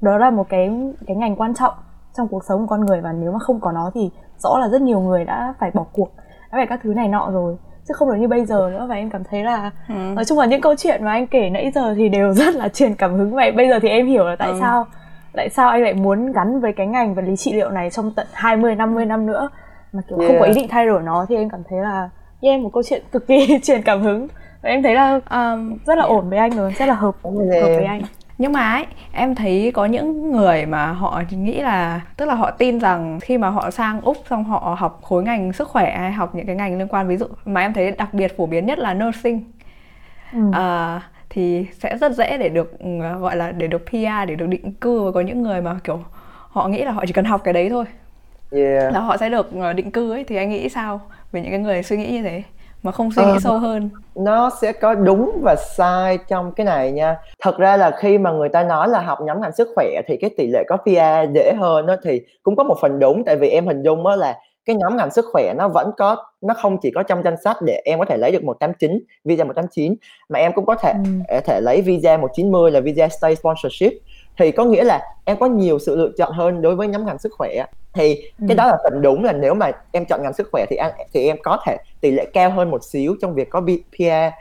đó 0.00 0.18
là 0.18 0.30
một 0.30 0.48
cái 0.48 0.70
cái 1.06 1.16
ngành 1.16 1.36
quan 1.36 1.54
trọng 1.54 1.74
trong 2.16 2.28
cuộc 2.28 2.44
sống 2.44 2.60
của 2.60 2.66
con 2.66 2.84
người 2.84 3.00
và 3.00 3.12
nếu 3.12 3.32
mà 3.32 3.38
không 3.38 3.60
có 3.60 3.72
nó 3.72 3.90
thì 3.94 4.10
rõ 4.38 4.58
là 4.58 4.68
rất 4.68 4.82
nhiều 4.82 5.00
người 5.00 5.24
đã 5.24 5.54
phải 5.60 5.70
bỏ 5.74 5.86
cuộc 5.92 6.10
đã 6.52 6.58
phải 6.58 6.66
các 6.66 6.80
thứ 6.82 6.94
này 6.94 7.08
nọ 7.08 7.30
rồi 7.32 7.56
chứ 7.88 7.94
không 7.94 8.08
được 8.10 8.16
như 8.18 8.28
bây 8.28 8.44
giờ 8.44 8.70
nữa 8.72 8.86
và 8.88 8.94
em 8.94 9.10
cảm 9.10 9.24
thấy 9.24 9.44
là 9.44 9.70
ừ. 9.88 9.94
nói 9.94 10.24
chung 10.24 10.38
là 10.38 10.46
những 10.46 10.60
câu 10.60 10.74
chuyện 10.76 11.04
mà 11.04 11.12
anh 11.12 11.26
kể 11.26 11.50
nãy 11.50 11.70
giờ 11.74 11.94
thì 11.94 12.08
đều 12.08 12.32
rất 12.34 12.54
là 12.54 12.68
truyền 12.68 12.94
cảm 12.94 13.14
hứng 13.14 13.34
vậy 13.34 13.52
bây 13.52 13.68
giờ 13.68 13.78
thì 13.82 13.88
em 13.88 14.06
hiểu 14.06 14.24
là 14.24 14.36
tại 14.36 14.48
ừ. 14.48 14.56
sao 14.60 14.86
tại 15.34 15.48
sao 15.48 15.68
anh 15.68 15.82
lại 15.82 15.94
muốn 15.94 16.32
gắn 16.32 16.60
với 16.60 16.72
cái 16.72 16.86
ngành 16.86 17.14
vật 17.14 17.22
lý 17.22 17.36
trị 17.36 17.52
liệu 17.52 17.70
này 17.70 17.90
trong 17.90 18.12
tận 18.16 18.26
20 18.32 18.74
50 18.74 19.04
năm 19.04 19.26
nữa 19.26 19.48
mà 19.92 20.02
kiểu 20.08 20.18
yeah. 20.18 20.30
không 20.30 20.40
có 20.40 20.46
ý 20.46 20.52
định 20.54 20.68
thay 20.68 20.86
đổi 20.86 21.02
nó 21.02 21.26
thì 21.28 21.36
em 21.36 21.48
cảm 21.50 21.60
thấy 21.70 21.78
là 21.78 22.08
yeah, 22.40 22.60
một 22.60 22.70
câu 22.72 22.82
chuyện 22.82 23.02
cực 23.12 23.26
kỳ 23.26 23.58
truyền 23.62 23.82
cảm 23.82 24.02
hứng 24.02 24.28
và 24.62 24.70
em 24.70 24.82
thấy 24.82 24.94
là 24.94 25.12
um, 25.12 25.78
rất 25.86 25.98
là 25.98 26.04
yeah. 26.04 26.08
ổn 26.08 26.30
với 26.30 26.38
anh 26.38 26.56
rồi 26.56 26.72
rất 26.72 26.86
là 26.86 26.94
hợp 26.94 27.16
hợp 27.22 27.32
với 27.76 27.84
anh 27.84 28.02
nhưng 28.38 28.52
mà 28.52 28.72
ấy 28.72 28.86
em 29.12 29.34
thấy 29.34 29.70
có 29.74 29.86
những 29.86 30.32
người 30.32 30.66
mà 30.66 30.92
họ 30.92 31.22
nghĩ 31.30 31.60
là 31.60 32.00
tức 32.16 32.26
là 32.26 32.34
họ 32.34 32.50
tin 32.50 32.80
rằng 32.80 33.20
khi 33.20 33.38
mà 33.38 33.48
họ 33.48 33.70
sang 33.70 34.00
úc 34.00 34.16
xong 34.30 34.44
họ 34.44 34.76
học 34.78 35.00
khối 35.02 35.22
ngành 35.22 35.52
sức 35.52 35.68
khỏe 35.68 35.96
hay 35.98 36.12
học 36.12 36.34
những 36.34 36.46
cái 36.46 36.56
ngành 36.56 36.78
liên 36.78 36.88
quan 36.88 37.08
ví 37.08 37.16
dụ 37.16 37.26
mà 37.44 37.60
em 37.60 37.72
thấy 37.72 37.90
đặc 37.90 38.14
biệt 38.14 38.36
phổ 38.36 38.46
biến 38.46 38.66
nhất 38.66 38.78
là 38.78 38.94
nursing 38.94 39.52
ừ. 40.32 40.38
à, 40.52 41.00
thì 41.34 41.66
sẽ 41.78 41.96
rất 42.00 42.12
dễ 42.12 42.38
để 42.38 42.48
được 42.48 42.78
ừ, 42.78 42.88
gọi 43.20 43.36
là 43.36 43.52
để 43.52 43.66
được 43.66 43.86
PR 43.86 44.28
để 44.28 44.34
được 44.34 44.46
định 44.46 44.72
cư. 44.72 45.02
Và 45.02 45.10
có 45.10 45.20
những 45.20 45.42
người 45.42 45.60
mà 45.60 45.76
kiểu 45.84 46.00
họ 46.48 46.68
nghĩ 46.68 46.84
là 46.84 46.92
họ 46.92 47.04
chỉ 47.06 47.12
cần 47.12 47.24
học 47.24 47.40
cái 47.44 47.54
đấy 47.54 47.70
thôi. 47.70 47.84
Yeah. 48.50 48.92
là 48.92 49.00
họ 49.00 49.16
sẽ 49.16 49.28
được 49.28 49.50
ờ, 49.60 49.72
định 49.72 49.90
cư 49.90 50.12
ấy. 50.12 50.24
Thì 50.24 50.36
anh 50.36 50.50
nghĩ 50.50 50.68
sao 50.68 51.00
về 51.32 51.40
những 51.40 51.50
cái 51.50 51.60
người 51.60 51.82
suy 51.82 51.96
nghĩ 51.96 52.10
như 52.10 52.22
thế? 52.22 52.42
Mà 52.82 52.92
không 52.92 53.12
suy 53.12 53.24
nghĩ 53.24 53.32
uh, 53.36 53.42
sâu 53.42 53.58
hơn. 53.58 53.90
nó 54.14 54.50
sẽ 54.62 54.72
có 54.72 54.94
đúng 54.94 55.38
và 55.42 55.56
sai 55.76 56.18
trong 56.28 56.52
cái 56.52 56.66
này 56.66 56.92
nha. 56.92 57.16
Thật 57.40 57.58
ra 57.58 57.76
là 57.76 57.90
khi 57.90 58.18
mà 58.18 58.32
người 58.32 58.48
ta 58.48 58.62
nói 58.62 58.88
là 58.88 59.00
học 59.00 59.18
nhóm 59.20 59.40
ngành 59.40 59.52
sức 59.52 59.68
khỏe 59.74 60.00
thì 60.06 60.16
cái 60.20 60.30
tỷ 60.36 60.46
lệ 60.46 60.64
có 60.68 60.76
PR 60.76 61.34
dễ 61.34 61.52
hơn 61.58 61.86
đó 61.86 61.96
thì 62.04 62.20
cũng 62.42 62.56
có 62.56 62.64
một 62.64 62.76
phần 62.80 62.98
đúng. 62.98 63.24
Tại 63.24 63.36
vì 63.36 63.48
em 63.48 63.66
hình 63.66 63.82
dung 63.82 64.04
đó 64.04 64.16
là 64.16 64.38
cái 64.64 64.76
nhóm 64.76 64.96
ngành 64.96 65.10
sức 65.10 65.24
khỏe 65.32 65.54
nó 65.58 65.68
vẫn 65.68 65.90
có 65.96 66.16
nó 66.40 66.54
không 66.54 66.78
chỉ 66.82 66.90
có 66.90 67.02
trong 67.02 67.22
danh 67.24 67.36
sách 67.44 67.56
để 67.62 67.82
em 67.84 67.98
có 67.98 68.04
thể 68.04 68.16
lấy 68.16 68.32
được 68.32 68.44
189 68.44 68.98
visa 69.24 69.44
189 69.44 69.94
mà 70.28 70.38
em 70.38 70.52
cũng 70.52 70.66
có 70.66 70.74
thể 70.74 70.92
ừ. 71.28 71.40
thể 71.44 71.60
lấy 71.60 71.82
visa 71.82 72.16
190 72.16 72.70
là 72.70 72.80
visa 72.80 73.08
stay 73.08 73.36
sponsorship. 73.36 73.92
Thì 74.38 74.52
có 74.52 74.64
nghĩa 74.64 74.84
là 74.84 75.00
em 75.24 75.36
có 75.40 75.46
nhiều 75.46 75.78
sự 75.78 75.96
lựa 75.96 76.10
chọn 76.18 76.32
hơn 76.32 76.62
đối 76.62 76.76
với 76.76 76.88
nhóm 76.88 77.06
ngành 77.06 77.18
sức 77.18 77.32
khỏe 77.32 77.64
thì 77.92 78.14
ừ. 78.14 78.44
cái 78.48 78.56
đó 78.56 78.66
là 78.66 78.78
phần 78.84 79.02
đúng 79.02 79.24
là 79.24 79.32
nếu 79.32 79.54
mà 79.54 79.70
em 79.92 80.04
chọn 80.04 80.22
ngành 80.22 80.32
sức 80.32 80.48
khỏe 80.52 80.66
thì 80.70 80.76
anh 80.76 80.92
thì 81.12 81.26
em 81.26 81.36
có 81.42 81.58
thể 81.66 81.76
tỷ 82.00 82.10
lệ 82.10 82.26
cao 82.32 82.50
hơn 82.50 82.70
một 82.70 82.84
xíu 82.84 83.16
trong 83.20 83.34
việc 83.34 83.50
có 83.50 83.60
PR 83.96 84.34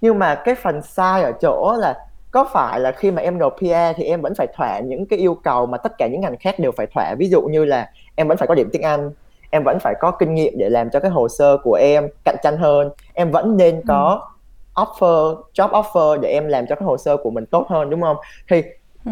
nhưng 0.00 0.18
mà 0.18 0.34
cái 0.34 0.54
phần 0.54 0.82
sai 0.82 1.22
ở 1.22 1.32
chỗ 1.32 1.76
là 1.78 2.06
có 2.30 2.44
phải 2.52 2.80
là 2.80 2.92
khi 2.92 3.10
mà 3.10 3.22
em 3.22 3.38
nộp 3.38 3.56
PR 3.58 3.96
thì 3.96 4.04
em 4.04 4.20
vẫn 4.20 4.34
phải 4.34 4.46
thỏa 4.56 4.80
những 4.80 5.06
cái 5.06 5.18
yêu 5.18 5.34
cầu 5.34 5.66
mà 5.66 5.78
tất 5.78 5.92
cả 5.98 6.06
những 6.06 6.20
ngành 6.20 6.36
khác 6.36 6.58
đều 6.58 6.72
phải 6.72 6.86
thỏa? 6.94 7.14
Ví 7.18 7.28
dụ 7.28 7.42
như 7.42 7.64
là 7.64 7.90
em 8.14 8.28
vẫn 8.28 8.36
phải 8.36 8.48
có 8.48 8.54
điểm 8.54 8.68
tiếng 8.72 8.82
Anh 8.82 9.10
em 9.52 9.62
vẫn 9.64 9.78
phải 9.80 9.94
có 10.00 10.10
kinh 10.10 10.34
nghiệm 10.34 10.52
để 10.58 10.68
làm 10.68 10.90
cho 10.90 11.00
cái 11.00 11.10
hồ 11.10 11.28
sơ 11.28 11.56
của 11.62 11.74
em 11.74 12.08
cạnh 12.24 12.36
tranh 12.42 12.56
hơn. 12.56 12.90
Em 13.14 13.30
vẫn 13.30 13.56
nên 13.56 13.82
có 13.88 14.28
ừ. 14.74 14.84
offer 14.84 15.42
job 15.54 15.82
offer 15.82 16.20
để 16.20 16.28
em 16.28 16.48
làm 16.48 16.66
cho 16.66 16.74
cái 16.74 16.84
hồ 16.84 16.98
sơ 16.98 17.16
của 17.16 17.30
mình 17.30 17.46
tốt 17.46 17.66
hơn 17.68 17.90
đúng 17.90 18.00
không? 18.00 18.16
Thì 18.50 18.62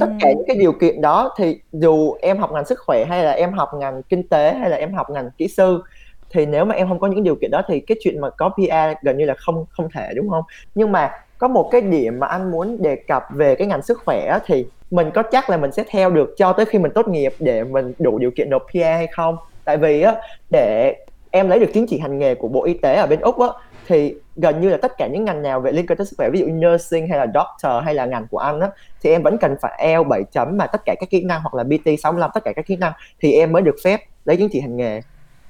tất 0.00 0.06
cả 0.20 0.28
những 0.32 0.44
cái 0.46 0.56
điều 0.56 0.72
kiện 0.72 1.00
đó 1.00 1.34
thì 1.36 1.60
dù 1.72 2.14
em 2.20 2.38
học 2.38 2.52
ngành 2.52 2.64
sức 2.64 2.78
khỏe 2.86 3.04
hay 3.08 3.24
là 3.24 3.30
em 3.30 3.52
học 3.52 3.68
ngành 3.74 4.02
kinh 4.02 4.28
tế 4.28 4.54
hay 4.54 4.70
là 4.70 4.76
em 4.76 4.94
học 4.94 5.10
ngành 5.10 5.30
kỹ 5.38 5.48
sư 5.48 5.82
thì 6.30 6.46
nếu 6.46 6.64
mà 6.64 6.74
em 6.74 6.88
không 6.88 6.98
có 6.98 7.06
những 7.06 7.24
điều 7.24 7.34
kiện 7.34 7.50
đó 7.50 7.62
thì 7.68 7.80
cái 7.80 7.96
chuyện 8.00 8.20
mà 8.20 8.30
có 8.30 8.48
PR 8.48 9.02
gần 9.02 9.18
như 9.18 9.24
là 9.24 9.34
không 9.34 9.64
không 9.70 9.88
thể 9.94 10.12
đúng 10.14 10.30
không? 10.30 10.44
Nhưng 10.74 10.92
mà 10.92 11.10
có 11.38 11.48
một 11.48 11.68
cái 11.72 11.80
điểm 11.80 12.20
mà 12.20 12.26
anh 12.26 12.50
muốn 12.50 12.82
đề 12.82 12.96
cập 12.96 13.24
về 13.30 13.54
cái 13.54 13.66
ngành 13.66 13.82
sức 13.82 14.00
khỏe 14.04 14.38
thì 14.46 14.66
mình 14.90 15.10
có 15.14 15.22
chắc 15.22 15.50
là 15.50 15.56
mình 15.56 15.72
sẽ 15.72 15.84
theo 15.88 16.10
được 16.10 16.34
cho 16.36 16.52
tới 16.52 16.66
khi 16.66 16.78
mình 16.78 16.92
tốt 16.94 17.08
nghiệp 17.08 17.34
để 17.38 17.64
mình 17.64 17.92
đủ 17.98 18.18
điều 18.18 18.30
kiện 18.30 18.50
nộp 18.50 18.62
PR 18.72 18.78
hay 18.78 19.06
không 19.06 19.36
tại 19.70 19.76
vì 19.76 20.02
á 20.02 20.14
để 20.50 20.96
em 21.30 21.48
lấy 21.48 21.60
được 21.60 21.72
chứng 21.74 21.86
chỉ 21.86 21.98
hành 21.98 22.18
nghề 22.18 22.34
của 22.34 22.48
bộ 22.48 22.64
y 22.64 22.74
tế 22.74 22.96
ở 22.96 23.06
bên 23.06 23.20
úc 23.20 23.40
á 23.40 23.48
thì 23.86 24.14
gần 24.36 24.60
như 24.60 24.68
là 24.68 24.76
tất 24.76 24.92
cả 24.98 25.06
những 25.06 25.24
ngành 25.24 25.42
nào 25.42 25.60
về 25.60 25.72
liên 25.72 25.86
quan 25.86 25.96
tới 25.96 26.06
sức 26.06 26.16
khỏe 26.16 26.30
ví 26.30 26.38
dụ 26.38 26.46
nursing 26.46 27.08
hay 27.08 27.18
là 27.18 27.26
doctor 27.34 27.84
hay 27.84 27.94
là 27.94 28.06
ngành 28.06 28.26
của 28.30 28.38
anh 28.38 28.60
á 28.60 28.68
thì 29.02 29.10
em 29.10 29.22
vẫn 29.22 29.38
cần 29.38 29.56
phải 29.60 29.72
eo 29.78 30.04
7 30.04 30.22
chấm 30.32 30.56
mà 30.56 30.66
tất 30.66 30.80
cả 30.84 30.94
các 31.00 31.10
kỹ 31.10 31.24
năng 31.24 31.40
hoặc 31.40 31.54
là 31.54 31.64
BT 31.64 31.88
65 32.02 32.30
tất 32.34 32.44
cả 32.44 32.52
các 32.56 32.66
kỹ 32.66 32.76
năng 32.76 32.92
thì 33.20 33.32
em 33.32 33.52
mới 33.52 33.62
được 33.62 33.76
phép 33.84 34.00
lấy 34.24 34.36
chứng 34.36 34.48
chỉ 34.52 34.60
hành 34.60 34.76
nghề 34.76 35.00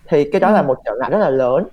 thì 0.09 0.31
cái 0.33 0.41
đó 0.41 0.49
ừ. 0.49 0.55
là 0.55 0.63
một 0.63 0.79
trở 0.85 0.93
ngại 1.01 1.11
rất 1.11 1.19
là 1.19 1.31
lớn 1.31 1.69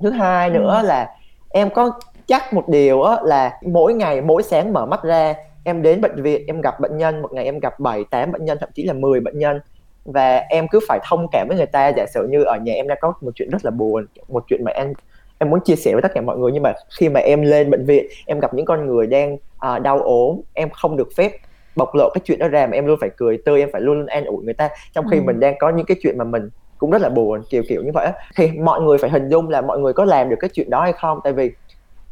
thứ 0.00 0.10
hai 0.10 0.50
nữa 0.50 0.78
ừ. 0.82 0.86
là 0.86 1.14
em 1.50 1.70
có 1.70 1.90
chắc 2.26 2.52
một 2.52 2.68
điều 2.68 3.02
á 3.02 3.16
là 3.22 3.58
mỗi 3.62 3.94
ngày 3.94 4.20
mỗi 4.20 4.42
sáng 4.42 4.72
mở 4.72 4.86
mắt 4.86 5.02
ra 5.02 5.34
em 5.64 5.82
đến 5.82 6.00
bệnh 6.00 6.22
viện 6.22 6.44
em 6.46 6.60
gặp 6.60 6.80
bệnh 6.80 6.96
nhân 6.96 7.22
một 7.22 7.32
ngày 7.32 7.44
em 7.44 7.58
gặp 7.58 7.80
7, 7.80 8.04
8 8.10 8.32
bệnh 8.32 8.44
nhân 8.44 8.58
thậm 8.60 8.68
chí 8.74 8.84
là 8.84 8.92
10 8.92 9.20
bệnh 9.20 9.38
nhân 9.38 9.60
và 10.04 10.42
em 10.48 10.68
cứ 10.68 10.80
phải 10.88 10.98
thông 11.04 11.26
cảm 11.32 11.48
với 11.48 11.56
người 11.56 11.66
ta. 11.66 11.88
Giả 11.88 12.06
sử 12.14 12.26
như 12.30 12.42
ở 12.42 12.56
nhà 12.56 12.72
em 12.72 12.88
đang 12.88 12.98
có 13.00 13.12
một 13.20 13.30
chuyện 13.34 13.50
rất 13.50 13.64
là 13.64 13.70
buồn 13.70 14.06
một 14.28 14.44
chuyện 14.48 14.64
mà 14.64 14.70
em 14.70 14.92
em 15.38 15.50
muốn 15.50 15.60
chia 15.60 15.76
sẻ 15.76 15.92
với 15.92 16.02
tất 16.02 16.12
cả 16.14 16.20
mọi 16.20 16.38
người. 16.38 16.52
Nhưng 16.52 16.62
mà 16.62 16.72
khi 16.98 17.08
mà 17.08 17.20
em 17.20 17.42
lên 17.42 17.70
bệnh 17.70 17.84
viện 17.84 18.06
em 18.26 18.40
gặp 18.40 18.54
những 18.54 18.66
con 18.66 18.86
người 18.86 19.06
đang 19.06 19.34
uh, 19.34 19.82
đau 19.82 20.00
ốm 20.00 20.40
em 20.54 20.70
không 20.70 20.96
được 20.96 21.08
phép 21.16 21.32
bộc 21.76 21.94
lộ 21.94 22.10
cái 22.14 22.22
chuyện 22.24 22.38
đó 22.38 22.48
ra 22.48 22.66
mà 22.66 22.72
em 22.72 22.86
luôn 22.86 22.98
phải 23.00 23.10
cười 23.16 23.38
tươi 23.44 23.60
em 23.60 23.68
phải 23.72 23.80
luôn 23.80 23.98
luôn 23.98 24.06
an 24.06 24.24
ủi 24.24 24.44
người 24.44 24.54
ta. 24.54 24.68
Trong 24.94 25.04
khi 25.10 25.16
ừ. 25.16 25.22
mình 25.22 25.40
đang 25.40 25.54
có 25.58 25.70
những 25.70 25.86
cái 25.86 25.96
chuyện 26.02 26.18
mà 26.18 26.24
mình 26.24 26.50
cũng 26.78 26.90
rất 26.90 27.02
là 27.02 27.08
buồn 27.08 27.42
kiểu 27.50 27.62
kiểu 27.68 27.82
như 27.82 27.90
vậy 27.94 28.08
thì 28.36 28.50
mọi 28.50 28.80
người 28.80 28.98
phải 28.98 29.10
hình 29.10 29.28
dung 29.28 29.48
là 29.48 29.60
mọi 29.60 29.78
người 29.78 29.92
có 29.92 30.04
làm 30.04 30.28
được 30.28 30.36
cái 30.40 30.50
chuyện 30.52 30.70
đó 30.70 30.82
hay 30.82 30.92
không? 30.92 31.20
Tại 31.24 31.32
vì 31.32 31.50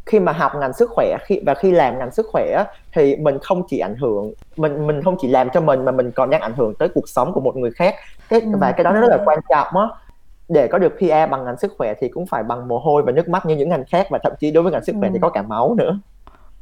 khi 0.06 0.20
mà 0.20 0.32
học 0.32 0.52
ngành 0.60 0.72
sức 0.72 0.90
khỏe 0.90 1.16
khi 1.24 1.40
và 1.46 1.54
khi 1.54 1.70
làm 1.70 1.98
ngành 1.98 2.10
sức 2.10 2.26
khỏe 2.32 2.64
thì 2.92 3.16
mình 3.16 3.38
không 3.38 3.62
chỉ 3.68 3.78
ảnh 3.78 3.96
hưởng 3.96 4.32
mình 4.56 4.86
mình 4.86 5.02
không 5.02 5.16
chỉ 5.20 5.28
làm 5.28 5.50
cho 5.50 5.60
mình 5.60 5.84
mà 5.84 5.92
mình 5.92 6.10
còn 6.10 6.30
đang 6.30 6.40
ảnh 6.40 6.54
hưởng 6.56 6.74
tới 6.74 6.88
cuộc 6.94 7.08
sống 7.08 7.32
của 7.32 7.40
một 7.40 7.56
người 7.56 7.70
khác 7.70 7.94
cái 8.28 8.40
ừ. 8.40 8.46
và 8.60 8.72
cái 8.72 8.84
đó 8.84 8.92
nó 8.92 9.00
rất 9.00 9.08
là 9.10 9.18
quan 9.24 9.38
trọng 9.48 9.76
á 9.76 9.86
để 10.48 10.68
có 10.68 10.78
được 10.78 10.92
PR 10.98 11.30
bằng 11.30 11.44
ngành 11.44 11.56
sức 11.56 11.74
khỏe 11.78 11.94
thì 12.00 12.08
cũng 12.08 12.26
phải 12.26 12.42
bằng 12.42 12.68
mồ 12.68 12.78
hôi 12.78 13.02
và 13.02 13.12
nước 13.12 13.28
mắt 13.28 13.46
như 13.46 13.56
những 13.56 13.68
ngành 13.68 13.84
khác 13.84 14.06
và 14.10 14.18
thậm 14.22 14.32
chí 14.40 14.50
đối 14.50 14.62
với 14.62 14.72
ngành 14.72 14.84
sức 14.84 14.96
khỏe 15.00 15.08
ừ. 15.08 15.12
thì 15.12 15.18
có 15.22 15.28
cả 15.30 15.42
máu 15.42 15.74
nữa 15.74 15.98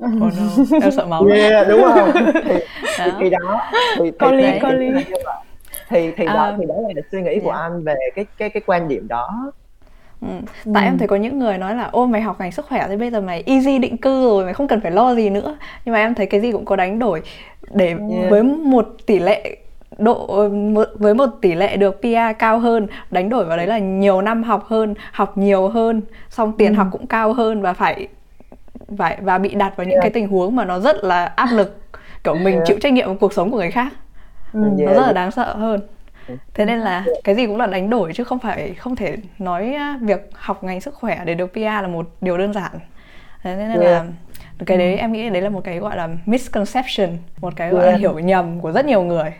Oh 0.04 0.10
no. 0.10 0.28
em 0.82 0.90
sợ 0.90 1.06
máu 1.06 1.26
yeah, 1.26 1.68
đúng 1.68 1.82
không 1.82 2.10
thì, 2.44 2.54
thì 2.98 3.10
khi 3.20 3.30
đó 3.30 3.60
thì, 3.98 4.10
có 4.18 4.30
lý 4.30 4.58
có 4.62 4.68
lý 4.72 4.88
thì 5.88 6.12
thì 6.16 6.26
đó 6.26 6.50
uh, 6.52 6.60
thì 6.60 6.66
đó 6.66 6.74
là 6.74 7.02
suy 7.12 7.22
nghĩ 7.22 7.30
yeah. 7.30 7.44
của 7.44 7.52
dạ. 7.52 7.58
anh 7.58 7.84
về 7.84 7.94
cái 8.14 8.26
cái 8.38 8.50
cái 8.50 8.62
quan 8.66 8.88
điểm 8.88 9.08
đó 9.08 9.52
Ừ. 10.24 10.72
Tại 10.74 10.84
ừ. 10.84 10.88
em 10.88 10.98
thấy 10.98 11.08
có 11.08 11.16
những 11.16 11.38
người 11.38 11.58
nói 11.58 11.74
là 11.74 11.84
ô 11.92 12.06
mày 12.06 12.20
học 12.20 12.40
ngành 12.40 12.52
sức 12.52 12.66
khỏe 12.68 12.86
thì 12.88 12.96
bây 12.96 13.10
giờ 13.10 13.20
mày 13.20 13.42
easy 13.46 13.78
định 13.78 13.96
cư 13.96 14.22
rồi 14.22 14.44
mày 14.44 14.54
không 14.54 14.68
cần 14.68 14.80
phải 14.80 14.90
lo 14.90 15.14
gì 15.14 15.30
nữa 15.30 15.56
nhưng 15.84 15.92
mà 15.92 15.98
em 15.98 16.14
thấy 16.14 16.26
cái 16.26 16.40
gì 16.40 16.52
cũng 16.52 16.64
có 16.64 16.76
đánh 16.76 16.98
đổi 16.98 17.22
để 17.70 17.86
yeah. 17.86 18.30
với 18.30 18.42
một 18.42 18.88
tỷ 19.06 19.18
lệ 19.18 19.56
độ 19.98 20.48
với 20.94 21.14
một 21.14 21.30
tỷ 21.40 21.54
lệ 21.54 21.76
được 21.76 22.00
PR 22.00 22.38
cao 22.38 22.58
hơn 22.58 22.86
đánh 23.10 23.28
đổi 23.28 23.44
vào 23.44 23.56
đấy 23.56 23.66
là 23.66 23.78
nhiều 23.78 24.22
năm 24.22 24.42
học 24.42 24.64
hơn 24.66 24.94
học 25.12 25.38
nhiều 25.38 25.68
hơn 25.68 26.02
xong 26.30 26.52
tiền 26.58 26.72
ừ. 26.72 26.76
học 26.76 26.86
cũng 26.92 27.06
cao 27.06 27.32
hơn 27.32 27.62
và 27.62 27.72
phải 27.72 28.08
phải 28.98 29.18
và 29.20 29.38
bị 29.38 29.54
đặt 29.54 29.76
vào 29.76 29.84
những 29.84 29.92
yeah. 29.92 30.02
cái 30.02 30.10
tình 30.10 30.28
huống 30.28 30.56
mà 30.56 30.64
nó 30.64 30.80
rất 30.80 31.04
là 31.04 31.24
áp 31.24 31.48
lực 31.52 31.80
kiểu 32.24 32.34
mình 32.34 32.54
yeah. 32.54 32.66
chịu 32.66 32.76
trách 32.80 32.92
nhiệm 32.92 33.18
cuộc 33.18 33.32
sống 33.32 33.50
của 33.50 33.56
người 33.56 33.70
khác 33.70 33.92
ừ. 34.52 34.60
nó 34.78 34.94
rất 34.94 35.06
là 35.06 35.12
đáng 35.12 35.30
sợ 35.30 35.54
hơn 35.54 35.80
thế 36.54 36.64
nên 36.64 36.78
là 36.78 37.04
cái 37.24 37.34
gì 37.34 37.46
cũng 37.46 37.56
là 37.56 37.66
đánh 37.66 37.90
đổi 37.90 38.12
chứ 38.12 38.24
không 38.24 38.38
phải 38.38 38.74
không 38.74 38.96
thể 38.96 39.16
nói 39.38 39.76
việc 40.00 40.30
học 40.34 40.64
ngành 40.64 40.80
sức 40.80 40.94
khỏe 40.94 41.20
để 41.24 41.34
được 41.34 41.52
PR 41.52 41.58
là 41.58 41.86
một 41.86 42.06
điều 42.20 42.38
đơn 42.38 42.52
giản. 42.52 42.72
Thế 43.42 43.56
nên 43.56 43.70
là 43.70 44.04
cái 44.66 44.78
đấy 44.78 44.96
em 44.96 45.12
nghĩ 45.12 45.30
đấy 45.30 45.42
là 45.42 45.48
một 45.48 45.60
cái 45.64 45.78
gọi 45.78 45.96
là 45.96 46.08
misconception 46.26 47.08
một 47.40 47.52
cái 47.56 47.70
gọi 47.70 47.86
là 47.86 47.96
hiểu 47.96 48.18
nhầm 48.18 48.60
của 48.60 48.72
rất 48.72 48.86
nhiều 48.86 49.02
người. 49.02 49.34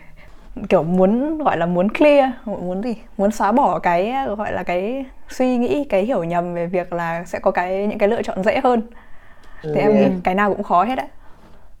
Kiểu 0.69 0.83
muốn 0.83 1.37
gọi 1.37 1.57
là 1.57 1.65
muốn 1.65 1.89
clear 1.89 2.29
muốn 2.45 2.83
gì? 2.83 2.95
Muốn 3.17 3.31
xóa 3.31 3.51
bỏ 3.51 3.79
cái 3.79 4.13
gọi 4.37 4.53
là 4.53 4.63
cái 4.63 5.05
suy 5.29 5.57
nghĩ 5.57 5.83
cái 5.83 6.03
hiểu 6.03 6.23
nhầm 6.23 6.53
về 6.53 6.65
việc 6.65 6.93
là 6.93 7.23
sẽ 7.25 7.39
có 7.39 7.51
cái 7.51 7.87
những 7.87 7.97
cái 7.97 8.09
lựa 8.09 8.21
chọn 8.21 8.43
dễ 8.43 8.59
hơn. 8.63 8.81
Thì 9.63 9.75
yeah. 9.75 9.87
em 9.87 9.95
nghĩ 9.95 10.07
cái 10.23 10.35
nào 10.35 10.53
cũng 10.53 10.63
khó 10.63 10.83
hết 10.83 10.95
đấy 10.95 11.07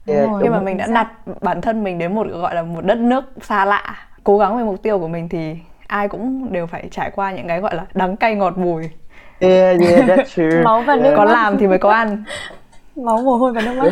yeah, 0.07 0.29
khi 0.41 0.49
mà 0.49 0.59
mình 0.59 0.77
đã 0.77 0.87
đặt 0.87 1.07
bản 1.41 1.61
thân 1.61 1.83
mình 1.83 1.97
đến 1.97 2.15
một 2.15 2.27
gọi 2.27 2.55
là 2.55 2.63
một 2.63 2.85
đất 2.85 2.97
nước 2.97 3.25
xa 3.41 3.65
lạ 3.65 3.95
cố 4.25 4.37
gắng 4.37 4.57
về 4.57 4.63
mục 4.63 4.81
tiêu 4.83 4.99
của 4.99 5.07
mình 5.07 5.29
thì 5.29 5.55
ai 5.87 6.07
cũng 6.07 6.53
đều 6.53 6.67
phải 6.67 6.87
trải 6.91 7.11
qua 7.15 7.31
những 7.31 7.47
cái 7.47 7.59
gọi 7.59 7.75
là 7.75 7.85
đắng 7.93 8.17
cay 8.17 8.35
ngọt 8.35 8.57
bùi 8.57 8.89
yeah, 9.39 9.79
yeah, 9.79 10.05
that's 10.05 10.23
true. 10.35 10.61
máu 10.63 10.81
và 10.81 10.95
nước 10.95 11.03
yeah. 11.03 11.17
có 11.17 11.25
làm 11.25 11.57
thì 11.57 11.67
mới 11.67 11.77
có 11.77 11.91
ăn 11.91 12.23
máu 12.95 13.21
mồ 13.21 13.35
hôi 13.35 13.53
và 13.53 13.61
nước 13.61 13.73
mắt 13.77 13.91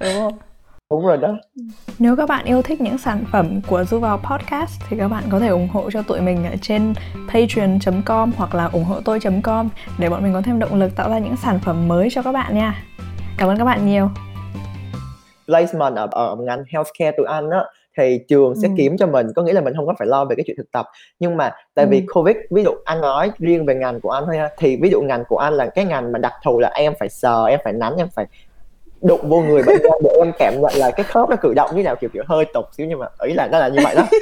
đúng 0.00 0.14
không 0.14 0.38
đúng 0.90 1.06
rồi 1.06 1.16
đó 1.16 1.38
nếu 1.98 2.16
các 2.16 2.28
bạn 2.28 2.44
yêu 2.44 2.62
thích 2.62 2.80
những 2.80 2.98
sản 2.98 3.24
phẩm 3.32 3.60
của 3.66 3.84
Du 3.84 3.98
vào 3.98 4.18
Podcast 4.18 4.80
thì 4.88 4.96
các 4.98 5.08
bạn 5.08 5.24
có 5.30 5.38
thể 5.38 5.48
ủng 5.48 5.68
hộ 5.68 5.90
cho 5.90 6.02
tụi 6.02 6.20
mình 6.20 6.44
ở 6.44 6.56
trên 6.62 6.94
patreon.com 7.32 8.32
hoặc 8.36 8.54
là 8.54 8.66
ủng 8.72 8.84
hộ 8.84 9.00
tôi.com 9.00 9.68
để 9.98 10.10
bọn 10.10 10.22
mình 10.22 10.32
có 10.32 10.42
thêm 10.42 10.58
động 10.58 10.74
lực 10.74 10.96
tạo 10.96 11.10
ra 11.10 11.18
những 11.18 11.36
sản 11.36 11.58
phẩm 11.58 11.88
mới 11.88 12.08
cho 12.10 12.22
các 12.22 12.32
bạn 12.32 12.54
nha. 12.54 12.82
Cảm 13.38 13.48
ơn 13.48 13.58
các 13.58 13.64
bạn 13.64 13.86
nhiều. 13.86 14.08
placement 15.46 15.96
ở, 15.96 16.08
ở 16.10 16.36
ngành 16.36 16.64
healthcare 16.72 17.12
tụi 17.16 17.26
anh 17.26 17.50
á 17.50 17.64
thì 17.98 18.18
trường 18.28 18.54
sẽ 18.62 18.68
ừ. 18.68 18.74
kiếm 18.76 18.96
cho 18.96 19.06
mình 19.06 19.26
có 19.36 19.42
nghĩa 19.42 19.52
là 19.52 19.60
mình 19.60 19.74
không 19.76 19.86
có 19.86 19.94
phải 19.98 20.08
lo 20.08 20.24
về 20.24 20.36
cái 20.36 20.44
chuyện 20.46 20.56
thực 20.56 20.72
tập. 20.72 20.86
Nhưng 21.18 21.36
mà 21.36 21.52
tại 21.74 21.86
vì 21.86 22.00
ừ. 22.00 22.04
covid 22.14 22.36
ví 22.50 22.62
dụ 22.64 22.70
anh 22.84 23.00
nói 23.00 23.30
riêng 23.38 23.66
về 23.66 23.74
ngành 23.74 24.00
của 24.00 24.10
anh 24.10 24.24
thôi 24.26 24.36
ha 24.36 24.48
thì 24.58 24.76
ví 24.82 24.90
dụ 24.90 25.00
ngành 25.00 25.24
của 25.28 25.38
anh 25.38 25.54
là 25.54 25.66
cái 25.66 25.84
ngành 25.84 26.12
mà 26.12 26.18
đặc 26.18 26.32
thù 26.44 26.60
là 26.60 26.68
em 26.68 26.92
phải 26.98 27.08
sờ 27.08 27.44
em 27.44 27.60
phải 27.64 27.72
nắn 27.72 27.96
em 27.96 28.08
phải 28.14 28.26
đụng 29.02 29.20
vô 29.28 29.40
người 29.40 29.62
bệnh 29.62 29.82
nhân 29.82 29.92
để 30.04 30.10
em 30.18 30.32
cảm 30.38 30.54
nhận 30.60 30.72
là 30.74 30.90
cái 30.90 31.04
khớp 31.04 31.30
nó 31.30 31.36
cử 31.36 31.54
động 31.54 31.70
như 31.74 31.82
nào 31.82 31.96
kiểu 31.96 32.10
kiểu 32.12 32.22
hơi 32.26 32.44
tục 32.54 32.64
xíu 32.72 32.86
nhưng 32.86 32.98
mà 32.98 33.06
ý 33.22 33.32
là 33.34 33.48
nó 33.52 33.58
là 33.58 33.68
như 33.68 33.78
vậy 33.84 33.94
đó. 33.94 34.06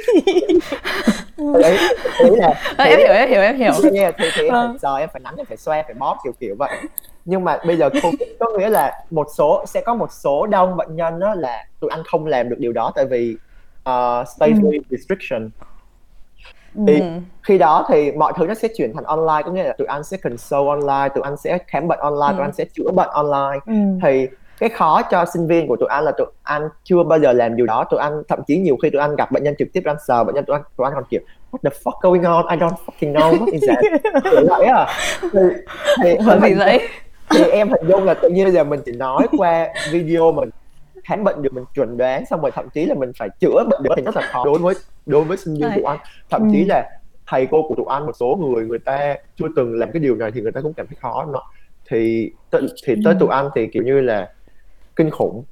Ý, 1.63 1.77
ý 2.23 2.35
là 2.35 2.53
thì, 2.77 2.83
em 2.89 2.99
hiểu 2.99 3.13
em 3.13 3.29
hiểu 3.29 3.41
em 3.41 3.57
hiểu. 3.57 3.71
Thì, 3.83 3.89
thì, 4.17 4.29
thì 4.35 4.43
em 4.43 4.53
phải 4.53 4.79
sờ 4.81 4.95
em 4.95 5.09
phải 5.13 5.19
nắn 5.19 5.35
em 5.37 5.45
phải 5.45 5.57
xoay 5.57 5.83
phải 5.83 5.93
bóp 5.93 6.17
kiểu 6.23 6.33
kiểu 6.39 6.55
vậy. 6.59 6.77
Nhưng 7.25 7.43
mà 7.43 7.57
bây 7.67 7.77
giờ 7.77 7.89
có 8.39 8.47
nghĩa 8.57 8.69
là 8.69 9.03
một 9.09 9.27
số 9.37 9.63
sẽ 9.67 9.81
có 9.81 9.95
một 9.95 10.11
số 10.11 10.47
đông 10.47 10.77
bệnh 10.77 10.95
nhân 10.95 11.19
đó 11.19 11.33
là 11.35 11.65
tụi 11.79 11.89
anh 11.89 12.03
không 12.05 12.25
làm 12.25 12.49
được 12.49 12.59
điều 12.59 12.71
đó 12.71 12.91
tại 12.95 13.05
vì 13.05 13.35
uh, 13.89 14.27
space 14.27 14.55
ừ. 14.63 14.77
restriction. 14.89 15.49
Thì 16.87 16.99
ừ. 16.99 17.05
khi 17.43 17.57
đó 17.57 17.85
thì 17.89 18.11
mọi 18.11 18.33
thứ 18.37 18.47
nó 18.47 18.53
sẽ 18.53 18.67
chuyển 18.77 18.93
thành 18.93 19.03
online 19.03 19.41
có 19.45 19.51
nghĩa 19.51 19.63
là 19.63 19.73
tụi 19.77 19.87
anh 19.87 20.03
sẽ 20.03 20.17
consult 20.17 20.67
online 20.67 21.09
tụi 21.15 21.23
anh 21.23 21.37
sẽ 21.37 21.57
khám 21.67 21.87
bệnh 21.87 21.99
online 21.99 22.31
ừ. 22.31 22.33
tụi 22.37 22.41
anh 22.41 22.53
sẽ 22.53 22.65
chữa 22.73 22.91
bệnh 22.91 23.09
online. 23.09 23.59
Ừ. 23.65 23.73
thì 24.03 24.27
cái 24.59 24.69
khó 24.69 25.01
cho 25.01 25.25
sinh 25.33 25.47
viên 25.47 25.67
của 25.67 25.75
tụi 25.75 25.89
anh 25.89 26.03
là 26.03 26.11
tụi 26.17 26.27
anh 26.43 26.69
chưa 26.83 27.03
bao 27.03 27.19
giờ 27.19 27.33
làm 27.33 27.55
điều 27.55 27.65
đó. 27.65 27.83
Tụi 27.89 27.99
anh 27.99 28.23
thậm 28.27 28.39
chí 28.47 28.57
nhiều 28.57 28.77
khi 28.81 28.89
tụi 28.89 29.01
anh 29.01 29.15
gặp 29.15 29.31
bệnh 29.31 29.43
nhân 29.43 29.55
trực 29.59 29.67
tiếp 29.73 29.81
tụi 29.85 29.91
anh 29.91 29.99
sờ 30.07 30.23
bệnh 30.23 30.35
nhân 30.35 30.45
tụi 30.45 30.55
anh 30.55 30.63
tụi 30.77 30.85
anh 30.85 30.93
còn 30.93 31.03
kiểu 31.09 31.21
what 31.51 31.59
the 31.63 31.69
fuck 31.83 31.99
going 32.01 32.23
on? 32.23 32.45
I 32.49 32.57
don't 32.57 32.75
fucking 32.85 33.13
know. 33.13 33.37
What 33.37 33.51
is 33.51 33.63
that? 33.67 34.23
Kiểu 34.31 34.45
vậy 34.49 34.65
à 34.65 34.87
thì, 35.21 35.39
thì, 36.03 36.17
thì, 36.41 36.53
vậy. 36.53 36.87
thì 37.29 37.43
em 37.43 37.69
hình 37.69 37.87
dung 37.89 38.03
là 38.03 38.13
tự 38.13 38.29
nhiên 38.29 38.45
bây 38.45 38.53
giờ 38.53 38.63
mình 38.63 38.79
chỉ 38.85 38.91
nói 38.91 39.27
qua 39.37 39.67
video 39.91 40.31
mình 40.31 40.49
khám 41.09 41.23
bệnh 41.23 41.41
được 41.41 41.53
mình 41.53 41.63
chuẩn 41.75 41.97
đoán 41.97 42.25
xong 42.25 42.41
rồi 42.41 42.51
thậm 42.51 42.69
chí 42.73 42.85
là 42.85 42.95
mình 42.95 43.11
phải 43.17 43.29
chữa 43.39 43.63
bệnh 43.69 43.83
được 43.83 43.89
thì 43.95 44.01
rất 44.01 44.15
là 44.15 44.21
khó. 44.21 44.45
Đối 44.45 44.59
với 44.59 44.75
đối 45.05 45.23
với 45.23 45.37
sinh 45.37 45.53
viên 45.53 45.69
của 45.75 45.87
anh 45.87 45.99
thậm 46.29 46.41
ừ. 46.41 46.47
chí 46.51 46.65
là 46.65 46.89
thầy 47.27 47.47
cô 47.51 47.65
của 47.69 47.75
tụi 47.75 47.85
anh 47.89 48.05
một 48.05 48.11
số 48.19 48.35
người 48.35 48.65
người 48.65 48.79
ta 48.79 49.15
chưa 49.35 49.47
từng 49.55 49.79
làm 49.79 49.91
cái 49.91 49.99
điều 49.99 50.15
này 50.15 50.31
thì 50.31 50.41
người 50.41 50.51
ta 50.51 50.61
cũng 50.61 50.73
cảm 50.73 50.87
thấy 50.87 50.97
khó 51.01 51.25
nó 51.33 51.43
thì 51.89 52.31
thì 52.85 52.95
tới 53.05 53.15
tụi 53.19 53.29
anh 53.29 53.49
thì 53.55 53.67
kiểu 53.67 53.83
như 53.83 54.01
là 54.01 54.33
kinh 54.95 55.09
khủng. 55.09 55.43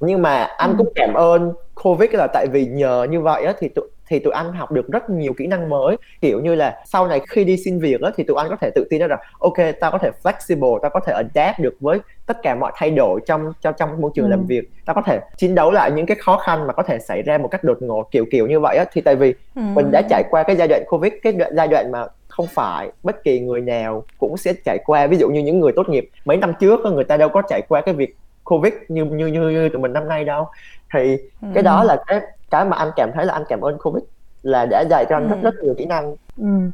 Nhưng 0.00 0.22
mà 0.22 0.42
anh 0.42 0.74
cũng 0.78 0.92
cảm 0.94 1.14
ơn 1.14 1.52
covid 1.74 2.10
là 2.12 2.26
tại 2.32 2.46
vì 2.52 2.66
nhờ 2.66 3.06
như 3.10 3.20
vậy 3.20 3.44
á 3.44 3.52
thì 3.58 3.68
tụi 3.68 3.88
thì 4.08 4.18
tụi 4.18 4.32
anh 4.32 4.52
học 4.52 4.72
được 4.72 4.88
rất 4.88 5.10
nhiều 5.10 5.32
kỹ 5.32 5.46
năng 5.46 5.68
mới 5.68 5.96
kiểu 6.20 6.40
như 6.40 6.54
là 6.54 6.82
sau 6.84 7.08
này 7.08 7.20
khi 7.28 7.44
đi 7.44 7.56
xin 7.56 7.78
việc 7.78 8.00
á 8.00 8.10
thì 8.16 8.24
tụi 8.24 8.36
anh 8.36 8.46
có 8.48 8.56
thể 8.60 8.70
tự 8.74 8.86
tin 8.90 9.06
rằng 9.06 9.18
ok 9.38 9.56
tao 9.80 9.90
có 9.90 9.98
thể 9.98 10.10
flexible 10.22 10.78
tao 10.78 10.90
có 10.90 11.00
thể 11.00 11.12
adapt 11.12 11.58
được 11.58 11.74
với 11.80 11.98
tất 12.26 12.42
cả 12.42 12.54
mọi 12.54 12.72
thay 12.74 12.90
đổi 12.90 13.20
trong 13.26 13.52
trong 13.60 13.74
trong 13.78 14.00
môi 14.00 14.10
trường 14.14 14.24
ừ. 14.24 14.30
làm 14.30 14.46
việc 14.46 14.70
tao 14.84 14.94
có 14.94 15.02
thể 15.06 15.20
chiến 15.36 15.54
đấu 15.54 15.70
lại 15.70 15.90
những 15.90 16.06
cái 16.06 16.16
khó 16.20 16.36
khăn 16.36 16.66
mà 16.66 16.72
có 16.72 16.82
thể 16.82 16.98
xảy 16.98 17.22
ra 17.22 17.38
một 17.38 17.48
cách 17.48 17.64
đột 17.64 17.82
ngột 17.82 18.10
kiểu 18.10 18.24
kiểu 18.30 18.46
như 18.46 18.60
vậy 18.60 18.76
á 18.76 18.84
thì 18.92 19.00
tại 19.00 19.16
vì 19.16 19.34
ừ. 19.54 19.62
mình 19.74 19.90
đã 19.90 20.02
trải 20.10 20.22
qua 20.30 20.42
cái 20.42 20.56
giai 20.56 20.68
đoạn 20.68 20.82
covid 20.88 21.12
cái 21.22 21.32
giai 21.56 21.68
đoạn 21.68 21.92
mà 21.92 22.06
không 22.28 22.46
phải 22.46 22.90
bất 23.02 23.24
kỳ 23.24 23.40
người 23.40 23.60
nào 23.60 24.04
cũng 24.18 24.36
sẽ 24.36 24.52
trải 24.64 24.78
qua 24.86 25.06
ví 25.06 25.16
dụ 25.16 25.28
như 25.28 25.40
những 25.40 25.60
người 25.60 25.72
tốt 25.76 25.88
nghiệp 25.88 26.10
mấy 26.24 26.36
năm 26.36 26.52
trước 26.60 26.80
người 26.80 27.04
ta 27.04 27.16
đâu 27.16 27.28
có 27.28 27.42
trải 27.48 27.62
qua 27.68 27.80
cái 27.80 27.94
việc 27.94 28.16
covid 28.44 28.72
như 28.88 29.04
như 29.04 29.26
như, 29.26 29.48
như 29.48 29.68
tụi 29.68 29.82
mình 29.82 29.92
năm 29.92 30.08
nay 30.08 30.24
đâu 30.24 30.48
thì 30.94 31.16
ừ. 31.42 31.48
cái 31.54 31.62
đó 31.62 31.84
là 31.84 32.02
cái 32.06 32.20
cái 32.50 32.64
mà 32.64 32.76
anh 32.76 32.90
cảm 32.96 33.10
thấy 33.14 33.26
là 33.26 33.32
anh 33.32 33.44
cảm 33.48 33.60
ơn 33.60 33.78
covid 33.78 34.04
là 34.42 34.66
đã 34.70 34.84
dạy 34.90 35.04
cho 35.08 35.16
anh 35.16 35.28
ừ. 35.28 35.28
rất 35.28 35.40
rất 35.42 35.54
nhiều 35.62 35.74
kỹ 35.78 35.86
năng. 35.86 36.16
Ừ. 36.36 36.70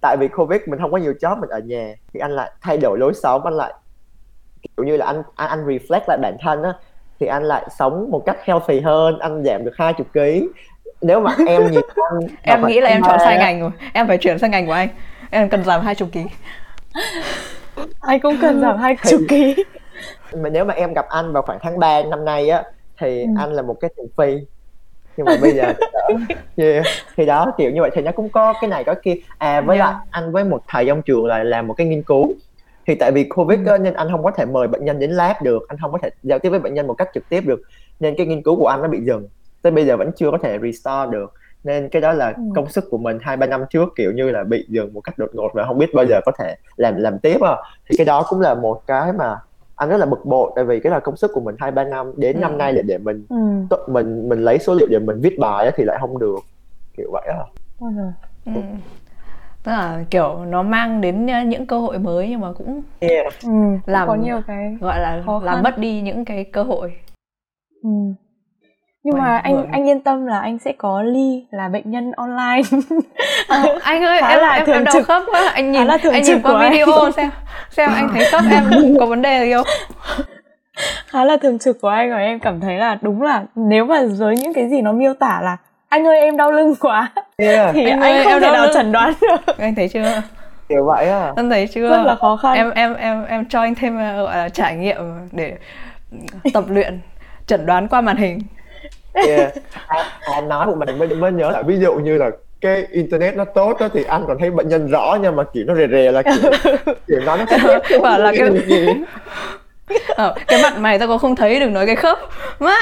tại 0.00 0.16
vì 0.20 0.28
covid 0.28 0.60
mình 0.66 0.80
không 0.80 0.92
có 0.92 0.98
nhiều 0.98 1.12
job 1.12 1.40
mình 1.40 1.50
ở 1.50 1.58
nhà 1.58 1.94
thì 2.12 2.20
anh 2.20 2.30
lại 2.30 2.52
thay 2.60 2.78
đổi 2.78 2.98
lối 2.98 3.14
sống 3.14 3.44
anh 3.44 3.54
lại 3.54 3.74
kiểu 4.76 4.86
như 4.86 4.96
là 4.96 5.06
anh 5.06 5.22
anh, 5.34 5.48
anh 5.48 5.66
reflect 5.66 6.00
lại 6.06 6.18
bản 6.22 6.36
thân 6.40 6.62
á 6.62 6.72
thì 7.20 7.26
anh 7.26 7.44
lại 7.44 7.66
sống 7.78 8.10
một 8.10 8.22
cách 8.26 8.36
healthy 8.44 8.80
hơn 8.80 9.18
anh 9.18 9.44
giảm 9.44 9.64
được 9.64 9.72
hai 9.76 9.92
chục 9.92 10.06
ký. 10.12 10.48
Nếu 11.00 11.20
mà 11.20 11.34
em 11.46 11.70
nhìn 11.70 11.80
anh 12.10 12.28
em 12.42 12.66
nghĩ 12.66 12.80
là 12.80 12.88
em 12.88 13.02
chọn 13.02 13.18
sai 13.18 13.38
ngành 13.38 13.60
rồi. 13.60 13.70
Em 13.92 14.06
phải 14.06 14.18
chuyển 14.18 14.38
sang 14.38 14.50
ngành 14.50 14.66
của 14.66 14.72
anh. 14.72 14.88
Em 15.30 15.48
cần 15.48 15.64
giảm 15.64 15.80
hai 15.80 15.94
chục 15.94 16.08
ký. 16.12 16.24
Anh 18.00 18.20
cũng 18.20 18.36
cần 18.42 18.60
giảm 18.60 18.78
hai 18.78 18.96
chục 19.10 19.20
ký. 19.28 19.64
Mà 20.36 20.48
nếu 20.48 20.64
mà 20.64 20.74
em 20.74 20.94
gặp 20.94 21.06
anh 21.08 21.32
vào 21.32 21.42
khoảng 21.42 21.58
tháng 21.62 21.78
3 21.78 22.02
năm 22.02 22.24
nay 22.24 22.48
á 22.48 22.62
thì 22.98 23.22
ừ. 23.22 23.28
anh 23.38 23.52
là 23.52 23.62
một 23.62 23.76
cái 23.80 23.90
thằng 23.96 24.06
phi 24.16 24.46
nhưng 25.20 25.26
mà 25.26 25.36
bây 25.40 25.52
giờ 25.52 25.72
yeah. 26.56 26.84
thì 27.16 27.26
đó 27.26 27.52
kiểu 27.58 27.70
như 27.70 27.80
vậy 27.80 27.90
thì 27.94 28.02
nó 28.02 28.12
cũng 28.12 28.28
có 28.28 28.54
cái 28.60 28.70
này 28.70 28.84
có 28.84 28.94
kia 29.02 29.14
à 29.38 29.60
với 29.60 29.78
yeah. 29.78 29.92
lại 29.92 30.06
anh 30.10 30.32
với 30.32 30.44
một 30.44 30.62
thầy 30.68 30.86
trong 30.86 31.02
trường 31.02 31.26
là 31.26 31.44
làm 31.44 31.66
một 31.66 31.74
cái 31.74 31.86
nghiên 31.86 32.02
cứu 32.02 32.32
thì 32.86 32.94
tại 32.94 33.12
vì 33.12 33.24
covid 33.24 33.58
ừ. 33.58 33.64
đó, 33.64 33.78
nên 33.78 33.94
anh 33.94 34.08
không 34.10 34.22
có 34.22 34.30
thể 34.30 34.44
mời 34.44 34.68
bệnh 34.68 34.84
nhân 34.84 34.98
đến 34.98 35.10
lab 35.10 35.42
được 35.42 35.68
anh 35.68 35.78
không 35.80 35.92
có 35.92 35.98
thể 36.02 36.10
giao 36.22 36.38
tiếp 36.38 36.48
với 36.48 36.58
bệnh 36.58 36.74
nhân 36.74 36.86
một 36.86 36.94
cách 36.94 37.08
trực 37.14 37.28
tiếp 37.28 37.40
được 37.46 37.62
nên 38.00 38.14
cái 38.16 38.26
nghiên 38.26 38.42
cứu 38.42 38.56
của 38.56 38.66
anh 38.66 38.82
nó 38.82 38.88
bị 38.88 39.00
dừng 39.00 39.28
tới 39.62 39.72
bây 39.72 39.86
giờ 39.86 39.96
vẫn 39.96 40.10
chưa 40.16 40.30
có 40.30 40.38
thể 40.42 40.58
restart 40.62 41.10
được 41.10 41.34
nên 41.64 41.88
cái 41.88 42.02
đó 42.02 42.12
là 42.12 42.32
ừ. 42.36 42.42
công 42.54 42.68
sức 42.68 42.84
của 42.90 42.98
mình 42.98 43.18
hai 43.20 43.36
ba 43.36 43.46
năm 43.46 43.64
trước 43.70 43.88
kiểu 43.96 44.12
như 44.12 44.30
là 44.30 44.44
bị 44.44 44.66
dừng 44.68 44.94
một 44.94 45.00
cách 45.00 45.18
đột 45.18 45.30
ngột 45.32 45.50
và 45.54 45.64
không 45.64 45.78
biết 45.78 45.94
bao 45.94 46.06
giờ 46.06 46.20
có 46.26 46.32
thể 46.38 46.56
làm 46.76 46.96
làm 46.96 47.18
tiếp 47.18 47.40
à 47.40 47.56
thì 47.88 47.96
cái 47.96 48.04
đó 48.04 48.26
cũng 48.28 48.40
là 48.40 48.54
một 48.54 48.86
cái 48.86 49.12
mà 49.12 49.36
anh 49.80 49.88
rất 49.88 49.96
là 49.96 50.06
bực 50.06 50.24
bội 50.24 50.52
tại 50.56 50.64
vì 50.64 50.80
cái 50.80 50.90
là 50.92 51.00
công 51.00 51.16
sức 51.16 51.30
của 51.34 51.40
mình 51.40 51.54
hai 51.58 51.70
ba 51.70 51.84
năm 51.84 52.12
đến 52.16 52.36
ừ. 52.36 52.40
năm 52.40 52.58
nay 52.58 52.72
để 52.72 52.82
để 52.82 52.98
mình 52.98 53.26
ừ. 53.28 53.76
mình 53.88 54.28
mình 54.28 54.44
lấy 54.44 54.58
số 54.58 54.74
liệu 54.74 54.88
để 54.90 54.98
mình 54.98 55.20
viết 55.20 55.38
bài 55.38 55.72
thì 55.76 55.84
lại 55.84 55.96
không 56.00 56.18
được 56.18 56.38
kiểu 56.96 57.10
vậy 57.12 57.28
à 57.28 57.44
ừ. 57.80 57.86
ừ. 58.44 58.52
tức 59.62 59.72
là 59.72 60.04
kiểu 60.10 60.44
nó 60.44 60.62
mang 60.62 61.00
đến 61.00 61.26
những 61.48 61.66
cơ 61.66 61.78
hội 61.78 61.98
mới 61.98 62.28
nhưng 62.28 62.40
mà 62.40 62.52
cũng 62.52 62.82
yeah. 63.00 63.26
ừ, 63.42 63.50
làm 63.86 64.08
có 64.08 64.14
nhiều 64.14 64.40
cái 64.46 64.76
gọi 64.80 65.00
là 65.00 65.22
làm 65.42 65.62
mất 65.62 65.78
đi 65.78 66.00
những 66.00 66.24
cái 66.24 66.44
cơ 66.44 66.62
hội 66.62 66.92
ừ 67.82 67.90
nhưng 69.04 69.18
mà 69.18 69.38
anh 69.38 69.66
anh 69.72 69.88
yên 69.88 70.00
tâm 70.00 70.26
là 70.26 70.40
anh 70.40 70.58
sẽ 70.58 70.72
có 70.78 71.02
ly 71.02 71.44
là 71.50 71.68
bệnh 71.68 71.90
nhân 71.90 72.12
online. 72.12 72.62
À, 73.48 73.64
anh 73.82 74.04
ơi 74.04 74.20
em 74.28 74.40
là 74.40 74.50
em, 74.50 74.66
em 74.66 74.84
đau 74.84 75.02
khớp 75.02 75.22
quá. 75.32 75.50
Anh 75.54 75.72
nhìn 75.72 75.88
anh 75.88 76.22
nhìn 76.22 76.42
qua 76.42 76.70
video 76.70 77.02
anh. 77.02 77.12
xem 77.12 77.30
xem 77.70 77.90
anh 77.94 78.08
thấy 78.14 78.24
khớp 78.24 78.42
em 78.50 78.64
có 79.00 79.06
vấn 79.06 79.22
đề 79.22 79.44
gì 79.44 79.52
không? 79.52 79.66
Khá 81.06 81.24
là 81.24 81.36
thường 81.36 81.58
trực 81.58 81.80
của 81.80 81.88
anh 81.88 82.10
và 82.10 82.16
em 82.16 82.38
cảm 82.38 82.60
thấy 82.60 82.76
là 82.76 82.98
đúng 83.00 83.22
là 83.22 83.44
nếu 83.54 83.84
mà 83.84 84.00
với 84.18 84.36
những 84.36 84.54
cái 84.54 84.68
gì 84.68 84.80
nó 84.80 84.92
miêu 84.92 85.14
tả 85.14 85.40
là 85.42 85.56
anh 85.88 86.06
ơi 86.06 86.20
em 86.20 86.36
đau 86.36 86.52
lưng 86.52 86.74
quá 86.80 87.12
yeah. 87.36 87.70
thì 87.74 87.84
anh, 87.90 88.00
anh 88.00 88.14
ơi, 88.14 88.24
không 88.24 88.40
thể 88.40 88.50
nào 88.50 88.66
chẩn 88.74 88.92
đoán 88.92 89.12
được. 89.20 89.58
Anh 89.58 89.74
thấy 89.74 89.88
chưa? 89.88 90.22
Kiểu 90.68 90.84
vậy 90.84 91.08
à 91.08 91.32
anh 91.36 91.50
thấy 91.50 91.66
chưa? 91.66 91.88
Rất 91.88 92.02
là 92.02 92.14
khó 92.14 92.36
khăn. 92.36 92.54
Em 92.54 92.70
em 92.70 92.94
em 92.94 93.24
em 93.24 93.44
cho 93.48 93.60
anh 93.60 93.74
thêm 93.74 93.98
ờ, 93.98 94.24
gọi 94.24 94.36
là 94.36 94.48
trải 94.48 94.76
nghiệm 94.76 94.96
để 95.32 95.56
tập 96.54 96.64
luyện 96.68 97.00
chẩn 97.46 97.66
đoán 97.66 97.88
qua 97.88 98.00
màn 98.00 98.16
hình 98.16 98.38
yeah. 99.14 99.52
anh, 99.86 100.06
anh 100.32 100.48
nói 100.48 100.66
một 100.66 100.74
mình 100.78 100.98
mới 100.98 101.08
mới 101.08 101.32
nhớ 101.32 101.50
là 101.50 101.62
ví 101.62 101.78
dụ 101.78 101.94
như 101.94 102.18
là 102.18 102.30
cái 102.60 102.86
internet 102.90 103.36
nó 103.36 103.44
tốt 103.44 103.76
đó, 103.80 103.88
thì 103.92 104.04
anh 104.04 104.24
còn 104.26 104.38
thấy 104.38 104.50
bệnh 104.50 104.68
nhân 104.68 104.90
rõ 104.90 105.18
nhưng 105.22 105.36
mà 105.36 105.44
kiểu 105.52 105.64
nó 105.66 105.74
rè 105.74 105.86
rè 105.88 106.12
là 106.12 106.22
kiểu, 106.22 106.50
kiểu 107.08 107.20
nó 107.26 107.36
nó 107.36 107.44
bảo 108.02 108.18
là 108.18 108.32
cái 108.38 108.50
gì. 108.66 108.86
Ờ, 110.08 110.34
cái 110.46 110.62
mặt 110.62 110.78
mày 110.78 110.98
tao 110.98 111.08
có 111.08 111.18
không 111.18 111.36
thấy 111.36 111.60
đừng 111.60 111.72
nói 111.72 111.86
cái 111.86 111.96
khớp. 111.96 112.18
Má. 112.58 112.76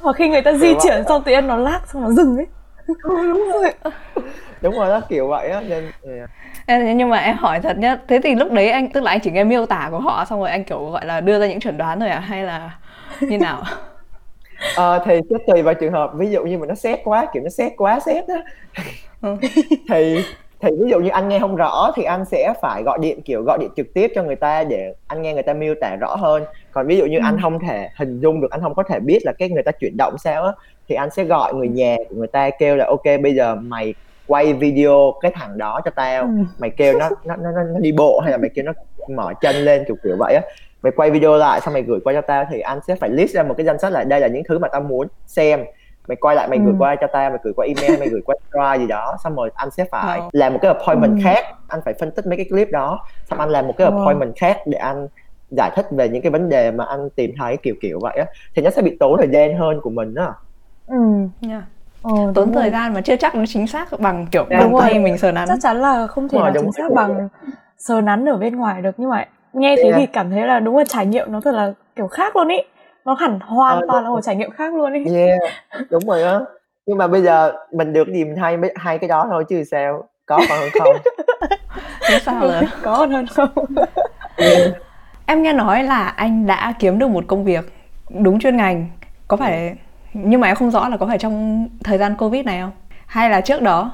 Hoặc 0.00 0.16
khi 0.16 0.28
người 0.28 0.42
ta 0.42 0.52
di 0.52 0.74
chuyển 0.82 1.04
xong 1.08 1.22
tự 1.22 1.32
nhiên 1.32 1.46
nó 1.46 1.56
lag 1.56 1.80
xong 1.92 2.02
nó 2.02 2.10
dừng 2.10 2.36
ấy. 2.36 2.46
Đúng 3.04 3.50
rồi 3.52 3.72
đúng 4.60 4.74
rồi 4.74 4.88
đó 4.88 5.00
kiểu 5.08 5.28
vậy 5.28 5.48
á 5.48 5.60
nên 5.68 5.90
yeah. 6.66 6.96
nhưng 6.96 7.08
mà 7.08 7.18
em 7.18 7.36
hỏi 7.36 7.60
thật 7.60 7.78
nhá 7.78 7.96
thế 8.08 8.20
thì 8.22 8.34
lúc 8.34 8.52
đấy 8.52 8.70
anh 8.70 8.90
tức 8.90 9.02
là 9.02 9.10
anh 9.10 9.20
chỉ 9.20 9.30
nghe 9.30 9.44
miêu 9.44 9.66
tả 9.66 9.88
của 9.90 10.00
họ 10.00 10.24
xong 10.24 10.40
rồi 10.40 10.50
anh 10.50 10.64
kiểu 10.64 10.90
gọi 10.90 11.06
là 11.06 11.20
đưa 11.20 11.40
ra 11.40 11.46
những 11.46 11.60
chuẩn 11.60 11.78
đoán 11.78 12.00
thôi 12.00 12.08
à 12.08 12.20
hay 12.20 12.44
là 12.44 12.70
như 13.20 13.38
nào 13.38 13.62
ờ, 14.76 15.02
thì 15.04 15.20
sẽ 15.30 15.36
tùy 15.46 15.62
vào 15.62 15.74
trường 15.74 15.92
hợp 15.92 16.10
ví 16.14 16.30
dụ 16.30 16.44
như 16.44 16.58
mà 16.58 16.66
nó 16.66 16.74
xét 16.74 17.00
quá 17.04 17.26
kiểu 17.32 17.42
nó 17.42 17.48
xét 17.48 17.72
quá 17.76 18.00
xét 18.06 18.24
á 18.28 18.42
ừ. 19.22 19.36
thì 19.88 20.22
thì 20.60 20.70
ví 20.80 20.90
dụ 20.90 21.00
như 21.00 21.08
anh 21.08 21.28
nghe 21.28 21.38
không 21.38 21.56
rõ 21.56 21.92
thì 21.96 22.02
anh 22.02 22.24
sẽ 22.24 22.54
phải 22.62 22.82
gọi 22.82 22.98
điện 23.00 23.22
kiểu 23.22 23.42
gọi 23.42 23.58
điện 23.60 23.70
trực 23.76 23.94
tiếp 23.94 24.12
cho 24.14 24.22
người 24.22 24.36
ta 24.36 24.64
để 24.64 24.94
anh 25.06 25.22
nghe 25.22 25.34
người 25.34 25.42
ta 25.42 25.54
miêu 25.54 25.74
tả 25.80 25.96
rõ 26.00 26.16
hơn 26.16 26.44
còn 26.72 26.86
ví 26.86 26.96
dụ 26.96 27.06
như 27.06 27.18
ừ. 27.18 27.22
anh 27.24 27.38
không 27.42 27.58
thể 27.58 27.88
hình 27.96 28.20
dung 28.20 28.40
được 28.40 28.50
anh 28.50 28.60
không 28.60 28.74
có 28.74 28.82
thể 28.82 29.00
biết 29.00 29.18
là 29.24 29.32
cái 29.32 29.48
người 29.48 29.62
ta 29.62 29.72
chuyển 29.72 29.96
động 29.96 30.16
sao 30.18 30.44
á 30.44 30.52
thì 30.88 30.94
anh 30.94 31.10
sẽ 31.10 31.24
gọi 31.24 31.54
người 31.54 31.68
nhà 31.68 31.96
của 32.08 32.16
người 32.16 32.26
ta 32.26 32.50
kêu 32.50 32.76
là 32.76 32.86
ok 32.86 33.04
bây 33.22 33.34
giờ 33.34 33.54
mày 33.54 33.94
quay 34.26 34.52
video 34.52 35.14
cái 35.20 35.32
thằng 35.34 35.58
đó 35.58 35.80
cho 35.84 35.90
tao 35.90 36.22
ừ. 36.22 36.28
mày 36.58 36.70
kêu 36.70 36.98
nó 36.98 37.10
nó 37.24 37.36
nó 37.36 37.50
nó 37.50 37.78
đi 37.78 37.92
bộ 37.92 38.20
hay 38.20 38.32
là 38.32 38.38
mày 38.38 38.50
kêu 38.54 38.64
nó 38.64 38.72
mở 39.08 39.32
chân 39.40 39.56
lên 39.56 39.84
kiểu 39.86 39.96
kiểu 40.04 40.16
vậy 40.18 40.34
á 40.34 40.42
mày 40.86 40.92
quay 40.96 41.10
video 41.10 41.36
lại 41.36 41.60
xong 41.60 41.74
mày 41.74 41.82
gửi 41.82 42.00
qua 42.04 42.12
cho 42.12 42.20
tao. 42.20 42.44
Thì 42.50 42.60
anh 42.60 42.78
sẽ 42.86 42.94
phải 42.96 43.10
list 43.10 43.34
ra 43.34 43.42
một 43.42 43.54
cái 43.56 43.66
danh 43.66 43.78
sách 43.78 43.92
là 43.92 44.04
đây 44.04 44.20
là 44.20 44.26
những 44.26 44.42
thứ 44.48 44.58
mà 44.58 44.68
tao 44.68 44.80
muốn 44.80 45.08
xem. 45.26 45.64
Mày 46.08 46.16
quay 46.16 46.36
lại 46.36 46.48
mày 46.48 46.58
ừ. 46.58 46.64
gửi 46.64 46.74
qua 46.78 46.96
cho 47.00 47.06
tao 47.12 47.30
mày 47.30 47.38
gửi 47.42 47.52
qua 47.56 47.66
email 47.66 48.00
mày 48.00 48.08
gửi 48.08 48.20
qua 48.24 48.36
drive 48.50 48.78
gì 48.78 48.86
đó. 48.86 49.16
Xong 49.24 49.36
rồi 49.36 49.50
anh 49.54 49.70
sẽ 49.70 49.84
phải 49.90 50.20
wow. 50.20 50.28
làm 50.32 50.52
một 50.52 50.58
cái 50.62 50.72
appointment 50.72 51.12
ừ. 51.12 51.20
khác. 51.24 51.44
Anh 51.68 51.80
phải 51.84 51.94
phân 52.00 52.10
tích 52.10 52.26
mấy 52.26 52.36
cái 52.36 52.46
clip 52.50 52.70
đó. 52.70 53.00
Xong 53.30 53.38
anh 53.38 53.50
làm 53.50 53.66
một 53.66 53.74
cái 53.78 53.84
appointment 53.84 54.30
wow. 54.30 54.36
khác 54.36 54.58
để 54.66 54.78
anh 54.78 55.08
giải 55.50 55.70
thích 55.76 55.86
về 55.90 56.08
những 56.08 56.22
cái 56.22 56.30
vấn 56.30 56.48
đề 56.48 56.70
mà 56.70 56.84
anh 56.84 57.10
tìm 57.10 57.34
thấy 57.38 57.56
kiểu 57.56 57.74
kiểu 57.80 57.98
vậy 58.02 58.16
á. 58.18 58.26
Thì 58.54 58.62
nó 58.62 58.70
sẽ 58.70 58.82
bị 58.82 58.96
tốn 59.00 59.16
thời 59.18 59.28
gian 59.28 59.58
hơn 59.58 59.80
của 59.80 59.90
mình 59.90 60.14
đó 60.14 60.34
ừ. 60.86 60.96
Yeah. 61.48 61.62
Ờ, 62.02 62.32
tốn 62.34 62.52
thời 62.52 62.70
gian 62.70 62.94
mà 62.94 63.00
chưa 63.00 63.16
chắc 63.16 63.34
nó 63.34 63.44
chính 63.48 63.66
xác 63.66 64.00
bằng 64.00 64.26
kiểu 64.30 64.44
bằng 64.50 64.72
tay 64.80 64.98
mình 64.98 65.18
sờ 65.18 65.32
nắn. 65.32 65.48
Chắc 65.48 65.58
chắn 65.62 65.80
là 65.80 66.06
không 66.06 66.28
thể 66.28 66.38
nào 66.38 66.52
chính 66.54 66.72
xác 66.72 66.92
bằng 66.94 67.28
sờ 67.78 68.00
nắn 68.00 68.28
ở 68.28 68.36
bên 68.36 68.56
ngoài 68.56 68.82
được. 68.82 68.94
Nhưng 68.96 69.10
mà 69.10 69.24
nghe 69.56 69.76
thế 69.76 69.82
yeah. 69.82 69.94
thì 69.96 70.06
cảm 70.06 70.30
thấy 70.30 70.46
là 70.46 70.60
đúng 70.60 70.76
là 70.76 70.84
trải 70.88 71.06
nghiệm 71.06 71.32
nó 71.32 71.40
thật 71.40 71.54
là 71.54 71.72
kiểu 71.96 72.08
khác 72.08 72.36
luôn 72.36 72.48
ý. 72.48 72.58
Nó 73.04 73.14
hẳn 73.14 73.40
hoàn 73.40 73.78
à, 73.78 73.86
toàn 73.88 74.04
là 74.04 74.10
một 74.10 74.20
trải 74.24 74.36
nghiệm 74.36 74.50
khác 74.50 74.74
luôn 74.74 74.92
đi 74.92 75.16
yeah 75.16 75.38
đúng 75.90 76.06
rồi 76.06 76.22
á. 76.22 76.40
Nhưng 76.86 76.98
mà 76.98 77.06
bây 77.06 77.22
giờ 77.22 77.52
mình 77.72 77.92
được 77.92 78.08
gì 78.08 78.24
mình 78.24 78.36
hay 78.36 78.56
hai 78.76 78.98
cái 78.98 79.08
đó 79.08 79.26
thôi 79.30 79.44
chứ 79.48 79.64
sao? 79.64 80.08
Có 80.26 80.40
còn 80.48 80.58
hơn 80.58 80.70
không? 80.78 80.96
Thế 82.08 82.18
sao 82.18 82.44
là 82.44 82.62
có 82.82 82.96
còn 82.96 83.10
hơn 83.10 83.26
không? 83.26 83.48
Yeah. 84.36 84.72
em 85.26 85.42
nghe 85.42 85.52
nói 85.52 85.84
là 85.84 86.08
anh 86.08 86.46
đã 86.46 86.74
kiếm 86.78 86.98
được 86.98 87.08
một 87.08 87.24
công 87.26 87.44
việc 87.44 87.64
đúng 88.08 88.40
chuyên 88.40 88.56
ngành. 88.56 88.86
Có 89.28 89.36
phải 89.36 89.76
nhưng 90.12 90.40
mà 90.40 90.46
em 90.46 90.56
không 90.56 90.70
rõ 90.70 90.88
là 90.88 90.96
có 90.96 91.06
phải 91.06 91.18
trong 91.18 91.66
thời 91.84 91.98
gian 91.98 92.16
covid 92.16 92.44
này 92.44 92.60
không? 92.60 92.72
Hay 93.06 93.30
là 93.30 93.40
trước 93.40 93.62
đó 93.62 93.92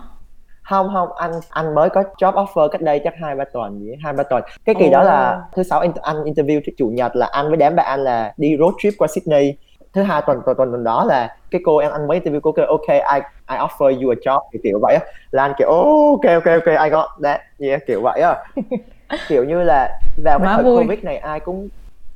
không 0.63 0.91
không 0.93 1.09
anh 1.17 1.33
anh 1.51 1.75
mới 1.75 1.91
có 1.91 2.03
job 2.19 2.33
offer 2.33 2.69
cách 2.69 2.83
đây 2.83 3.01
chắc 3.05 3.15
hai 3.23 3.35
ba 3.35 3.45
tuần 3.53 3.81
gì 3.81 3.93
hai 4.03 4.13
ba 4.13 4.23
tuần. 4.23 4.43
Cái 4.65 4.75
kỳ 4.79 4.87
oh. 4.87 4.93
đó 4.93 5.03
là 5.03 5.43
thứ 5.53 5.63
sáu 5.63 5.81
anh, 5.81 5.93
anh 6.03 6.25
interview 6.25 6.61
thứ 6.67 6.73
chủ 6.79 6.89
nhật 6.89 7.17
là 7.17 7.29
anh 7.33 7.49
với 7.49 7.57
đám 7.57 7.77
bạn 7.77 7.87
anh 7.87 8.05
là 8.05 8.33
đi 8.37 8.57
road 8.59 8.75
trip 8.79 8.95
qua 8.99 9.09
Sydney. 9.09 9.57
Thứ 9.93 10.03
hai 10.03 10.23
tuần 10.27 10.41
tuần 10.47 10.57
tuần 10.57 10.85
đó 10.85 11.05
là 11.05 11.37
cái 11.51 11.61
cô 11.65 11.79
em 11.79 11.93
anh 11.93 12.09
mới 12.09 12.21
interview 12.21 12.41
cô 12.41 12.53
kêu 12.53 12.67
ok 12.67 12.89
I 12.89 13.21
I 13.49 13.57
offer 13.57 14.03
you 14.03 14.11
a 14.11 14.19
job. 14.25 14.41
Thì 14.53 14.59
kiểu 14.63 14.79
vậy 14.83 14.95
á. 14.95 15.01
Là 15.31 15.43
anh 15.43 15.53
kiểu 15.59 15.69
oh, 15.69 16.21
ok 16.21 16.33
ok 16.45 16.45
ok 16.45 16.85
I 16.85 16.91
got 16.91 17.07
that. 17.23 17.41
Yeah 17.59 17.87
kiểu 17.87 18.01
vậy 18.03 18.21
á. 18.21 18.37
Kiểu 19.29 19.45
như 19.45 19.63
là 19.63 20.01
vào 20.25 20.39
cái 20.39 20.49
thời 20.55 20.65
vui. 20.65 20.83
covid 20.83 21.05
này 21.05 21.17
ai 21.17 21.41
cũng 21.41 21.69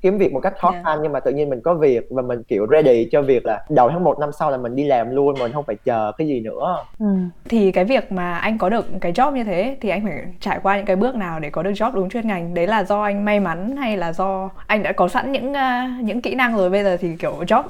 kiếm 0.03 0.19
việc 0.19 0.33
một 0.33 0.41
cách 0.41 0.55
khó 0.59 0.71
yeah. 0.71 0.85
khăn 0.85 0.99
nhưng 1.03 1.13
mà 1.13 1.21
tự 1.21 1.33
nhiên 1.33 1.51
mình 1.51 1.61
có 1.61 1.75
việc 1.75 2.07
và 2.11 2.23
mình 2.23 2.43
kiểu 2.43 2.67
ready 2.71 3.09
cho 3.13 3.23
việc 3.23 3.47
là 3.47 3.65
đầu 3.69 3.91
tháng 3.91 4.05
1 4.05 4.19
năm 4.19 4.31
sau 4.39 4.51
là 4.51 4.57
mình 4.57 4.77
đi 4.77 4.85
làm 4.85 5.11
luôn 5.11 5.39
mình 5.39 5.53
không 5.53 5.65
phải 5.65 5.77
chờ 5.85 6.13
cái 6.19 6.27
gì 6.27 6.41
nữa 6.41 6.77
ừ. 6.99 7.07
thì 7.49 7.73
cái 7.73 7.85
việc 7.85 8.13
mà 8.13 8.39
anh 8.39 8.59
có 8.59 8.69
được 8.69 8.87
cái 9.01 9.13
job 9.13 9.33
như 9.33 9.45
thế 9.45 9.77
thì 9.81 9.89
anh 9.89 10.05
phải 10.05 10.25
trải 10.41 10.61
qua 10.63 10.77
những 10.77 10.87
cái 10.87 10.97
bước 10.97 11.15
nào 11.17 11.41
để 11.41 11.51
có 11.51 11.63
được 11.63 11.71
job 11.71 11.95
đúng 11.95 12.11
chuyên 12.11 12.29
ngành 12.29 12.55
đấy 12.55 12.67
là 12.67 12.85
do 12.85 13.03
anh 13.03 13.25
may 13.25 13.41
mắn 13.41 13.77
hay 13.77 13.97
là 13.97 14.13
do 14.13 14.51
anh 14.67 14.83
đã 14.83 14.93
có 14.93 15.09
sẵn 15.09 15.33
những 15.33 15.53
uh, 15.53 16.05
những 16.05 16.21
kỹ 16.21 16.35
năng 16.35 16.57
rồi 16.57 16.71
bây 16.71 16.85
giờ 16.85 16.97
thì 17.01 17.17
kiểu 17.17 17.33
job 17.47 17.63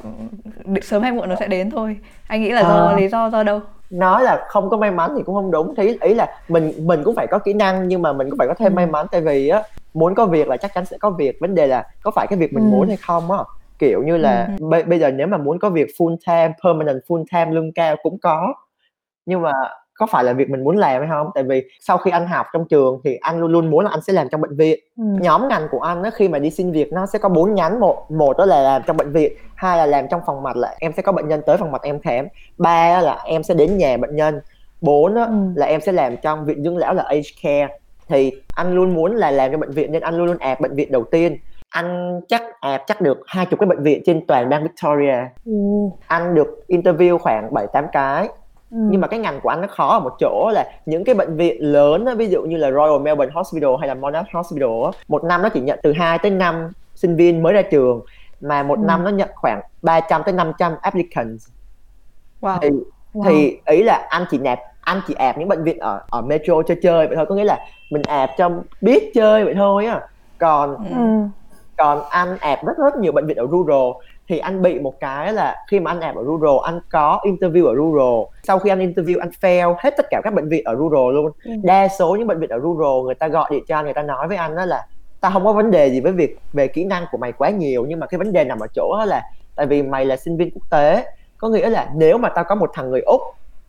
sớm 0.82 1.02
hay 1.02 1.12
muộn 1.12 1.28
nó 1.28 1.34
sẽ 1.40 1.46
đến 1.46 1.70
thôi 1.70 1.96
anh 2.26 2.42
nghĩ 2.42 2.50
là 2.50 2.62
do 2.62 2.86
à. 2.86 2.96
lý 2.96 3.08
do 3.08 3.30
do 3.30 3.42
đâu 3.42 3.60
nói 3.90 4.22
là 4.22 4.44
không 4.48 4.70
có 4.70 4.76
may 4.76 4.90
mắn 4.90 5.10
thì 5.16 5.22
cũng 5.26 5.34
không 5.34 5.50
đúng 5.50 5.74
thì 5.76 5.98
ý 6.00 6.14
là 6.14 6.26
mình 6.48 6.72
mình 6.78 7.00
cũng 7.04 7.14
phải 7.14 7.26
có 7.26 7.38
kỹ 7.38 7.52
năng 7.52 7.88
nhưng 7.88 8.02
mà 8.02 8.12
mình 8.12 8.30
cũng 8.30 8.38
phải 8.38 8.48
có 8.48 8.54
thêm 8.54 8.72
ừ. 8.72 8.76
may 8.76 8.86
mắn 8.86 9.06
tại 9.10 9.20
vì 9.20 9.48
á 9.48 9.62
muốn 9.96 10.14
có 10.14 10.26
việc 10.26 10.48
là 10.48 10.56
chắc 10.56 10.74
chắn 10.74 10.84
sẽ 10.84 10.98
có 10.98 11.10
việc 11.10 11.36
vấn 11.40 11.54
đề 11.54 11.66
là 11.66 11.86
có 12.02 12.10
phải 12.10 12.26
cái 12.26 12.38
việc 12.38 12.52
mình 12.52 12.64
ừ. 12.64 12.68
muốn 12.70 12.88
hay 12.88 12.96
không 12.96 13.30
á 13.30 13.38
kiểu 13.78 14.02
như 14.02 14.16
là 14.16 14.48
ừ. 14.60 14.66
b- 14.66 14.88
bây 14.88 14.98
giờ 14.98 15.10
nếu 15.10 15.26
mà 15.26 15.36
muốn 15.36 15.58
có 15.58 15.70
việc 15.70 15.88
full 15.98 16.16
time 16.26 16.54
permanent 16.64 17.00
full 17.08 17.24
time 17.32 17.50
lương 17.50 17.72
cao 17.72 17.96
cũng 18.02 18.18
có 18.18 18.54
nhưng 19.26 19.42
mà 19.42 19.52
có 19.94 20.06
phải 20.06 20.24
là 20.24 20.32
việc 20.32 20.50
mình 20.50 20.64
muốn 20.64 20.76
làm 20.76 21.00
hay 21.00 21.10
không 21.10 21.30
tại 21.34 21.44
vì 21.44 21.64
sau 21.80 21.98
khi 21.98 22.10
anh 22.10 22.26
học 22.26 22.46
trong 22.52 22.68
trường 22.68 23.00
thì 23.04 23.16
anh 23.20 23.40
luôn 23.40 23.52
luôn 23.52 23.70
muốn 23.70 23.84
là 23.84 23.90
anh 23.90 24.00
sẽ 24.02 24.12
làm 24.12 24.28
trong 24.28 24.40
bệnh 24.40 24.56
viện 24.56 24.80
ừ. 24.96 25.04
nhóm 25.20 25.48
ngành 25.48 25.68
của 25.70 25.80
anh 25.80 26.02
á 26.02 26.10
khi 26.14 26.28
mà 26.28 26.38
đi 26.38 26.50
xin 26.50 26.72
việc 26.72 26.92
nó 26.92 27.06
sẽ 27.06 27.18
có 27.18 27.28
bốn 27.28 27.54
nhánh 27.54 27.80
một 27.80 28.10
một 28.10 28.38
đó 28.38 28.44
là 28.44 28.62
làm 28.62 28.82
trong 28.86 28.96
bệnh 28.96 29.12
viện 29.12 29.32
hai 29.54 29.78
là 29.78 29.86
làm 29.86 30.08
trong 30.10 30.20
phòng 30.26 30.42
mạch 30.42 30.56
là 30.56 30.74
em 30.78 30.92
sẽ 30.96 31.02
có 31.02 31.12
bệnh 31.12 31.28
nhân 31.28 31.42
tới 31.46 31.56
phòng 31.56 31.72
mạch 31.72 31.82
em 31.82 32.00
khám 32.00 32.26
ba 32.58 33.00
là 33.00 33.18
em 33.24 33.42
sẽ 33.42 33.54
đến 33.54 33.78
nhà 33.78 33.96
bệnh 33.96 34.16
nhân 34.16 34.40
bốn 34.80 35.14
ừ. 35.14 35.52
là 35.54 35.66
em 35.66 35.80
sẽ 35.80 35.92
làm 35.92 36.16
trong 36.16 36.44
viện 36.44 36.64
dưỡng 36.64 36.76
lão 36.76 36.94
là 36.94 37.02
age 37.02 37.30
care 37.42 37.68
thì 38.08 38.32
anh 38.54 38.74
luôn 38.74 38.94
muốn 38.94 39.16
là 39.16 39.30
làm 39.30 39.52
cho 39.52 39.58
bệnh 39.58 39.70
viện 39.70 39.92
nên 39.92 40.02
anh 40.02 40.14
luôn 40.16 40.26
luôn 40.26 40.38
ạp 40.38 40.60
bệnh 40.60 40.74
viện 40.74 40.92
đầu 40.92 41.04
tiên 41.04 41.38
anh 41.68 42.20
chắc 42.28 42.42
ạp 42.60 42.82
chắc 42.86 43.00
được 43.00 43.18
hai 43.26 43.46
chục 43.46 43.60
cái 43.60 43.66
bệnh 43.66 43.82
viện 43.82 44.02
trên 44.06 44.26
toàn 44.26 44.48
bang 44.48 44.62
Victoria 44.62 45.16
ừ. 45.44 45.52
anh 46.06 46.34
được 46.34 46.64
interview 46.68 47.18
khoảng 47.18 47.54
bảy 47.54 47.66
tám 47.72 47.84
cái 47.92 48.28
ừ. 48.70 48.76
nhưng 48.90 49.00
mà 49.00 49.08
cái 49.08 49.20
ngành 49.20 49.40
của 49.40 49.48
anh 49.48 49.60
nó 49.60 49.66
khó 49.66 49.88
ở 49.88 50.00
một 50.00 50.12
chỗ 50.20 50.50
là 50.54 50.64
những 50.86 51.04
cái 51.04 51.14
bệnh 51.14 51.36
viện 51.36 51.62
lớn 51.72 52.04
đó, 52.04 52.14
ví 52.14 52.28
dụ 52.28 52.42
như 52.42 52.56
là 52.56 52.70
Royal 52.70 53.00
Melbourne 53.02 53.32
Hospital 53.34 53.70
hay 53.78 53.88
là 53.88 53.94
Monash 53.94 54.32
Hospital 54.32 54.68
một 55.08 55.24
năm 55.24 55.42
nó 55.42 55.48
chỉ 55.48 55.60
nhận 55.60 55.78
từ 55.82 55.92
2 55.92 56.18
tới 56.18 56.30
5 56.30 56.70
sinh 56.94 57.16
viên 57.16 57.42
mới 57.42 57.52
ra 57.52 57.62
trường 57.62 58.00
mà 58.40 58.62
một 58.62 58.78
ừ. 58.78 58.84
năm 58.86 59.04
nó 59.04 59.10
nhận 59.10 59.30
khoảng 59.34 59.60
300 59.82 60.22
tới 60.24 60.34
500 60.34 60.72
applicants 60.82 61.48
wow. 62.40 62.58
thì 62.62 62.68
wow. 63.14 63.24
thì 63.24 63.58
ý 63.66 63.82
là 63.82 64.06
anh 64.10 64.24
chỉ 64.30 64.38
nạp 64.38 64.58
anh 64.86 65.00
chỉ 65.06 65.14
ạp 65.14 65.38
những 65.38 65.48
bệnh 65.48 65.64
viện 65.64 65.78
ở 65.78 66.00
ở 66.10 66.22
metro 66.22 66.62
chơi 66.62 66.76
chơi 66.82 67.06
vậy 67.06 67.16
thôi 67.16 67.26
có 67.28 67.34
nghĩa 67.34 67.44
là 67.44 67.58
mình 67.90 68.02
ạp 68.02 68.30
cho 68.38 68.50
biết 68.80 69.14
chơi 69.14 69.44
vậy 69.44 69.54
thôi 69.54 69.86
á 69.86 70.00
còn 70.38 70.76
ừ. 70.76 71.28
còn 71.76 72.02
anh 72.10 72.38
ạp 72.38 72.66
rất 72.66 72.78
rất 72.78 72.96
nhiều 72.96 73.12
bệnh 73.12 73.26
viện 73.26 73.36
ở 73.36 73.46
rural 73.46 74.06
thì 74.28 74.38
anh 74.38 74.62
bị 74.62 74.78
một 74.78 75.00
cái 75.00 75.32
là 75.32 75.56
khi 75.68 75.80
mà 75.80 75.90
anh 75.90 76.00
ạp 76.00 76.16
ở 76.16 76.24
rural 76.24 76.56
anh 76.64 76.80
có 76.90 77.20
interview 77.24 77.66
ở 77.66 77.74
rural 77.74 78.36
sau 78.42 78.58
khi 78.58 78.70
anh 78.70 78.92
interview 78.92 79.20
anh 79.20 79.30
fail 79.40 79.74
hết 79.78 79.94
tất 79.96 80.06
cả 80.10 80.20
các 80.24 80.34
bệnh 80.34 80.48
viện 80.48 80.64
ở 80.64 80.76
rural 80.76 81.14
luôn 81.14 81.30
ừ. 81.44 81.52
đa 81.62 81.88
số 81.88 82.16
những 82.16 82.26
bệnh 82.26 82.40
viện 82.40 82.50
ở 82.50 82.60
rural 82.60 83.04
người 83.04 83.14
ta 83.14 83.28
gọi 83.28 83.48
điện 83.50 83.64
cho 83.68 83.76
anh 83.76 83.84
người 83.84 83.94
ta 83.94 84.02
nói 84.02 84.28
với 84.28 84.36
anh 84.36 84.56
đó 84.56 84.64
là 84.64 84.86
ta 85.20 85.30
không 85.30 85.44
có 85.44 85.52
vấn 85.52 85.70
đề 85.70 85.90
gì 85.90 86.00
với 86.00 86.12
việc 86.12 86.38
về 86.52 86.68
kỹ 86.68 86.84
năng 86.84 87.06
của 87.10 87.18
mày 87.18 87.32
quá 87.32 87.50
nhiều 87.50 87.84
nhưng 87.88 88.00
mà 88.00 88.06
cái 88.06 88.18
vấn 88.18 88.32
đề 88.32 88.44
nằm 88.44 88.60
ở 88.60 88.66
chỗ 88.74 89.04
là 89.06 89.22
tại 89.56 89.66
vì 89.66 89.82
mày 89.82 90.04
là 90.04 90.16
sinh 90.16 90.36
viên 90.36 90.50
quốc 90.50 90.70
tế 90.70 91.04
có 91.38 91.48
nghĩa 91.48 91.70
là 91.70 91.90
nếu 91.94 92.18
mà 92.18 92.28
tao 92.28 92.44
có 92.44 92.54
một 92.54 92.70
thằng 92.74 92.90
người 92.90 93.00
úc 93.00 93.20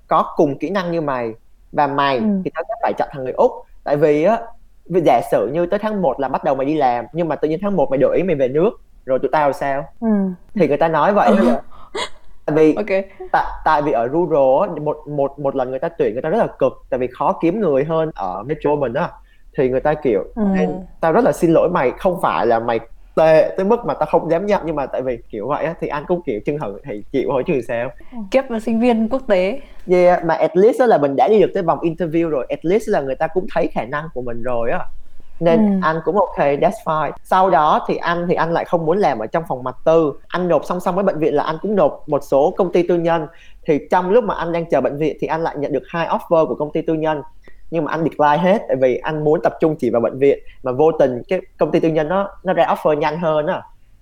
có 0.08 0.34
cùng 0.36 0.58
kỹ 0.58 0.70
năng 0.70 0.92
như 0.92 1.02
mày 1.02 1.34
và 1.72 1.88
mày 1.88 2.18
ừ. 2.18 2.24
thì 2.46 2.52
tao 2.56 2.64
sẽ 2.68 2.74
phải 2.82 2.94
chọn 2.98 3.10
thằng 3.12 3.24
người 3.24 3.34
úc 3.34 3.52
tại 3.84 3.98
vì 3.98 4.24
á 4.24 4.40
giả 4.86 5.22
sử 5.32 5.50
như 5.54 5.66
tới 5.66 5.80
tháng 5.80 6.02
1 6.02 6.20
là 6.20 6.28
bắt 6.28 6.44
đầu 6.44 6.56
mày 6.56 6.66
đi 6.66 6.76
làm 6.76 7.06
nhưng 7.14 7.28
mà 7.28 7.36
tự 7.36 7.50
nhiên 7.50 7.60
tháng 7.62 7.76
1 7.76 7.90
mày 7.90 7.98
đổi 7.98 8.18
ý 8.18 8.24
mày 8.24 8.36
về 8.36 8.48
nước 8.48 8.70
rồi 9.06 9.20
tụi 9.20 9.30
tao 9.32 9.54
sao 9.54 9.86
ừ. 10.00 10.08
thì 10.56 10.68
người 10.68 10.78
ta 10.78 10.88
nói 10.88 11.14
vậy 11.14 11.30
ừ. 11.38 11.58
tại 12.46 12.56
vì 12.56 12.76
okay. 12.76 13.06
tại 13.32 13.46
tại 13.66 13.82
vì 13.82 13.92
ở 13.92 14.08
rural 14.08 14.80
một 14.80 14.98
một 15.08 15.40
một 15.40 15.56
lần 15.56 15.70
người 15.70 15.80
ta 15.80 15.90
tuyển 15.90 16.14
người 16.14 16.22
ta 16.22 16.30
rất 16.30 16.38
là 16.38 16.48
cực 16.60 16.74
tại 16.90 17.00
vì 17.00 17.08
khó 17.08 17.40
kiếm 17.42 17.60
người 17.60 17.84
hơn 17.84 18.12
ở 18.16 18.44
metro 18.44 18.76
mình 18.76 18.94
á 18.94 19.10
thì 19.58 19.70
người 19.70 19.80
ta 19.80 19.94
kiểu 19.94 20.24
ừ. 20.36 20.44
tao 21.02 21.12
rất 21.12 21.24
là 21.24 21.32
xin 21.32 21.52
lỗi 21.52 21.70
mày 21.70 21.92
không 21.92 22.22
phải 22.22 22.46
là 22.46 22.60
mày 22.60 22.80
tệ 23.18 23.54
tới 23.58 23.66
mức 23.66 23.86
mà 23.86 23.94
tao 23.94 24.08
không 24.12 24.32
dám 24.32 24.46
nhận. 24.46 24.62
Nhưng 24.66 24.76
mà 24.76 24.86
tại 24.86 25.02
vì 25.02 25.18
kiểu 25.30 25.48
vậy 25.48 25.66
á 25.66 25.74
thì 25.82 25.88
anh 25.88 26.04
cũng 26.08 26.22
kiểu 26.22 26.40
chân 26.46 26.58
hận 26.58 26.72
thì 26.84 27.04
chịu 27.12 27.30
thôi 27.32 27.44
chứ 27.48 27.62
sao? 27.68 27.92
Kiếp 28.32 28.52
là 28.52 28.60
sinh 28.60 28.80
viên 28.80 29.10
quốc 29.10 29.22
tế. 29.28 29.60
Yeah 29.92 30.26
mà 30.26 30.34
at 30.34 30.58
least 30.58 30.82
là 30.82 30.98
mình 30.98 31.16
đã 31.16 31.28
đi 31.28 31.40
được 31.40 31.52
tới 31.54 31.64
vòng 31.64 31.80
interview 31.80 32.30
rồi. 32.30 32.46
At 32.50 32.66
least 32.66 32.90
là 32.90 33.02
người 33.02 33.16
ta 33.16 33.28
cũng 33.28 33.46
thấy 33.54 33.68
khả 33.68 33.86
năng 33.86 34.10
của 34.14 34.22
mình 34.22 34.44
rồi 34.44 34.72
á. 34.72 34.80
Nên 35.40 35.60
ừ. 35.60 35.80
anh 35.82 36.00
cũng 36.06 36.16
ok 36.16 36.38
that's 36.38 36.84
fine. 36.86 37.12
Sau 37.24 37.50
đó 37.50 37.86
thì 37.88 37.96
anh 37.96 38.26
thì 38.30 38.36
anh 38.36 38.52
lại 38.52 38.66
không 38.66 38.86
muốn 38.86 38.98
làm 38.98 39.20
ở 39.20 39.28
trong 39.28 39.44
phòng 39.48 39.64
mặt 39.64 39.76
tư. 39.86 40.14
Anh 40.28 40.48
nộp 40.48 40.66
song 40.66 40.80
song 40.80 40.96
với 40.96 41.04
bệnh 41.04 41.20
viện 41.20 41.34
là 41.34 41.44
anh 41.44 41.58
cũng 41.62 41.76
nộp 41.76 42.04
một 42.08 42.24
số 42.24 42.54
công 42.58 42.72
ty 42.72 42.84
tư 42.84 42.96
nhân. 42.96 43.28
Thì 43.66 43.80
trong 43.92 44.10
lúc 44.10 44.24
mà 44.24 44.36
anh 44.36 44.52
đang 44.52 44.66
chờ 44.70 44.82
bệnh 44.82 44.98
viện 44.98 45.18
thì 45.20 45.28
anh 45.28 45.44
lại 45.44 45.56
nhận 45.60 45.74
được 45.74 45.84
hai 45.88 46.08
offer 46.08 46.48
của 46.48 46.56
công 46.56 46.72
ty 46.72 46.82
tư 46.82 46.94
nhân 46.94 47.22
nhưng 47.72 47.86
mà 47.86 47.92
anh 47.92 48.04
decline 48.04 48.38
hết 48.38 48.62
tại 48.68 48.78
vì 48.82 48.98
anh 48.98 49.24
muốn 49.24 49.40
tập 49.44 49.54
trung 49.60 49.76
chỉ 49.80 49.90
vào 49.90 50.02
bệnh 50.02 50.20
viện 50.20 50.40
mà 50.64 50.72
vô 50.72 50.92
tình 51.00 51.22
cái 51.28 51.42
công 51.58 51.72
ty 51.72 51.80
tư 51.80 51.90
nhân 51.90 52.08
nó 52.08 52.30
nó 52.44 52.54
ra 52.54 52.66
offer 52.66 52.94
nhanh 52.94 53.20
hơn 53.20 53.48
á. 53.48 53.62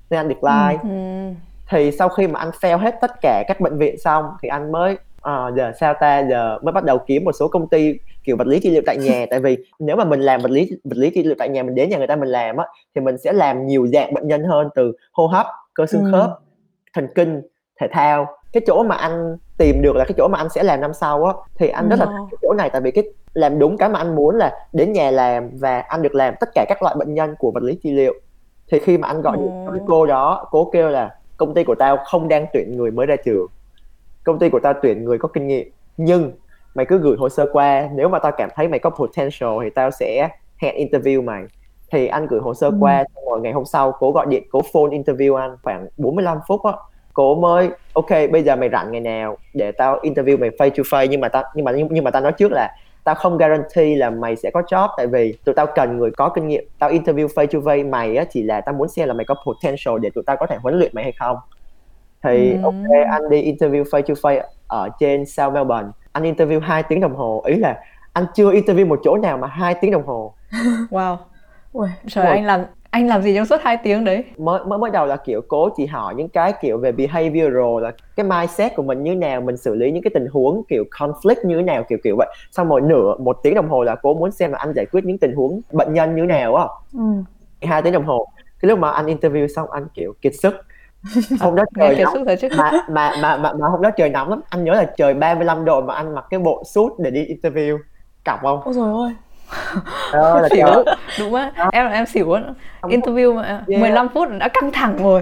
Nên 0.10 0.20
anh 0.20 0.28
decline. 0.28 0.78
Ừ. 0.84 1.34
thì 1.70 1.92
sau 1.92 2.10
khi 2.10 2.28
mà 2.28 2.40
anh 2.40 2.50
fail 2.50 2.78
hết 2.78 2.96
tất 3.02 3.12
cả 3.22 3.44
các 3.48 3.60
bệnh 3.60 3.78
viện 3.78 3.98
xong 3.98 4.26
thì 4.42 4.50
anh 4.50 4.72
mới 4.72 4.98
à, 5.22 5.52
giờ 5.58 5.72
sao 5.80 5.94
ta 6.00 6.20
giờ 6.20 6.60
mới 6.64 6.72
bắt 6.72 6.84
đầu 6.84 6.98
kiếm 6.98 7.24
một 7.24 7.32
số 7.32 7.48
công 7.48 7.70
ty 7.70 7.98
kiểu 8.24 8.38
vật 8.38 8.48
lý 8.48 8.60
trị 8.60 8.70
liệu 8.70 8.82
tại 8.86 8.98
nhà. 8.98 9.26
Tại 9.30 9.40
vì 9.40 9.58
nếu 9.80 9.96
mà 9.96 10.06
mình 10.06 10.20
làm 10.20 10.42
vật 10.42 10.52
lý 10.52 10.72
vật 10.84 10.98
lý 10.98 11.10
trị 11.10 11.24
liệu 11.24 11.36
tại 11.38 11.50
nhà 11.50 11.64
mình 11.64 11.76
đến 11.76 11.90
nhà 11.90 11.98
người 11.98 12.08
ta 12.08 12.16
mình 12.16 12.30
làm 12.30 12.58
á 12.58 12.66
thì 12.96 13.02
mình 13.02 13.18
sẽ 13.18 13.34
làm 13.34 13.68
nhiều 13.68 13.88
dạng 13.88 14.14
bệnh 14.14 14.28
nhân 14.28 14.44
hơn 14.44 14.70
từ 14.76 14.92
hô 15.12 15.28
hấp 15.28 15.46
cơ 15.74 15.86
xương 15.86 16.04
ừ. 16.04 16.12
khớp 16.12 16.30
thần 16.94 17.08
kinh 17.16 17.42
thể 17.82 17.88
thao. 17.92 18.28
Cái 18.54 18.62
chỗ 18.68 18.84
mà 18.84 18.96
anh 18.96 19.38
tìm 19.58 19.82
được 19.82 19.96
là 19.96 20.06
cái 20.06 20.14
chỗ 20.18 20.28
mà 20.28 20.38
anh 20.38 20.50
sẽ 20.50 20.64
làm 20.64 20.82
năm 20.82 20.94
sau 20.94 21.26
á 21.26 21.34
thì 21.56 21.68
anh 21.68 21.90
rất 21.90 22.00
là 22.00 22.06
thích 22.06 22.28
cái 22.32 22.38
chỗ 22.42 22.54
này. 22.54 22.70
Tại 22.70 22.82
vì 22.82 22.92
cái 22.92 23.04
làm 23.36 23.60
đúng 23.60 23.78
cái 23.78 23.90
mà 23.90 24.00
anh 24.00 24.16
muốn 24.16 24.36
là 24.36 24.54
đến 24.74 24.94
nhà 24.94 25.12
làm 25.12 25.50
và 25.54 25.80
anh 25.80 26.02
được 26.02 26.16
làm 26.16 26.34
tất 26.40 26.50
cả 26.54 26.66
các 26.70 26.84
loại 26.84 26.96
bệnh 27.00 27.14
nhân 27.14 27.36
của 27.40 27.52
vật 27.52 27.64
lý 27.64 27.76
trị 27.84 27.92
liệu. 27.92 28.14
Thì 28.72 28.80
khi 28.80 28.98
mà 28.98 29.08
anh 29.08 29.22
gọi 29.22 29.38
điện 29.38 29.66
cho 29.66 29.74
cô 29.88 30.06
đó 30.06 30.48
cô 30.52 30.70
kêu 30.74 30.90
là 30.90 31.16
công 31.38 31.54
ty 31.54 31.64
của 31.64 31.76
tao 31.76 31.98
không 31.98 32.28
đang 32.28 32.46
tuyển 32.54 32.78
người 32.78 32.92
mới 32.92 33.06
ra 33.06 33.16
trường. 33.16 33.48
Công 34.24 34.40
ty 34.40 34.50
của 34.50 34.60
tao 34.60 34.74
tuyển 34.82 35.06
người 35.06 35.18
có 35.18 35.28
kinh 35.28 35.48
nghiệm 35.48 35.72
nhưng 35.98 36.32
mày 36.76 36.86
cứ 36.86 36.98
gửi 36.98 37.18
hồ 37.18 37.30
sơ 37.30 37.46
qua 37.52 37.90
nếu 37.94 38.10
mà 38.10 38.20
tao 38.20 38.32
cảm 38.32 38.50
thấy 38.56 38.68
mày 38.68 38.80
có 38.80 38.90
potential 38.90 39.50
thì 39.64 39.70
tao 39.70 39.92
sẽ 39.92 40.30
hẹn 40.58 40.90
interview 40.90 41.24
mày. 41.24 41.44
Thì 41.92 42.08
anh 42.08 42.28
gửi 42.28 42.40
hồ 42.40 42.54
sơ 42.54 42.68
ừ. 42.68 42.78
qua 42.80 43.04
rồi 43.26 43.40
ngày 43.42 43.54
hôm 43.54 43.66
sau 43.66 43.92
cố 44.00 44.12
gọi 44.12 44.26
điện 44.30 44.44
cố 44.52 44.62
phone 44.74 44.98
interview 44.98 45.36
anh 45.36 45.58
khoảng 45.64 45.88
45 45.98 46.38
phút 46.48 46.64
á. 46.64 46.74
Cô 47.14 47.36
mới 47.36 47.70
ok 47.94 48.10
bây 48.32 48.44
giờ 48.44 48.56
mày 48.56 48.70
rảnh 48.70 48.92
ngày 48.92 49.02
nào 49.02 49.38
để 49.54 49.72
tao 49.72 50.00
interview 50.02 50.40
mày 50.40 50.50
face 50.50 50.70
to 50.70 50.84
face. 50.84 51.08
Nhưng 51.10 51.22
mà 51.22 51.30
tao 51.30 51.44
nhưng 51.56 51.66
mà 51.66 51.72
nhưng 51.90 52.04
mà 52.04 52.12
tao 52.12 52.22
nói 52.22 52.32
trước 52.32 52.52
là 52.52 52.76
tao 53.06 53.16
không 53.16 53.38
guarantee 53.38 53.96
là 53.96 54.10
mày 54.10 54.36
sẽ 54.36 54.52
có 54.54 54.62
job 54.62 54.90
tại 54.98 55.08
vì 55.08 55.38
tụi 55.46 55.56
tao 55.56 55.66
cần 55.76 55.98
người 55.98 56.12
có 56.12 56.30
kinh 56.30 56.48
nghiệm. 56.48 56.64
Tao 56.80 56.90
interview 56.90 57.28
face 57.28 57.48
to 57.48 57.60
face 57.60 57.90
mày 57.90 58.18
á 58.18 58.24
chỉ 58.30 58.44
là 58.44 58.62
tao 58.62 58.76
muốn 58.76 58.88
xem 58.88 59.08
là 59.08 59.14
mày 59.14 59.26
có 59.26 59.36
potential 59.46 60.00
để 60.02 60.10
tụi 60.10 60.24
tao 60.28 60.38
có 60.38 60.48
thể 60.48 60.58
huấn 60.62 60.80
luyện 60.80 60.92
mày 60.94 61.04
hay 61.04 61.14
không. 61.20 61.38
Thì 62.24 62.54
mm. 62.54 62.64
ok 62.64 63.06
anh 63.12 63.30
đi 63.30 63.52
interview 63.52 63.84
face 63.84 64.02
to 64.02 64.14
face 64.14 64.42
ở 64.68 64.90
trên 65.00 65.26
South 65.26 65.54
Melbourne. 65.54 65.88
Anh 66.12 66.24
interview 66.24 66.60
2 66.60 66.84
tiếng 66.84 67.00
đồng 67.00 67.16
hồ 67.16 67.44
ý 67.46 67.56
là 67.56 67.84
anh 68.14 68.26
chưa 68.34 68.52
interview 68.52 68.88
một 68.88 69.00
chỗ 69.04 69.18
nào 69.18 69.38
mà 69.38 69.48
hai 69.48 69.76
tiếng 69.82 69.92
đồng 69.92 70.06
hồ. 70.06 70.34
Wow. 70.90 71.18
Ui, 71.74 71.90
trời 72.08 72.26
anh 72.26 72.46
làm 72.46 72.62
anh 72.96 73.08
làm 73.08 73.22
gì 73.22 73.36
trong 73.36 73.46
suốt 73.46 73.62
2 73.64 73.78
tiếng 73.78 74.04
đấy? 74.04 74.24
Mới 74.38 74.64
mới 74.66 74.80
mới 74.80 74.92
đầu 74.92 75.06
là 75.06 75.16
kiểu 75.16 75.42
cố 75.48 75.70
chỉ 75.78 75.86
hỏi 75.86 76.16
những 76.16 76.30
cái 76.30 76.54
kiểu 76.62 76.78
về 76.78 76.92
behavioral 76.92 77.82
là 77.82 77.92
cái 78.16 78.26
mindset 78.26 78.76
của 78.76 78.84
mình 78.84 79.04
như 79.04 79.16
nào 79.16 79.42
mình 79.42 79.58
xử 79.58 79.76
lý 79.76 79.92
những 79.92 80.04
cái 80.04 80.12
tình 80.14 80.28
huống 80.32 80.64
kiểu 80.68 80.84
conflict 80.92 81.48
như 81.48 81.62
nào 81.62 81.84
kiểu 81.90 81.98
kiểu 82.04 82.16
vậy. 82.18 82.28
Sau 82.52 82.66
mỗi 82.66 82.82
nửa 82.82 83.16
một 83.20 83.38
tiếng 83.44 83.56
đồng 83.56 83.70
hồ 83.70 83.84
là 83.84 83.96
cố 83.96 84.14
muốn 84.14 84.32
xem 84.32 84.52
là 84.52 84.58
anh 84.58 84.74
giải 84.76 84.86
quyết 84.86 85.06
những 85.06 85.18
tình 85.18 85.36
huống 85.36 85.62
bệnh 85.72 85.94
nhân 85.94 86.16
như 86.16 86.24
nào 86.24 86.56
á. 86.56 86.66
Ừ. 86.94 87.00
hai 87.62 87.82
tiếng 87.82 87.94
đồng 87.94 88.06
hồ. 88.06 88.28
Cái 88.60 88.70
lúc 88.70 88.80
mà 88.80 88.92
anh 88.92 89.06
interview 89.06 89.48
xong 89.48 89.72
anh 89.72 89.88
kiểu 89.94 90.14
kiệt 90.22 90.34
sức. 90.42 90.54
Hôm 91.40 91.56
đó 91.56 91.64
trời 91.76 91.96
nóng. 92.04 92.26
mà, 92.58 92.72
mà 92.90 93.12
mà 93.22 93.38
mà 93.38 93.54
mà 93.54 93.68
hôm 93.68 93.82
đó 93.82 93.90
trời 93.98 94.10
nóng 94.10 94.30
lắm. 94.30 94.42
Anh 94.50 94.64
nhớ 94.64 94.74
là 94.74 94.92
trời 94.98 95.14
35 95.14 95.66
độ 95.66 95.82
mà 95.82 95.96
anh 95.96 96.16
mặc 96.16 96.26
cái 96.30 96.40
bộ 96.40 96.64
suit 96.66 96.92
để 96.98 97.12
đi 97.12 97.26
interview. 97.26 97.78
Cọc 98.26 98.42
không? 98.42 98.62
Ôi 98.66 98.74
rồi 98.74 98.92
ôi 98.92 99.14
đó 100.14 100.40
là 100.42 100.50
xỉu. 100.50 100.68
đúng 101.20 101.34
á 101.34 101.52
em 101.72 101.92
em 101.92 102.06
xỉu 102.06 102.32
á 102.32 102.42
interview 102.82 103.36
mà 103.36 103.64
yeah. 103.68 103.82
15 103.82 104.10
phút 104.10 104.28
đã 104.40 104.48
căng 104.48 104.72
thẳng 104.72 104.98
rồi. 105.04 105.22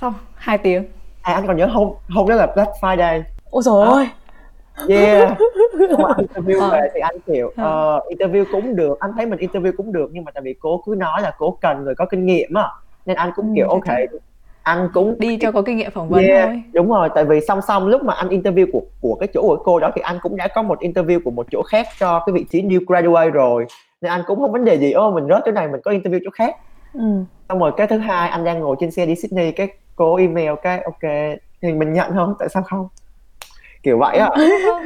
Xong 0.00 0.14
hai 0.34 0.58
tiếng. 0.58 0.84
À, 1.22 1.32
anh 1.34 1.46
còn 1.46 1.56
nhớ 1.56 1.66
hôm 1.66 1.88
hôm 2.08 2.28
đó 2.28 2.34
là 2.34 2.46
Black 2.46 2.70
Friday. 2.80 3.22
Ôi 3.50 3.62
rồi 3.62 3.86
ôi 3.86 4.08
yeah. 4.88 5.30
Mà 5.98 6.08
interview 6.16 6.60
ờ. 6.60 6.70
về 6.70 6.90
thì 6.94 7.00
anh 7.00 7.16
kiểu 7.26 7.46
uh, 7.46 8.18
interview 8.18 8.44
cũng 8.52 8.76
được. 8.76 9.00
Anh 9.00 9.12
thấy 9.16 9.26
mình 9.26 9.38
interview 9.38 9.72
cũng 9.76 9.92
được 9.92 10.10
nhưng 10.12 10.24
mà 10.24 10.30
tại 10.30 10.42
vì 10.42 10.54
cô 10.60 10.82
cứ 10.86 10.94
nói 10.98 11.22
là 11.22 11.34
cô 11.38 11.58
cần 11.60 11.84
người 11.84 11.94
có 11.94 12.04
kinh 12.04 12.26
nghiệm 12.26 12.54
á 12.54 12.68
nên 13.06 13.16
anh 13.16 13.30
cũng 13.36 13.48
ừ, 13.48 13.52
kiểu 13.56 13.68
ok 13.68 13.84
anh 14.68 14.88
cũng 14.94 15.14
đi 15.18 15.36
cho 15.36 15.52
có 15.52 15.62
kinh 15.62 15.76
nghiệm 15.76 15.90
phỏng 15.90 16.08
vấn 16.08 16.24
yeah, 16.24 16.48
thôi. 16.48 16.62
đúng 16.72 16.88
rồi 16.88 17.08
tại 17.14 17.24
vì 17.24 17.40
song 17.48 17.60
song 17.68 17.86
lúc 17.86 18.02
mà 18.02 18.14
anh 18.14 18.28
interview 18.28 18.66
của 18.72 18.82
của 19.00 19.14
cái 19.14 19.28
chỗ 19.34 19.42
của 19.42 19.56
cô 19.64 19.78
đó 19.80 19.90
thì 19.94 20.00
anh 20.00 20.18
cũng 20.22 20.36
đã 20.36 20.48
có 20.48 20.62
một 20.62 20.80
interview 20.80 21.20
của 21.24 21.30
một 21.30 21.46
chỗ 21.50 21.62
khác 21.62 21.86
cho 21.98 22.22
cái 22.26 22.32
vị 22.32 22.44
trí 22.50 22.62
new 22.62 22.80
graduate 22.86 23.30
rồi. 23.30 23.66
Nên 24.00 24.10
anh 24.10 24.22
cũng 24.26 24.40
không 24.40 24.52
vấn 24.52 24.64
đề 24.64 24.78
gì 24.78 24.92
ô 24.92 25.10
mình 25.10 25.28
rớt 25.28 25.42
chỗ 25.44 25.52
này 25.52 25.68
mình 25.68 25.80
có 25.84 25.90
interview 25.90 26.20
chỗ 26.24 26.30
khác. 26.30 26.56
Ừ. 26.94 27.24
xong 27.48 27.58
rồi 27.58 27.72
cái 27.76 27.86
thứ 27.86 27.98
hai 27.98 28.28
anh 28.28 28.44
đang 28.44 28.60
ngồi 28.60 28.76
trên 28.80 28.90
xe 28.90 29.06
đi 29.06 29.14
Sydney 29.14 29.52
cái 29.52 29.68
cô 29.96 30.16
email 30.16 30.50
cái 30.62 30.80
ok 30.80 31.12
thì 31.62 31.72
mình 31.72 31.92
nhận 31.92 32.10
không? 32.14 32.34
Tại 32.38 32.48
sao 32.48 32.62
không 32.62 32.88
kiểu 33.82 33.98
vậy 33.98 34.16
á 34.16 34.30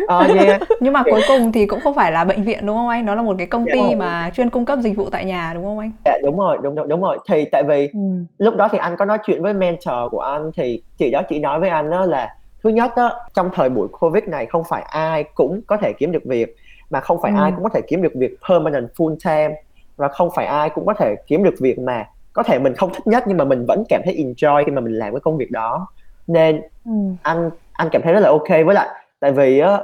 ờ, 0.08 0.26
yeah. 0.36 0.62
nhưng 0.80 0.92
mà 0.92 1.02
cuối 1.02 1.20
cùng 1.28 1.52
thì 1.52 1.66
cũng 1.66 1.80
không 1.80 1.94
phải 1.94 2.12
là 2.12 2.24
bệnh 2.24 2.42
viện 2.42 2.66
đúng 2.66 2.76
không 2.76 2.88
anh 2.88 3.06
nó 3.06 3.14
là 3.14 3.22
một 3.22 3.34
cái 3.38 3.46
công 3.46 3.64
ty 3.72 3.94
mà 3.94 4.30
chuyên 4.34 4.50
cung 4.50 4.64
cấp 4.64 4.78
dịch 4.78 4.96
vụ 4.96 5.10
tại 5.10 5.24
nhà 5.24 5.52
đúng 5.54 5.64
không 5.64 5.78
anh 5.78 5.92
dạ 6.04 6.18
đúng 6.22 6.38
rồi 6.38 6.58
đúng 6.62 6.74
đúng, 6.74 6.88
đúng 6.88 7.02
rồi 7.02 7.18
thì 7.28 7.44
tại 7.52 7.62
vì 7.62 7.88
ừ. 7.92 8.00
lúc 8.38 8.56
đó 8.56 8.68
thì 8.72 8.78
anh 8.78 8.96
có 8.96 9.04
nói 9.04 9.18
chuyện 9.26 9.42
với 9.42 9.54
mentor 9.54 10.10
của 10.10 10.20
anh 10.20 10.50
thì 10.56 10.82
chị 10.98 11.10
đó 11.10 11.22
chị 11.28 11.38
nói 11.38 11.60
với 11.60 11.68
anh 11.68 11.90
đó 11.90 12.06
là 12.06 12.36
thứ 12.62 12.70
nhất 12.70 12.92
đó 12.96 13.20
trong 13.34 13.50
thời 13.54 13.68
buổi 13.68 13.88
covid 14.00 14.24
này 14.24 14.46
không 14.46 14.62
phải 14.68 14.82
ai 14.82 15.24
cũng 15.34 15.60
có 15.66 15.76
thể 15.76 15.92
kiếm 15.98 16.12
được 16.12 16.24
việc 16.24 16.56
mà 16.90 17.00
không 17.00 17.22
phải 17.22 17.32
ừ. 17.32 17.38
ai 17.40 17.52
cũng 17.52 17.62
có 17.62 17.68
thể 17.68 17.80
kiếm 17.88 18.02
được 18.02 18.12
việc 18.14 18.30
permanent 18.48 18.88
full 18.96 19.16
time 19.24 19.62
và 19.96 20.08
không 20.08 20.30
phải 20.34 20.46
ai 20.46 20.70
cũng 20.70 20.86
có 20.86 20.94
thể 20.94 21.14
kiếm 21.26 21.44
được 21.44 21.54
việc 21.60 21.78
mà 21.78 22.06
có 22.32 22.42
thể 22.42 22.58
mình 22.58 22.74
không 22.74 22.92
thích 22.94 23.06
nhất 23.06 23.24
nhưng 23.26 23.36
mà 23.36 23.44
mình 23.44 23.64
vẫn 23.68 23.84
cảm 23.88 24.00
thấy 24.04 24.14
enjoy 24.14 24.64
khi 24.64 24.72
mà 24.72 24.80
mình 24.80 24.92
làm 24.92 25.12
cái 25.12 25.20
công 25.20 25.36
việc 25.36 25.50
đó 25.50 25.86
nên 26.26 26.62
ừ. 26.84 26.92
anh 27.22 27.50
anh 27.72 27.88
cảm 27.92 28.02
thấy 28.02 28.12
rất 28.12 28.20
là 28.20 28.28
ok 28.28 28.48
với 28.48 28.74
lại 28.74 28.88
tại 29.20 29.32
vì 29.32 29.58
á 29.58 29.78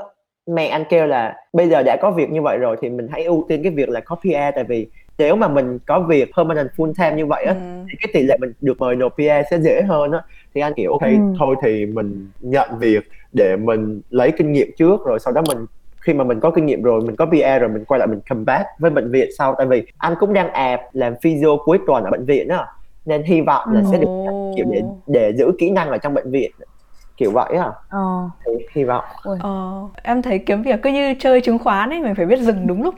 mẹ 0.46 0.66
anh 0.66 0.85
kêu 0.90 1.07
là 1.07 1.37
bây 1.53 1.68
giờ 1.68 1.83
đã 1.83 1.96
có 2.03 2.11
việc 2.11 2.31
như 2.31 2.42
vậy 2.42 2.59
rồi 2.59 2.77
thì 2.81 2.90
mình 2.90 3.09
hãy 3.11 3.24
ưu 3.24 3.44
tiên 3.48 3.62
cái 3.62 3.72
việc 3.72 3.88
là 3.88 4.01
có 4.01 4.16
PR 4.16 4.55
tại 4.55 4.64
vì 4.64 4.87
nếu 5.18 5.37
mà 5.37 5.48
mình 5.48 5.79
có 5.87 6.01
việc 6.01 6.31
permanent 6.37 6.68
full 6.77 6.92
time 6.98 7.16
như 7.16 7.27
vậy 7.27 7.44
á 7.44 7.53
ừ. 7.53 7.61
thì 7.90 7.98
cái 8.01 8.11
tỷ 8.12 8.22
lệ 8.22 8.37
mình 8.40 8.53
được 8.61 8.79
mời 8.81 8.96
nộp 8.96 9.14
PR 9.14 9.51
sẽ 9.51 9.59
dễ 9.61 9.83
hơn 9.83 10.12
á 10.12 10.22
thì 10.55 10.61
anh 10.61 10.72
kiểu 10.77 10.92
ok 10.92 11.03
ừ. 11.03 11.35
thôi 11.38 11.57
thì 11.62 11.87
mình 11.87 12.31
nhận 12.40 12.68
việc 12.79 13.09
để 13.33 13.57
mình 13.57 14.01
lấy 14.11 14.33
kinh 14.38 14.53
nghiệm 14.53 14.68
trước 14.77 15.07
rồi 15.07 15.18
sau 15.20 15.33
đó 15.33 15.42
mình 15.48 15.66
khi 16.01 16.14
mà 16.14 16.24
mình 16.24 16.40
có 16.40 16.51
kinh 16.51 16.66
nghiệm 16.66 16.83
rồi 16.83 17.01
mình 17.01 17.16
có 17.16 17.27
PR 17.27 17.61
rồi 17.61 17.68
mình 17.68 17.85
quay 17.85 17.98
lại 17.98 18.09
mình 18.09 18.20
come 18.29 18.44
back 18.44 18.66
với 18.79 18.90
bệnh 18.90 19.11
viện 19.11 19.31
sau 19.38 19.55
tại 19.59 19.66
vì 19.66 19.83
anh 19.98 20.14
cũng 20.20 20.33
đang 20.33 20.53
ạp 20.53 20.81
làm 20.92 21.14
physio 21.22 21.57
cuối 21.64 21.79
tuần 21.87 22.05
ở 22.05 22.11
bệnh 22.11 22.24
viện 22.24 22.48
á 22.48 22.66
nên 23.07 23.22
hy 23.22 23.40
vọng 23.40 23.72
là 23.72 23.81
ừ. 23.81 23.87
sẽ 23.92 23.98
được 23.98 24.09
kiểu 24.57 24.66
để 24.70 24.83
để 25.07 25.33
giữ 25.38 25.53
kỹ 25.59 25.70
năng 25.70 25.88
ở 25.90 25.98
trong 25.98 26.14
bệnh 26.14 26.31
viện 26.31 26.53
kiểu 27.18 27.31
vậy 27.31 27.52
à 27.59 27.70
ờ. 27.88 28.31
thì 28.46 28.52
hy 28.74 28.85
vọng. 28.85 29.04
Ờ, 29.40 29.72
em 30.02 30.22
thấy 30.22 30.38
kiếm 30.38 30.62
việc 30.62 30.83
cứ 30.83 30.90
như 30.90 31.14
chơi 31.14 31.40
chứng 31.40 31.59
khoán 31.59 31.90
ấy 31.90 32.00
mình 32.00 32.14
phải 32.14 32.26
biết 32.26 32.40
dừng 32.40 32.66
đúng 32.66 32.83
lúc. 32.83 32.94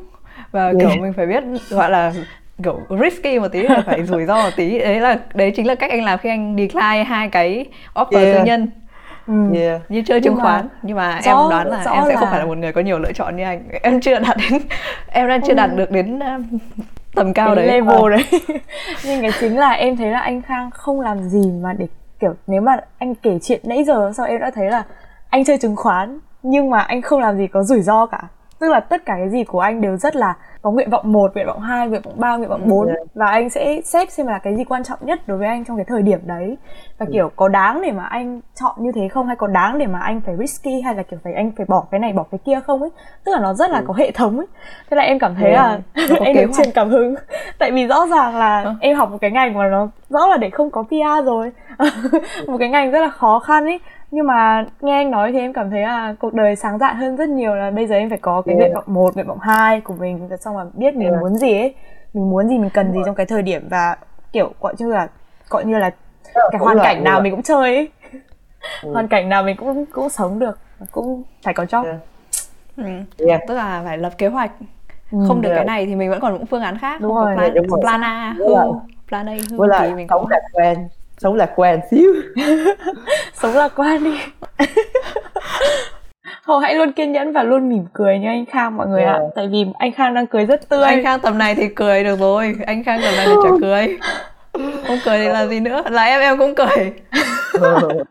Và 0.53 0.73
kiểu 0.81 0.89
mình 1.01 1.13
phải 1.13 1.27
biết 1.27 1.43
gọi 1.71 1.91
là 1.91 2.13
kiểu 2.63 2.81
risky 3.01 3.39
một 3.39 3.49
tí 3.53 3.63
là 3.63 3.83
phải 3.87 4.05
rủi 4.05 4.27
ro 4.27 4.35
một 4.35 4.51
tí. 4.57 4.79
Đấy 4.79 5.01
là 5.01 5.19
đấy 5.35 5.53
chính 5.57 5.67
là 5.67 5.75
cách 5.75 5.91
anh 5.91 6.05
làm 6.05 6.19
khi 6.19 6.29
anh 6.29 6.57
decline 6.59 7.05
hai 7.05 7.29
cái 7.29 7.67
offer 7.95 8.25
yeah. 8.25 8.37
tư 8.37 8.45
nhân. 8.45 8.71
Ừ. 9.27 9.55
Yeah. 9.55 9.81
như 9.89 10.03
chơi 10.07 10.21
chứng 10.21 10.37
khoán. 10.37 10.69
Nhưng 10.83 10.97
mà 10.97 11.21
rõ, 11.25 11.31
em 11.31 11.51
đoán 11.51 11.69
là 11.69 11.77
em 11.77 12.05
sẽ 12.05 12.15
là... 12.15 12.21
không 12.21 12.29
phải 12.31 12.39
là 12.39 12.47
một 12.47 12.59
người 12.59 12.73
có 12.73 12.81
nhiều 12.81 12.99
lựa 12.99 13.13
chọn 13.13 13.37
như 13.37 13.45
anh. 13.45 13.69
Em 13.83 14.01
chưa 14.01 14.19
đạt 14.19 14.37
đến 14.37 14.63
em 15.09 15.29
đang 15.29 15.41
chưa 15.47 15.55
đạt 15.55 15.71
được 15.77 15.91
đến 15.91 16.19
um, 16.19 16.59
tầm 17.15 17.33
cao 17.33 17.47
cái 17.47 17.57
đấy. 17.57 17.67
level 17.67 18.13
à. 18.13 18.17
đấy. 18.17 18.41
Nhưng 19.05 19.23
cái 19.23 19.31
chính 19.41 19.59
là 19.59 19.71
em 19.71 19.97
thấy 19.97 20.11
là 20.11 20.21
anh 20.21 20.43
Khang 20.43 20.71
không 20.71 21.01
làm 21.01 21.23
gì 21.23 21.51
mà 21.63 21.73
để 21.73 21.87
kiểu, 22.21 22.35
nếu 22.47 22.61
mà 22.61 22.81
anh 22.99 23.15
kể 23.15 23.39
chuyện 23.43 23.61
nãy 23.65 23.85
giờ 23.85 24.13
sau 24.17 24.27
em 24.27 24.41
đã 24.41 24.51
thấy 24.55 24.71
là 24.71 24.85
anh 25.31 25.45
chơi 25.45 25.59
chứng 25.59 25.77
khoán, 25.77 26.19
nhưng 26.43 26.71
mà 26.71 26.79
anh 26.79 27.03
không 27.03 27.21
làm 27.21 27.37
gì 27.37 27.47
có 27.47 27.63
rủi 27.63 27.81
ro 27.81 28.07
cả. 28.07 28.23
Tức 28.59 28.69
là 28.69 28.81
tất 28.81 29.05
cả 29.05 29.15
cái 29.17 29.31
gì 29.31 29.45
của 29.45 29.61
anh 29.61 29.81
đều 29.81 29.97
rất 29.97 30.17
là 30.17 30.37
có 30.63 30.71
nguyện 30.71 30.91
vọng 30.91 31.13
1, 31.13 31.35
nguyện 31.35 31.47
vọng 31.47 31.61
2, 31.61 31.89
nguyện 31.89 32.03
vọng 32.05 32.15
3, 32.17 32.37
nguyện 32.37 32.49
vọng 32.49 32.69
4 32.69 32.87
ừ, 32.87 32.95
và 33.15 33.27
anh 33.27 33.51
sẽ 33.51 33.81
xếp 33.85 34.11
xem 34.11 34.27
là 34.27 34.39
cái 34.39 34.57
gì 34.57 34.65
quan 34.65 34.85
trọng 34.85 34.99
nhất 35.03 35.21
đối 35.27 35.39
với 35.39 35.49
anh 35.49 35.65
trong 35.65 35.77
cái 35.77 35.85
thời 35.89 36.03
điểm 36.03 36.21
đấy. 36.25 36.57
Và 36.99 37.07
ừ. 37.07 37.13
kiểu 37.13 37.31
có 37.37 37.49
đáng 37.49 37.83
để 37.83 37.93
mà 37.93 38.05
anh 38.05 38.41
chọn 38.61 38.75
như 38.79 38.93
thế 38.95 39.09
không? 39.09 39.27
Hay 39.27 39.37
có 39.37 39.47
đáng 39.47 39.79
để 39.79 39.87
mà 39.87 39.99
anh 39.99 40.21
phải 40.21 40.37
risky? 40.37 40.81
Hay 40.81 40.95
là 40.95 41.03
kiểu 41.03 41.19
phải 41.25 41.33
anh 41.33 41.53
phải 41.57 41.67
bỏ 41.69 41.85
cái 41.91 42.01
này 42.01 42.13
bỏ 42.13 42.25
cái 42.31 42.39
kia 42.47 42.61
không 42.67 42.81
ấy? 42.81 42.91
Tức 43.25 43.33
là 43.33 43.41
nó 43.41 43.55
rất 43.55 43.71
là 43.71 43.79
ừ. 43.79 43.85
có 43.89 43.95
hệ 43.95 44.11
thống 44.11 44.39
ấy. 44.39 44.47
Thế 44.91 44.95
là 44.97 45.03
em 45.03 45.19
cảm 45.19 45.35
thấy 45.35 45.51
ừ. 45.51 45.55
là 45.55 45.79
em 46.21 46.37
được 46.37 46.51
truyền 46.57 46.71
cảm 46.75 46.89
hứng. 46.89 47.15
Tại 47.59 47.71
vì 47.73 47.87
rõ 47.87 48.07
ràng 48.07 48.37
là 48.37 48.63
ừ. 48.63 48.73
em 48.81 48.97
học 48.97 49.11
một 49.11 49.19
cái 49.21 49.31
ngành 49.31 49.55
mà 49.55 49.69
nó 49.69 49.89
rõ 50.09 50.27
là 50.27 50.37
để 50.37 50.51
không 50.51 50.71
có 50.71 50.83
PR 50.83 51.27
rồi. 51.27 51.53
Một 52.47 52.57
cái 52.59 52.69
ngành 52.69 52.91
rất 52.91 53.01
là 53.01 53.09
khó 53.09 53.39
khăn 53.39 53.65
ấy. 53.65 53.81
Nhưng 54.11 54.27
mà 54.27 54.65
nghe 54.81 54.95
anh 54.95 55.11
nói 55.11 55.33
thì 55.33 55.39
em 55.39 55.53
cảm 55.53 55.71
thấy 55.71 55.83
là 55.83 56.15
cuộc 56.19 56.35
đời 56.35 56.57
sáng 56.57 56.79
dạ 56.79 56.93
hơn 56.93 57.17
rất 57.17 57.29
nhiều 57.29 57.55
là 57.55 57.71
bây 57.71 57.87
giờ 57.87 57.97
em 57.97 58.09
phải 58.09 58.19
có 58.19 58.43
cái 58.47 58.55
yeah. 58.55 58.59
nguyện 58.59 58.75
vọng 58.75 58.85
một 58.87 59.15
nguyện 59.15 59.27
vọng 59.27 59.39
hai 59.41 59.81
của 59.81 59.95
mình 59.99 60.29
xong 60.51 60.57
mà 60.57 60.71
biết 60.75 60.95
mình 60.95 61.09
yeah. 61.09 61.21
muốn 61.21 61.37
gì 61.37 61.59
ấy 61.59 61.75
mình 62.15 62.31
muốn 62.31 62.49
gì 62.49 62.59
mình 62.59 62.71
cần 62.71 62.93
gì 62.93 63.01
trong 63.07 63.15
cái 63.15 63.27
thời 63.27 63.43
điểm 63.43 63.69
và 63.71 63.97
kiểu 64.33 64.53
gọi 64.61 64.75
như 64.79 64.93
là 64.93 65.09
gọi 65.49 65.65
như 65.65 65.79
là 65.79 65.91
cái 66.35 66.59
hoàn 66.59 66.79
cảnh 66.83 67.05
nào 67.05 67.21
mình 67.21 67.33
cũng 67.33 67.43
chơi 67.43 67.77
ấy 67.77 67.89
ừ. 68.83 68.93
hoàn 68.93 69.09
cảnh 69.09 69.29
nào 69.29 69.43
mình 69.43 69.57
cũng 69.57 69.87
cũng 69.87 70.09
sống 70.09 70.39
được 70.39 70.59
cũng 70.91 71.23
phải 71.43 71.55
có 71.55 71.65
job 71.65 71.85
yeah. 71.85 71.97
Ừ. 72.77 72.85
Yeah. 73.29 73.41
tức 73.49 73.55
là 73.55 73.83
phải 73.85 73.99
lập 73.99 74.13
kế 74.19 74.29
hoạch 74.29 74.51
ừ. 75.13 75.19
không 75.29 75.41
được 75.41 75.49
yeah. 75.49 75.59
cái 75.59 75.65
này 75.65 75.87
thì 75.87 75.95
mình 75.95 76.11
vẫn 76.11 76.21
còn 76.21 76.33
những 76.33 76.47
phương 76.47 76.63
án 76.63 76.79
khác 76.79 77.01
đúng 77.01 77.15
không 77.15 77.25
rồi. 77.25 77.37
có 77.37 77.43
plan, 77.43 77.55
đúng 77.55 77.81
plan 77.81 78.01
A 78.01 78.35
hư 78.39 78.55
plan 79.09 79.29
A 79.29 79.33
hư 79.33 79.89
thì 79.89 79.95
mình 79.95 80.07
có 80.07 80.27
lạc 80.31 80.43
quan 80.53 80.89
sống 81.19 81.35
lạc 81.35 81.53
quan 81.57 81.81
xíu 81.91 82.13
sống 83.35 83.55
lạc 83.55 83.73
quan 83.77 84.05
đi 84.05 84.19
Thôi 86.47 86.61
hãy 86.63 86.75
luôn 86.75 86.93
kiên 86.93 87.13
nhẫn 87.13 87.33
và 87.33 87.43
luôn 87.43 87.69
mỉm 87.69 87.85
cười 87.93 88.19
nha 88.19 88.31
anh 88.31 88.47
Khang 88.47 88.77
mọi 88.77 88.87
người 88.87 89.03
ạ. 89.03 89.13
Yeah. 89.13 89.23
Tại 89.35 89.49
vì 89.49 89.67
anh 89.79 89.93
Khang 89.93 90.15
đang 90.15 90.27
cười 90.27 90.47
rất 90.47 90.69
tươi. 90.69 90.85
Anh 90.85 91.03
Khang 91.03 91.21
tầm 91.21 91.39
này 91.39 91.55
thì 91.55 91.69
cười 91.69 92.05
được 92.05 92.21
rồi. 92.21 92.57
Anh 92.67 92.85
Khang 92.85 93.01
tầm 93.03 93.15
này 93.17 93.27
thì 93.27 93.35
chả 93.43 93.49
cười. 93.61 93.99
Không 94.87 94.99
cười 95.05 95.19
thì 95.19 95.29
là 95.29 95.47
gì 95.47 95.61
nữa. 95.61 95.83
Là 95.91 96.05
em 96.05 96.21
em 96.21 96.39
cũng 96.39 96.55
cười. 96.55 96.93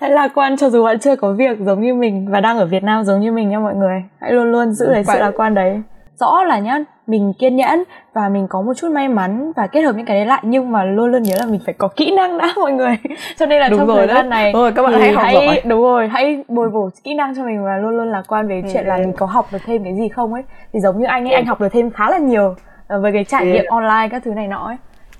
Hãy 0.00 0.10
lạc 0.10 0.30
quan 0.34 0.56
cho 0.56 0.70
dù 0.70 0.84
bạn 0.84 0.98
chưa 0.98 1.16
có 1.16 1.32
việc 1.32 1.58
giống 1.58 1.80
như 1.80 1.94
mình 1.94 2.26
Và 2.30 2.40
đang 2.40 2.58
ở 2.58 2.66
Việt 2.66 2.82
Nam 2.82 3.04
giống 3.04 3.20
như 3.20 3.32
mình 3.32 3.48
nha 3.48 3.58
mọi 3.58 3.74
người. 3.74 4.02
Hãy 4.20 4.32
luôn 4.32 4.52
luôn 4.52 4.72
giữ 4.72 4.92
lấy 4.92 5.04
sự 5.04 5.18
lạc 5.18 5.32
quan 5.36 5.54
đấy. 5.54 5.82
Rõ 6.20 6.42
là 6.42 6.58
nhá 6.58 6.78
mình 7.10 7.32
kiên 7.32 7.56
nhẫn 7.56 7.84
và 8.12 8.28
mình 8.28 8.46
có 8.48 8.62
một 8.62 8.72
chút 8.76 8.92
may 8.92 9.08
mắn 9.08 9.52
và 9.56 9.66
kết 9.66 9.82
hợp 9.82 9.96
những 9.96 10.06
cái 10.06 10.16
đấy 10.16 10.26
lại. 10.26 10.42
Nhưng 10.44 10.72
mà 10.72 10.84
luôn 10.84 11.10
luôn 11.10 11.22
nhớ 11.22 11.34
là 11.38 11.46
mình 11.46 11.60
phải 11.64 11.74
có 11.78 11.88
kỹ 11.88 12.10
năng 12.16 12.38
đã 12.38 12.52
mọi 12.60 12.72
người. 12.72 12.96
Cho 13.38 13.46
nên 13.46 13.60
là 13.60 13.68
đúng 13.68 13.78
trong 13.78 13.88
thời 13.88 14.06
gian 14.06 14.28
này 14.28 14.52
đúng 14.52 14.62
rồi, 14.62 14.72
các 14.72 14.82
bạn 14.82 15.00
hãy 15.00 15.12
học 15.12 15.24
hãy, 15.24 15.34
giỏi. 15.34 15.60
đúng 15.64 15.82
rồi 15.82 16.08
hãy 16.08 16.44
bồi 16.48 16.70
bổ 16.70 16.88
kỹ 17.04 17.14
năng 17.14 17.36
cho 17.36 17.44
mình 17.44 17.64
và 17.64 17.76
luôn 17.76 17.96
luôn 17.96 18.10
lạc 18.10 18.22
quan 18.28 18.48
về 18.48 18.62
ừ. 18.64 18.70
chuyện 18.72 18.86
là 18.86 18.96
mình 18.96 19.12
có 19.12 19.26
học 19.26 19.48
được 19.52 19.58
thêm 19.66 19.84
cái 19.84 19.94
gì 19.96 20.08
không 20.08 20.34
ấy. 20.34 20.42
Thì 20.72 20.80
giống 20.80 21.00
như 21.00 21.06
anh 21.06 21.24
ấy 21.24 21.32
ừ. 21.32 21.36
anh 21.36 21.46
học 21.46 21.60
được 21.60 21.68
thêm 21.72 21.90
khá 21.90 22.10
là 22.10 22.18
nhiều 22.18 22.54
ờ, 22.88 23.00
với 23.00 23.12
cái 23.12 23.24
trải 23.24 23.46
nghiệm 23.46 23.64
online 23.68 24.08
các 24.10 24.22
thứ 24.24 24.34
này 24.34 24.46
nọ 24.46 24.66
ấy. 24.66 24.76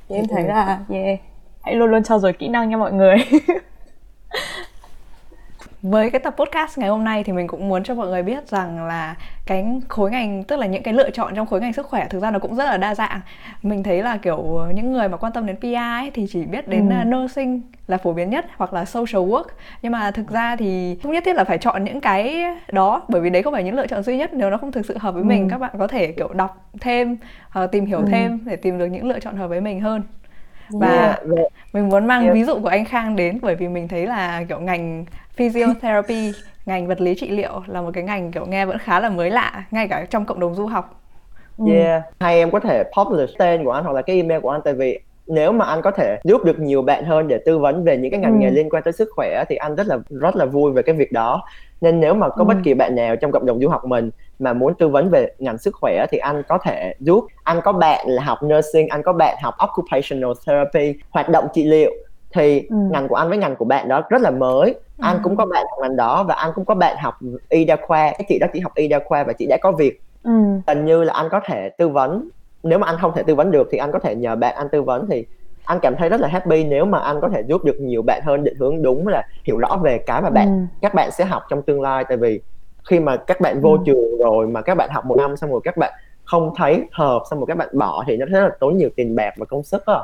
Thì 0.09 0.17
em 0.17 0.25
thấy 0.31 0.45
là 0.45 0.79
yeah 0.89 1.21
hãy 1.63 1.75
luôn 1.75 1.91
luôn 1.91 2.03
trau 2.03 2.19
dồi 2.19 2.33
kỹ 2.33 2.49
năng 2.49 2.71
nha 2.71 2.77
mọi 2.77 2.93
người 2.93 3.17
với 5.83 6.11
cái 6.11 6.21
tập 6.21 6.35
podcast 6.39 6.79
ngày 6.79 6.89
hôm 6.89 7.05
nay 7.05 7.25
thì 7.25 7.33
mình 7.33 7.47
cũng 7.47 7.69
muốn 7.69 7.83
cho 7.83 7.95
mọi 7.95 8.09
người 8.09 8.23
biết 8.23 8.49
rằng 8.49 8.87
là 8.87 9.15
cái 9.47 9.65
khối 9.89 10.11
ngành 10.11 10.45
tức 10.45 10.57
là 10.57 10.67
những 10.67 10.83
cái 10.83 10.95
lựa 10.95 11.11
chọn 11.11 11.35
trong 11.37 11.47
khối 11.47 11.61
ngành 11.61 11.73
sức 11.73 11.87
khỏe 11.87 12.07
thực 12.11 12.23
ra 12.23 12.31
nó 12.31 12.39
cũng 12.39 12.55
rất 12.55 12.65
là 12.65 12.77
đa 12.77 12.95
dạng 12.95 13.21
mình 13.63 13.83
thấy 13.83 14.03
là 14.03 14.17
kiểu 14.17 14.67
những 14.75 14.93
người 14.93 15.09
mà 15.09 15.17
quan 15.17 15.33
tâm 15.33 15.47
đến 15.47 15.57
PI 15.57 15.75
ấy, 15.75 16.11
thì 16.15 16.27
chỉ 16.31 16.45
biết 16.45 16.69
đến 16.69 16.91
ừ. 16.91 17.05
nursing 17.05 17.61
là 17.87 17.97
phổ 17.97 18.13
biến 18.13 18.31
nhất 18.31 18.47
hoặc 18.57 18.73
là 18.73 18.85
social 18.85 19.23
work 19.31 19.45
nhưng 19.83 19.93
mà 19.93 20.11
thực 20.11 20.31
ra 20.31 20.57
thì 20.57 20.99
không 21.03 21.13
nhất 21.13 21.23
thiết 21.27 21.37
là 21.37 21.45
phải 21.45 21.59
chọn 21.59 21.85
những 21.85 22.01
cái 22.01 22.45
đó 22.73 23.03
bởi 23.09 23.21
vì 23.21 23.31
đấy 23.31 23.43
không 23.43 23.53
phải 23.53 23.65
những 23.65 23.75
lựa 23.75 23.87
chọn 23.87 24.03
duy 24.03 24.17
nhất 24.17 24.31
nếu 24.35 24.51
nó 24.51 24.57
không 24.57 24.73
thực 24.73 24.87
sự 24.87 24.99
hợp 24.99 25.15
với 25.15 25.23
ừ. 25.23 25.27
mình 25.27 25.49
các 25.51 25.59
bạn 25.59 25.71
có 25.79 25.87
thể 25.87 26.13
kiểu 26.13 26.29
đọc 26.33 26.71
thêm 26.81 27.17
uh, 27.65 27.71
tìm 27.73 27.87
hiểu 27.87 27.99
ừ. 27.99 28.05
thêm 28.11 28.39
để 28.45 28.57
tìm 28.57 28.79
được 28.79 28.87
những 28.87 29.09
lựa 29.09 29.21
chọn 29.21 29.37
hợp 29.37 29.49
với 29.49 29.61
mình 29.61 29.81
hơn 29.81 30.03
và 30.73 31.19
yeah. 31.37 31.47
mình 31.73 31.89
muốn 31.89 32.07
mang 32.07 32.23
yeah. 32.23 32.35
ví 32.35 32.45
dụ 32.45 32.61
của 32.61 32.69
anh 32.69 32.85
Khang 32.85 33.17
đến 33.17 33.39
bởi 33.43 33.55
vì 33.55 33.69
mình 33.69 33.89
thấy 33.89 34.07
là 34.07 34.45
kiểu 34.49 34.61
ngành 34.61 35.05
physiotherapy 35.35 36.33
ngành 36.67 36.87
vật 36.87 37.01
lý 37.01 37.15
trị 37.15 37.29
liệu 37.29 37.63
là 37.67 37.81
một 37.81 37.91
cái 37.95 38.05
ngành 38.05 38.33
kiểu 38.33 38.47
nghe 38.47 38.67
vẫn 38.67 38.79
khá 38.79 39.01
là 39.01 39.09
mới 39.09 39.31
lạ 39.31 39.65
ngay 39.71 39.89
cả 39.89 40.07
trong 40.11 40.25
cộng 40.25 40.41
đồng 40.41 40.55
du 40.55 40.67
học 40.67 41.01
yeah 41.69 42.03
hay 42.21 42.39
em 42.39 42.51
có 42.51 42.61
thể 42.61 42.85
publish 42.97 43.39
tên 43.39 43.65
của 43.65 43.71
anh 43.71 43.85
hoặc 43.85 43.93
là 43.93 44.03
cái 44.03 44.17
email 44.17 44.41
của 44.41 44.51
anh 44.51 44.61
tại 44.65 44.75
vì 44.75 44.99
nếu 45.27 45.53
mà 45.53 45.65
anh 45.65 45.83
có 45.83 45.91
thể 45.91 46.21
giúp 46.25 46.45
được 46.45 46.59
nhiều 46.59 46.83
bạn 46.83 47.05
hơn 47.05 47.29
để 47.29 47.39
tư 47.47 47.59
vấn 47.59 47.85
về 47.85 47.97
những 47.97 48.11
cái 48.11 48.21
ngành 48.21 48.33
ừ. 48.33 48.39
nghề 48.39 48.51
liên 48.51 48.71
quan 48.71 48.83
tới 48.83 48.93
sức 48.93 49.09
khỏe 49.17 49.45
thì 49.49 49.57
anh 49.57 49.77
rất 49.77 49.87
là 49.87 49.99
rất 50.11 50.37
là 50.37 50.45
vui 50.45 50.73
về 50.73 50.83
cái 50.83 50.95
việc 50.95 51.13
đó 51.13 51.43
nên 51.81 52.01
nếu 52.01 52.15
mà 52.15 52.29
có 52.29 52.45
ừ. 52.45 52.45
bất 52.45 52.57
kỳ 52.65 52.75
bạn 52.75 52.95
nào 52.95 53.17
trong 53.17 53.33
cộng 53.33 53.47
đồng 53.47 53.61
du 53.61 53.69
học 53.69 53.85
mình 53.85 54.11
mà 54.41 54.53
muốn 54.53 54.75
tư 54.75 54.89
vấn 54.89 55.11
về 55.11 55.33
ngành 55.39 55.59
sức 55.59 55.75
khỏe 55.81 56.07
thì 56.11 56.19
anh 56.19 56.43
có 56.49 56.59
thể 56.59 56.95
giúp 57.01 57.25
anh 57.45 57.61
có 57.65 57.73
bạn 57.73 58.07
là 58.09 58.23
học 58.23 58.39
nursing 58.45 58.89
anh 58.89 59.03
có 59.03 59.13
bạn 59.13 59.37
học 59.43 59.55
occupational 59.59 60.31
therapy 60.47 60.95
hoạt 61.11 61.29
động 61.29 61.47
trị 61.55 61.65
liệu 61.65 61.91
thì 62.35 62.67
ừ. 62.69 62.77
ngành 62.91 63.09
của 63.09 63.15
anh 63.15 63.29
với 63.29 63.39
ngành 63.39 63.57
của 63.57 63.65
bạn 63.65 63.89
đó 63.89 64.03
rất 64.11 64.21
là 64.21 64.31
mới 64.31 64.73
ừ. 64.73 65.03
anh 65.03 65.19
cũng 65.23 65.37
có 65.37 65.47
bạn 65.47 65.65
học 65.71 65.79
ngành 65.83 65.97
đó 65.97 66.23
và 66.23 66.35
anh 66.35 66.51
cũng 66.55 66.65
có 66.65 66.75
bạn 66.75 66.97
học 67.01 67.15
y 67.49 67.65
đa 67.65 67.77
khoa 67.87 68.13
cái 68.19 68.25
chị 68.29 68.39
đó 68.39 68.47
chỉ 68.53 68.61
học 68.61 68.73
y 68.75 68.89
đa 68.89 69.01
khoa 69.05 69.25
và 69.25 69.33
chị 69.33 69.47
đã 69.47 69.57
có 69.63 69.73
việc 69.73 70.01
ừ. 70.23 70.31
như 70.77 71.05
là 71.05 71.13
anh 71.13 71.29
có 71.31 71.41
thể 71.47 71.69
tư 71.79 71.89
vấn 71.89 72.29
nếu 72.63 72.79
mà 72.79 72.87
anh 72.87 72.97
không 73.01 73.13
thể 73.15 73.23
tư 73.23 73.35
vấn 73.35 73.51
được 73.51 73.69
thì 73.71 73.79
anh 73.79 73.93
có 73.93 73.99
thể 73.99 74.15
nhờ 74.15 74.37
bạn 74.37 74.55
anh 74.55 74.69
tư 74.73 74.83
vấn 74.83 75.07
thì 75.11 75.27
anh 75.65 75.79
cảm 75.83 75.97
thấy 75.97 76.09
rất 76.09 76.21
là 76.21 76.29
happy 76.29 76.65
nếu 76.65 76.85
mà 76.85 76.99
anh 76.99 77.21
có 77.21 77.29
thể 77.29 77.43
giúp 77.49 77.65
được 77.65 77.81
nhiều 77.81 78.03
bạn 78.03 78.23
hơn 78.25 78.45
định 78.45 78.57
hướng 78.59 78.83
đúng 78.83 79.07
là 79.07 79.23
hiểu 79.45 79.59
rõ 79.59 79.77
về 79.83 79.99
cái 79.99 80.23
mà 80.23 80.31
bạn 80.31 80.47
ừ. 80.47 80.77
các 80.81 80.95
bạn 80.95 81.11
sẽ 81.11 81.25
học 81.25 81.43
trong 81.51 81.63
tương 81.63 81.81
lai 81.81 82.05
tại 82.09 82.17
vì 82.17 82.41
khi 82.85 83.01
mà 83.01 83.17
các 83.17 83.41
bạn 83.41 83.61
vô 83.61 83.73
ừ. 83.73 83.79
trường 83.87 84.19
rồi 84.19 84.47
mà 84.47 84.63
các 84.63 84.75
bạn 84.75 84.91
học 84.93 85.07
một 85.07 85.17
năm 85.19 85.37
xong 85.37 85.51
rồi 85.51 85.61
các 85.65 85.77
bạn 85.77 85.93
không 86.25 86.53
thấy 86.57 86.85
hợp 86.93 87.23
xong 87.31 87.39
rồi 87.39 87.47
các 87.47 87.57
bạn 87.57 87.69
bỏ 87.73 88.05
thì 88.07 88.17
nó 88.17 88.27
rất 88.27 88.41
là 88.41 88.51
tốn 88.61 88.77
nhiều 88.77 88.91
tiền 88.97 89.17
bạc 89.17 89.35
và 89.37 89.47
công 89.47 89.63
sức 89.63 89.87
á 89.87 89.99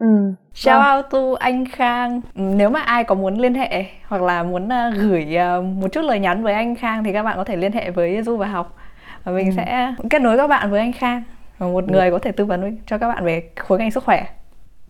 Ừ. 0.00 0.32
Shout 0.54 0.82
out 0.96 1.04
to 1.10 1.18
anh 1.38 1.64
Khang. 1.68 2.20
Ừ, 2.34 2.42
nếu 2.42 2.70
mà 2.70 2.80
ai 2.80 3.04
có 3.04 3.14
muốn 3.14 3.38
liên 3.38 3.54
hệ 3.54 3.84
hoặc 4.06 4.22
là 4.22 4.42
muốn 4.42 4.64
uh, 4.64 4.94
gửi 4.96 5.36
uh, 5.58 5.64
một 5.64 5.88
chút 5.92 6.00
lời 6.00 6.18
nhắn 6.20 6.42
với 6.42 6.54
anh 6.54 6.74
Khang 6.74 7.04
thì 7.04 7.12
các 7.12 7.22
bạn 7.22 7.36
có 7.36 7.44
thể 7.44 7.56
liên 7.56 7.72
hệ 7.72 7.90
với 7.90 8.22
Du 8.22 8.36
và 8.36 8.46
học 8.46 8.76
và 9.24 9.32
mình 9.32 9.46
ừ. 9.46 9.52
sẽ 9.56 9.94
kết 10.10 10.22
nối 10.22 10.36
các 10.36 10.46
bạn 10.46 10.70
với 10.70 10.80
anh 10.80 10.92
Khang 10.92 11.22
và 11.58 11.66
một 11.66 11.84
ừ. 11.86 11.92
người 11.92 12.10
có 12.10 12.18
thể 12.18 12.32
tư 12.32 12.44
vấn 12.44 12.76
cho 12.86 12.98
các 12.98 13.08
bạn 13.08 13.24
về 13.24 13.50
khối 13.56 13.78
ngành 13.78 13.90
sức 13.90 14.04
khỏe. 14.04 14.26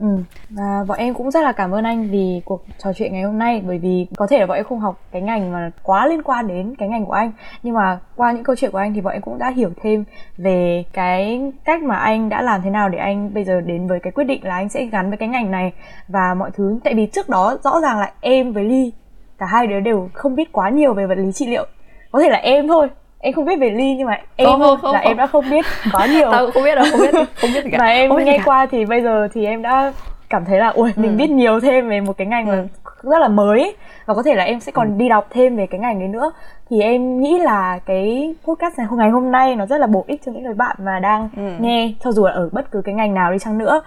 Ừ. 0.00 0.06
Và 0.50 0.84
bọn 0.88 0.98
em 0.98 1.14
cũng 1.14 1.30
rất 1.30 1.40
là 1.44 1.52
cảm 1.52 1.74
ơn 1.74 1.84
anh 1.84 2.10
vì 2.10 2.42
cuộc 2.44 2.64
trò 2.78 2.92
chuyện 2.92 3.12
ngày 3.12 3.22
hôm 3.22 3.38
nay, 3.38 3.62
bởi 3.66 3.78
vì 3.78 4.06
có 4.16 4.26
thể 4.26 4.38
là 4.38 4.46
bọn 4.46 4.56
em 4.56 4.64
không 4.64 4.80
học 4.80 5.00
cái 5.12 5.22
ngành 5.22 5.52
mà 5.52 5.70
quá 5.82 6.06
liên 6.06 6.22
quan 6.22 6.48
đến 6.48 6.74
cái 6.78 6.88
ngành 6.88 7.06
của 7.06 7.12
anh. 7.12 7.32
Nhưng 7.62 7.74
mà 7.74 7.98
qua 8.16 8.32
những 8.32 8.44
câu 8.44 8.56
chuyện 8.56 8.70
của 8.70 8.78
anh 8.78 8.94
thì 8.94 9.00
bọn 9.00 9.12
em 9.12 9.22
cũng 9.22 9.38
đã 9.38 9.50
hiểu 9.50 9.70
thêm 9.82 10.04
về 10.36 10.84
cái 10.92 11.52
cách 11.64 11.82
mà 11.82 11.96
anh 11.96 12.28
đã 12.28 12.42
làm 12.42 12.62
thế 12.62 12.70
nào 12.70 12.88
để 12.88 12.98
anh 12.98 13.34
bây 13.34 13.44
giờ 13.44 13.60
đến 13.60 13.86
với 13.86 14.00
cái 14.00 14.12
quyết 14.12 14.24
định 14.24 14.44
là 14.44 14.54
anh 14.54 14.68
sẽ 14.68 14.84
gắn 14.84 15.08
với 15.08 15.16
cái 15.16 15.28
ngành 15.28 15.50
này. 15.50 15.72
Và 16.08 16.34
mọi 16.34 16.50
thứ, 16.50 16.80
tại 16.84 16.94
vì 16.94 17.06
trước 17.06 17.28
đó 17.28 17.56
rõ 17.64 17.80
ràng 17.80 17.98
là 17.98 18.12
em 18.20 18.52
với 18.52 18.64
Ly, 18.64 18.92
cả 19.38 19.46
hai 19.46 19.66
đứa 19.66 19.80
đều 19.80 20.08
không 20.14 20.34
biết 20.34 20.52
quá 20.52 20.70
nhiều 20.70 20.94
về 20.94 21.06
vật 21.06 21.18
lý 21.18 21.32
trị 21.32 21.46
liệu. 21.46 21.66
Có 22.12 22.20
thể 22.20 22.28
là 22.30 22.38
em 22.38 22.68
thôi 22.68 22.88
em 23.20 23.34
không 23.34 23.44
biết 23.44 23.56
về 23.60 23.70
ly 23.70 23.94
nhưng 23.94 24.06
mà 24.06 24.18
em 24.36 24.48
không, 24.48 24.60
không, 24.60 24.78
không, 24.80 24.92
là 24.92 24.98
không. 24.98 25.08
em 25.08 25.16
đã 25.16 25.26
không 25.26 25.50
biết 25.50 25.64
quá 25.92 26.06
nhiều 26.06 26.28
tao 26.32 26.50
không 26.50 26.64
biết 26.64 26.74
đâu 26.74 26.84
không 26.90 27.00
biết 27.00 27.14
không 27.40 27.50
biết 27.54 27.64
gì 27.64 27.70
cả 27.70 27.78
và 27.78 27.86
em 27.86 28.10
nghe 28.24 28.38
qua 28.44 28.66
thì 28.70 28.84
bây 28.84 29.02
giờ 29.02 29.28
thì 29.34 29.46
em 29.46 29.62
đã 29.62 29.92
cảm 30.30 30.44
thấy 30.44 30.58
là 30.58 30.68
ui 30.68 30.92
mình 30.96 31.10
ừ. 31.10 31.16
biết 31.16 31.30
nhiều 31.30 31.60
thêm 31.60 31.88
về 31.88 32.00
một 32.00 32.16
cái 32.16 32.26
ngành 32.26 32.46
ừ. 32.46 32.52
mà 32.52 32.64
rất 33.02 33.18
là 33.18 33.28
mới 33.28 33.76
và 34.06 34.14
có 34.14 34.22
thể 34.22 34.34
là 34.34 34.44
em 34.44 34.60
sẽ 34.60 34.72
còn 34.72 34.88
ừ. 34.88 34.94
đi 34.96 35.08
đọc 35.08 35.26
thêm 35.30 35.56
về 35.56 35.66
cái 35.66 35.80
ngành 35.80 35.98
đấy 35.98 36.08
nữa 36.08 36.32
thì 36.70 36.80
em 36.80 37.20
nghĩ 37.20 37.38
là 37.38 37.78
cái 37.86 38.34
podcast 38.44 38.78
này 38.78 38.86
ngày 38.90 39.10
hôm 39.10 39.30
nay 39.30 39.56
nó 39.56 39.66
rất 39.66 39.78
là 39.78 39.86
bổ 39.86 40.04
ích 40.06 40.20
cho 40.26 40.32
những 40.32 40.42
người 40.42 40.54
bạn 40.54 40.76
mà 40.78 40.98
đang 40.98 41.28
ừ. 41.36 41.42
nghe 41.60 41.92
cho 42.04 42.12
dù 42.12 42.26
là 42.26 42.32
ở 42.32 42.48
bất 42.52 42.70
cứ 42.70 42.82
cái 42.84 42.94
ngành 42.94 43.14
nào 43.14 43.32
đi 43.32 43.38
chăng 43.38 43.58
nữa 43.58 43.82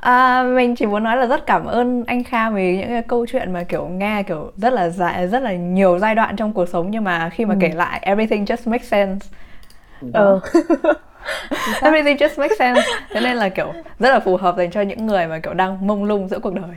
À, 0.00 0.42
mình 0.42 0.76
chỉ 0.76 0.86
muốn 0.86 1.02
nói 1.02 1.16
là 1.16 1.26
rất 1.26 1.46
cảm 1.46 1.64
ơn 1.64 2.04
anh 2.06 2.24
Kha 2.24 2.50
vì 2.50 2.76
những 2.76 2.88
cái 2.88 3.02
câu 3.02 3.26
chuyện 3.26 3.52
mà 3.52 3.62
kiểu 3.62 3.88
nghe 3.88 4.22
kiểu 4.22 4.52
rất 4.56 4.72
là 4.72 4.88
dài 4.88 5.28
rất 5.28 5.42
là 5.42 5.52
nhiều 5.52 5.98
giai 5.98 6.14
đoạn 6.14 6.36
trong 6.36 6.52
cuộc 6.52 6.68
sống 6.68 6.90
nhưng 6.90 7.04
mà 7.04 7.28
khi 7.28 7.44
mà 7.44 7.54
ừ. 7.54 7.58
kể 7.60 7.68
lại 7.68 8.00
everything 8.02 8.44
just 8.44 8.70
makes 8.70 8.88
sense. 8.88 9.28
Ờ. 10.12 10.40
everything 11.82 12.16
just 12.16 12.38
makes 12.40 12.58
sense. 12.58 12.82
Thế 13.10 13.20
nên 13.20 13.36
là 13.36 13.48
kiểu 13.48 13.72
rất 13.98 14.10
là 14.10 14.20
phù 14.20 14.36
hợp 14.36 14.56
dành 14.56 14.70
cho 14.70 14.80
những 14.80 15.06
người 15.06 15.26
mà 15.26 15.38
kiểu 15.38 15.54
đang 15.54 15.86
mông 15.86 16.04
lung 16.04 16.28
giữa 16.28 16.38
cuộc 16.38 16.54
đời. 16.54 16.76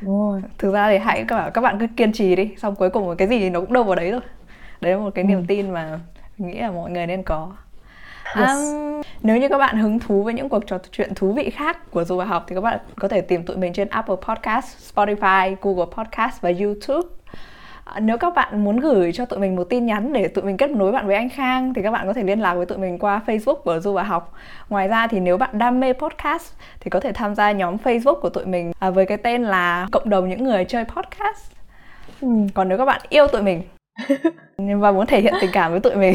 Đúng 0.00 0.42
Thực 0.58 0.72
ra 0.72 0.90
thì 0.90 0.98
hãy 0.98 1.24
các 1.28 1.36
bạn 1.36 1.50
các 1.54 1.60
bạn 1.60 1.78
cứ 1.80 1.86
kiên 1.96 2.12
trì 2.12 2.36
đi, 2.36 2.50
xong 2.56 2.74
cuối 2.74 2.90
cùng 2.90 3.16
cái 3.16 3.28
gì 3.28 3.50
nó 3.50 3.60
cũng 3.60 3.72
đâu 3.72 3.84
vào 3.84 3.94
đấy 3.94 4.10
thôi. 4.12 4.20
Đấy 4.80 4.92
là 4.92 4.98
một 4.98 5.10
cái 5.14 5.24
niềm 5.24 5.38
ừ. 5.38 5.44
tin 5.48 5.70
mà 5.70 6.00
mình 6.38 6.50
nghĩ 6.50 6.60
là 6.60 6.70
mọi 6.70 6.90
người 6.90 7.06
nên 7.06 7.22
có. 7.22 7.52
Yes. 8.36 8.48
Um, 8.48 9.02
nếu 9.22 9.36
như 9.36 9.48
các 9.48 9.58
bạn 9.58 9.78
hứng 9.78 9.98
thú 9.98 10.22
với 10.22 10.34
những 10.34 10.48
cuộc 10.48 10.66
trò 10.66 10.78
chuyện 10.92 11.14
thú 11.14 11.32
vị 11.32 11.50
khác 11.50 11.90
của 11.90 12.04
Du 12.04 12.16
và 12.16 12.24
học 12.24 12.44
thì 12.48 12.54
các 12.54 12.60
bạn 12.60 12.78
có 12.96 13.08
thể 13.08 13.20
tìm 13.20 13.42
tụi 13.42 13.56
mình 13.56 13.72
trên 13.72 13.88
Apple 13.88 14.16
Podcast, 14.28 14.94
Spotify, 14.94 15.56
Google 15.62 15.86
Podcast 15.96 16.40
và 16.40 16.52
YouTube. 16.60 17.08
À, 17.84 18.00
nếu 18.00 18.18
các 18.18 18.34
bạn 18.34 18.64
muốn 18.64 18.76
gửi 18.76 19.12
cho 19.12 19.24
tụi 19.24 19.38
mình 19.38 19.56
một 19.56 19.64
tin 19.64 19.86
nhắn 19.86 20.12
để 20.12 20.28
tụi 20.28 20.44
mình 20.44 20.56
kết 20.56 20.70
nối 20.70 20.92
bạn 20.92 21.06
với 21.06 21.16
anh 21.16 21.28
Khang 21.28 21.74
thì 21.74 21.82
các 21.82 21.90
bạn 21.90 22.06
có 22.06 22.12
thể 22.12 22.22
liên 22.22 22.40
lạc 22.40 22.54
với 22.54 22.66
tụi 22.66 22.78
mình 22.78 22.98
qua 22.98 23.20
Facebook 23.26 23.54
của 23.54 23.80
Du 23.80 23.92
và 23.92 24.02
Học. 24.02 24.32
Ngoài 24.68 24.88
ra 24.88 25.06
thì 25.06 25.20
nếu 25.20 25.36
bạn 25.36 25.58
đam 25.58 25.80
mê 25.80 25.92
podcast 25.92 26.52
thì 26.80 26.90
có 26.90 27.00
thể 27.00 27.12
tham 27.12 27.34
gia 27.34 27.52
nhóm 27.52 27.76
Facebook 27.76 28.20
của 28.20 28.28
tụi 28.28 28.46
mình 28.46 28.72
à, 28.78 28.90
với 28.90 29.06
cái 29.06 29.18
tên 29.18 29.42
là 29.42 29.88
Cộng 29.92 30.10
đồng 30.10 30.28
những 30.28 30.44
người 30.44 30.64
chơi 30.64 30.84
podcast. 30.84 31.52
Ừ. 32.20 32.28
Còn 32.54 32.68
nếu 32.68 32.78
các 32.78 32.84
bạn 32.84 33.00
yêu 33.08 33.26
tụi 33.26 33.42
mình 33.42 33.62
và 34.78 34.92
muốn 34.92 35.06
thể 35.06 35.20
hiện 35.20 35.34
tình 35.40 35.50
cảm 35.52 35.70
với 35.70 35.80
tụi 35.80 35.96
mình 35.96 36.14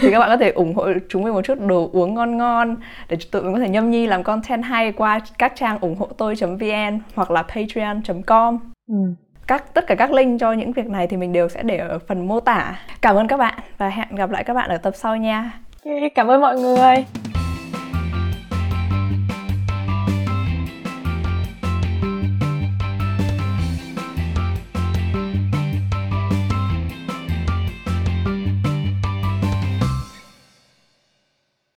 thì 0.00 0.10
các 0.10 0.18
bạn 0.18 0.28
có 0.28 0.36
thể 0.36 0.50
ủng 0.50 0.74
hộ 0.74 0.88
chúng 1.08 1.22
mình 1.22 1.32
một 1.32 1.42
chút 1.44 1.58
đồ 1.60 1.90
uống 1.92 2.14
ngon 2.14 2.36
ngon 2.36 2.76
để 3.08 3.16
tụi 3.30 3.42
mình 3.42 3.52
có 3.52 3.58
thể 3.58 3.68
nhâm 3.68 3.90
nhi 3.90 4.06
làm 4.06 4.22
content 4.22 4.64
hay 4.64 4.92
qua 4.92 5.20
các 5.38 5.52
trang 5.56 5.78
ủng 5.80 5.96
hộ 5.96 6.06
tôi.vn 6.06 7.00
hoặc 7.14 7.30
là 7.30 7.42
patreon.com 7.42 8.58
ừ. 8.88 8.94
các 9.46 9.74
tất 9.74 9.86
cả 9.86 9.94
các 9.94 10.12
link 10.12 10.40
cho 10.40 10.52
những 10.52 10.72
việc 10.72 10.86
này 10.86 11.06
thì 11.06 11.16
mình 11.16 11.32
đều 11.32 11.48
sẽ 11.48 11.62
để 11.62 11.76
ở 11.76 11.98
phần 11.98 12.28
mô 12.28 12.40
tả. 12.40 12.78
Cảm 13.00 13.16
ơn 13.16 13.28
các 13.28 13.36
bạn 13.36 13.58
và 13.78 13.88
hẹn 13.88 14.14
gặp 14.16 14.30
lại 14.30 14.44
các 14.44 14.54
bạn 14.54 14.70
ở 14.70 14.76
tập 14.76 14.92
sau 14.96 15.16
nha. 15.16 15.52
Cảm 16.14 16.30
ơn 16.30 16.40
mọi 16.40 16.58
người 16.58 17.04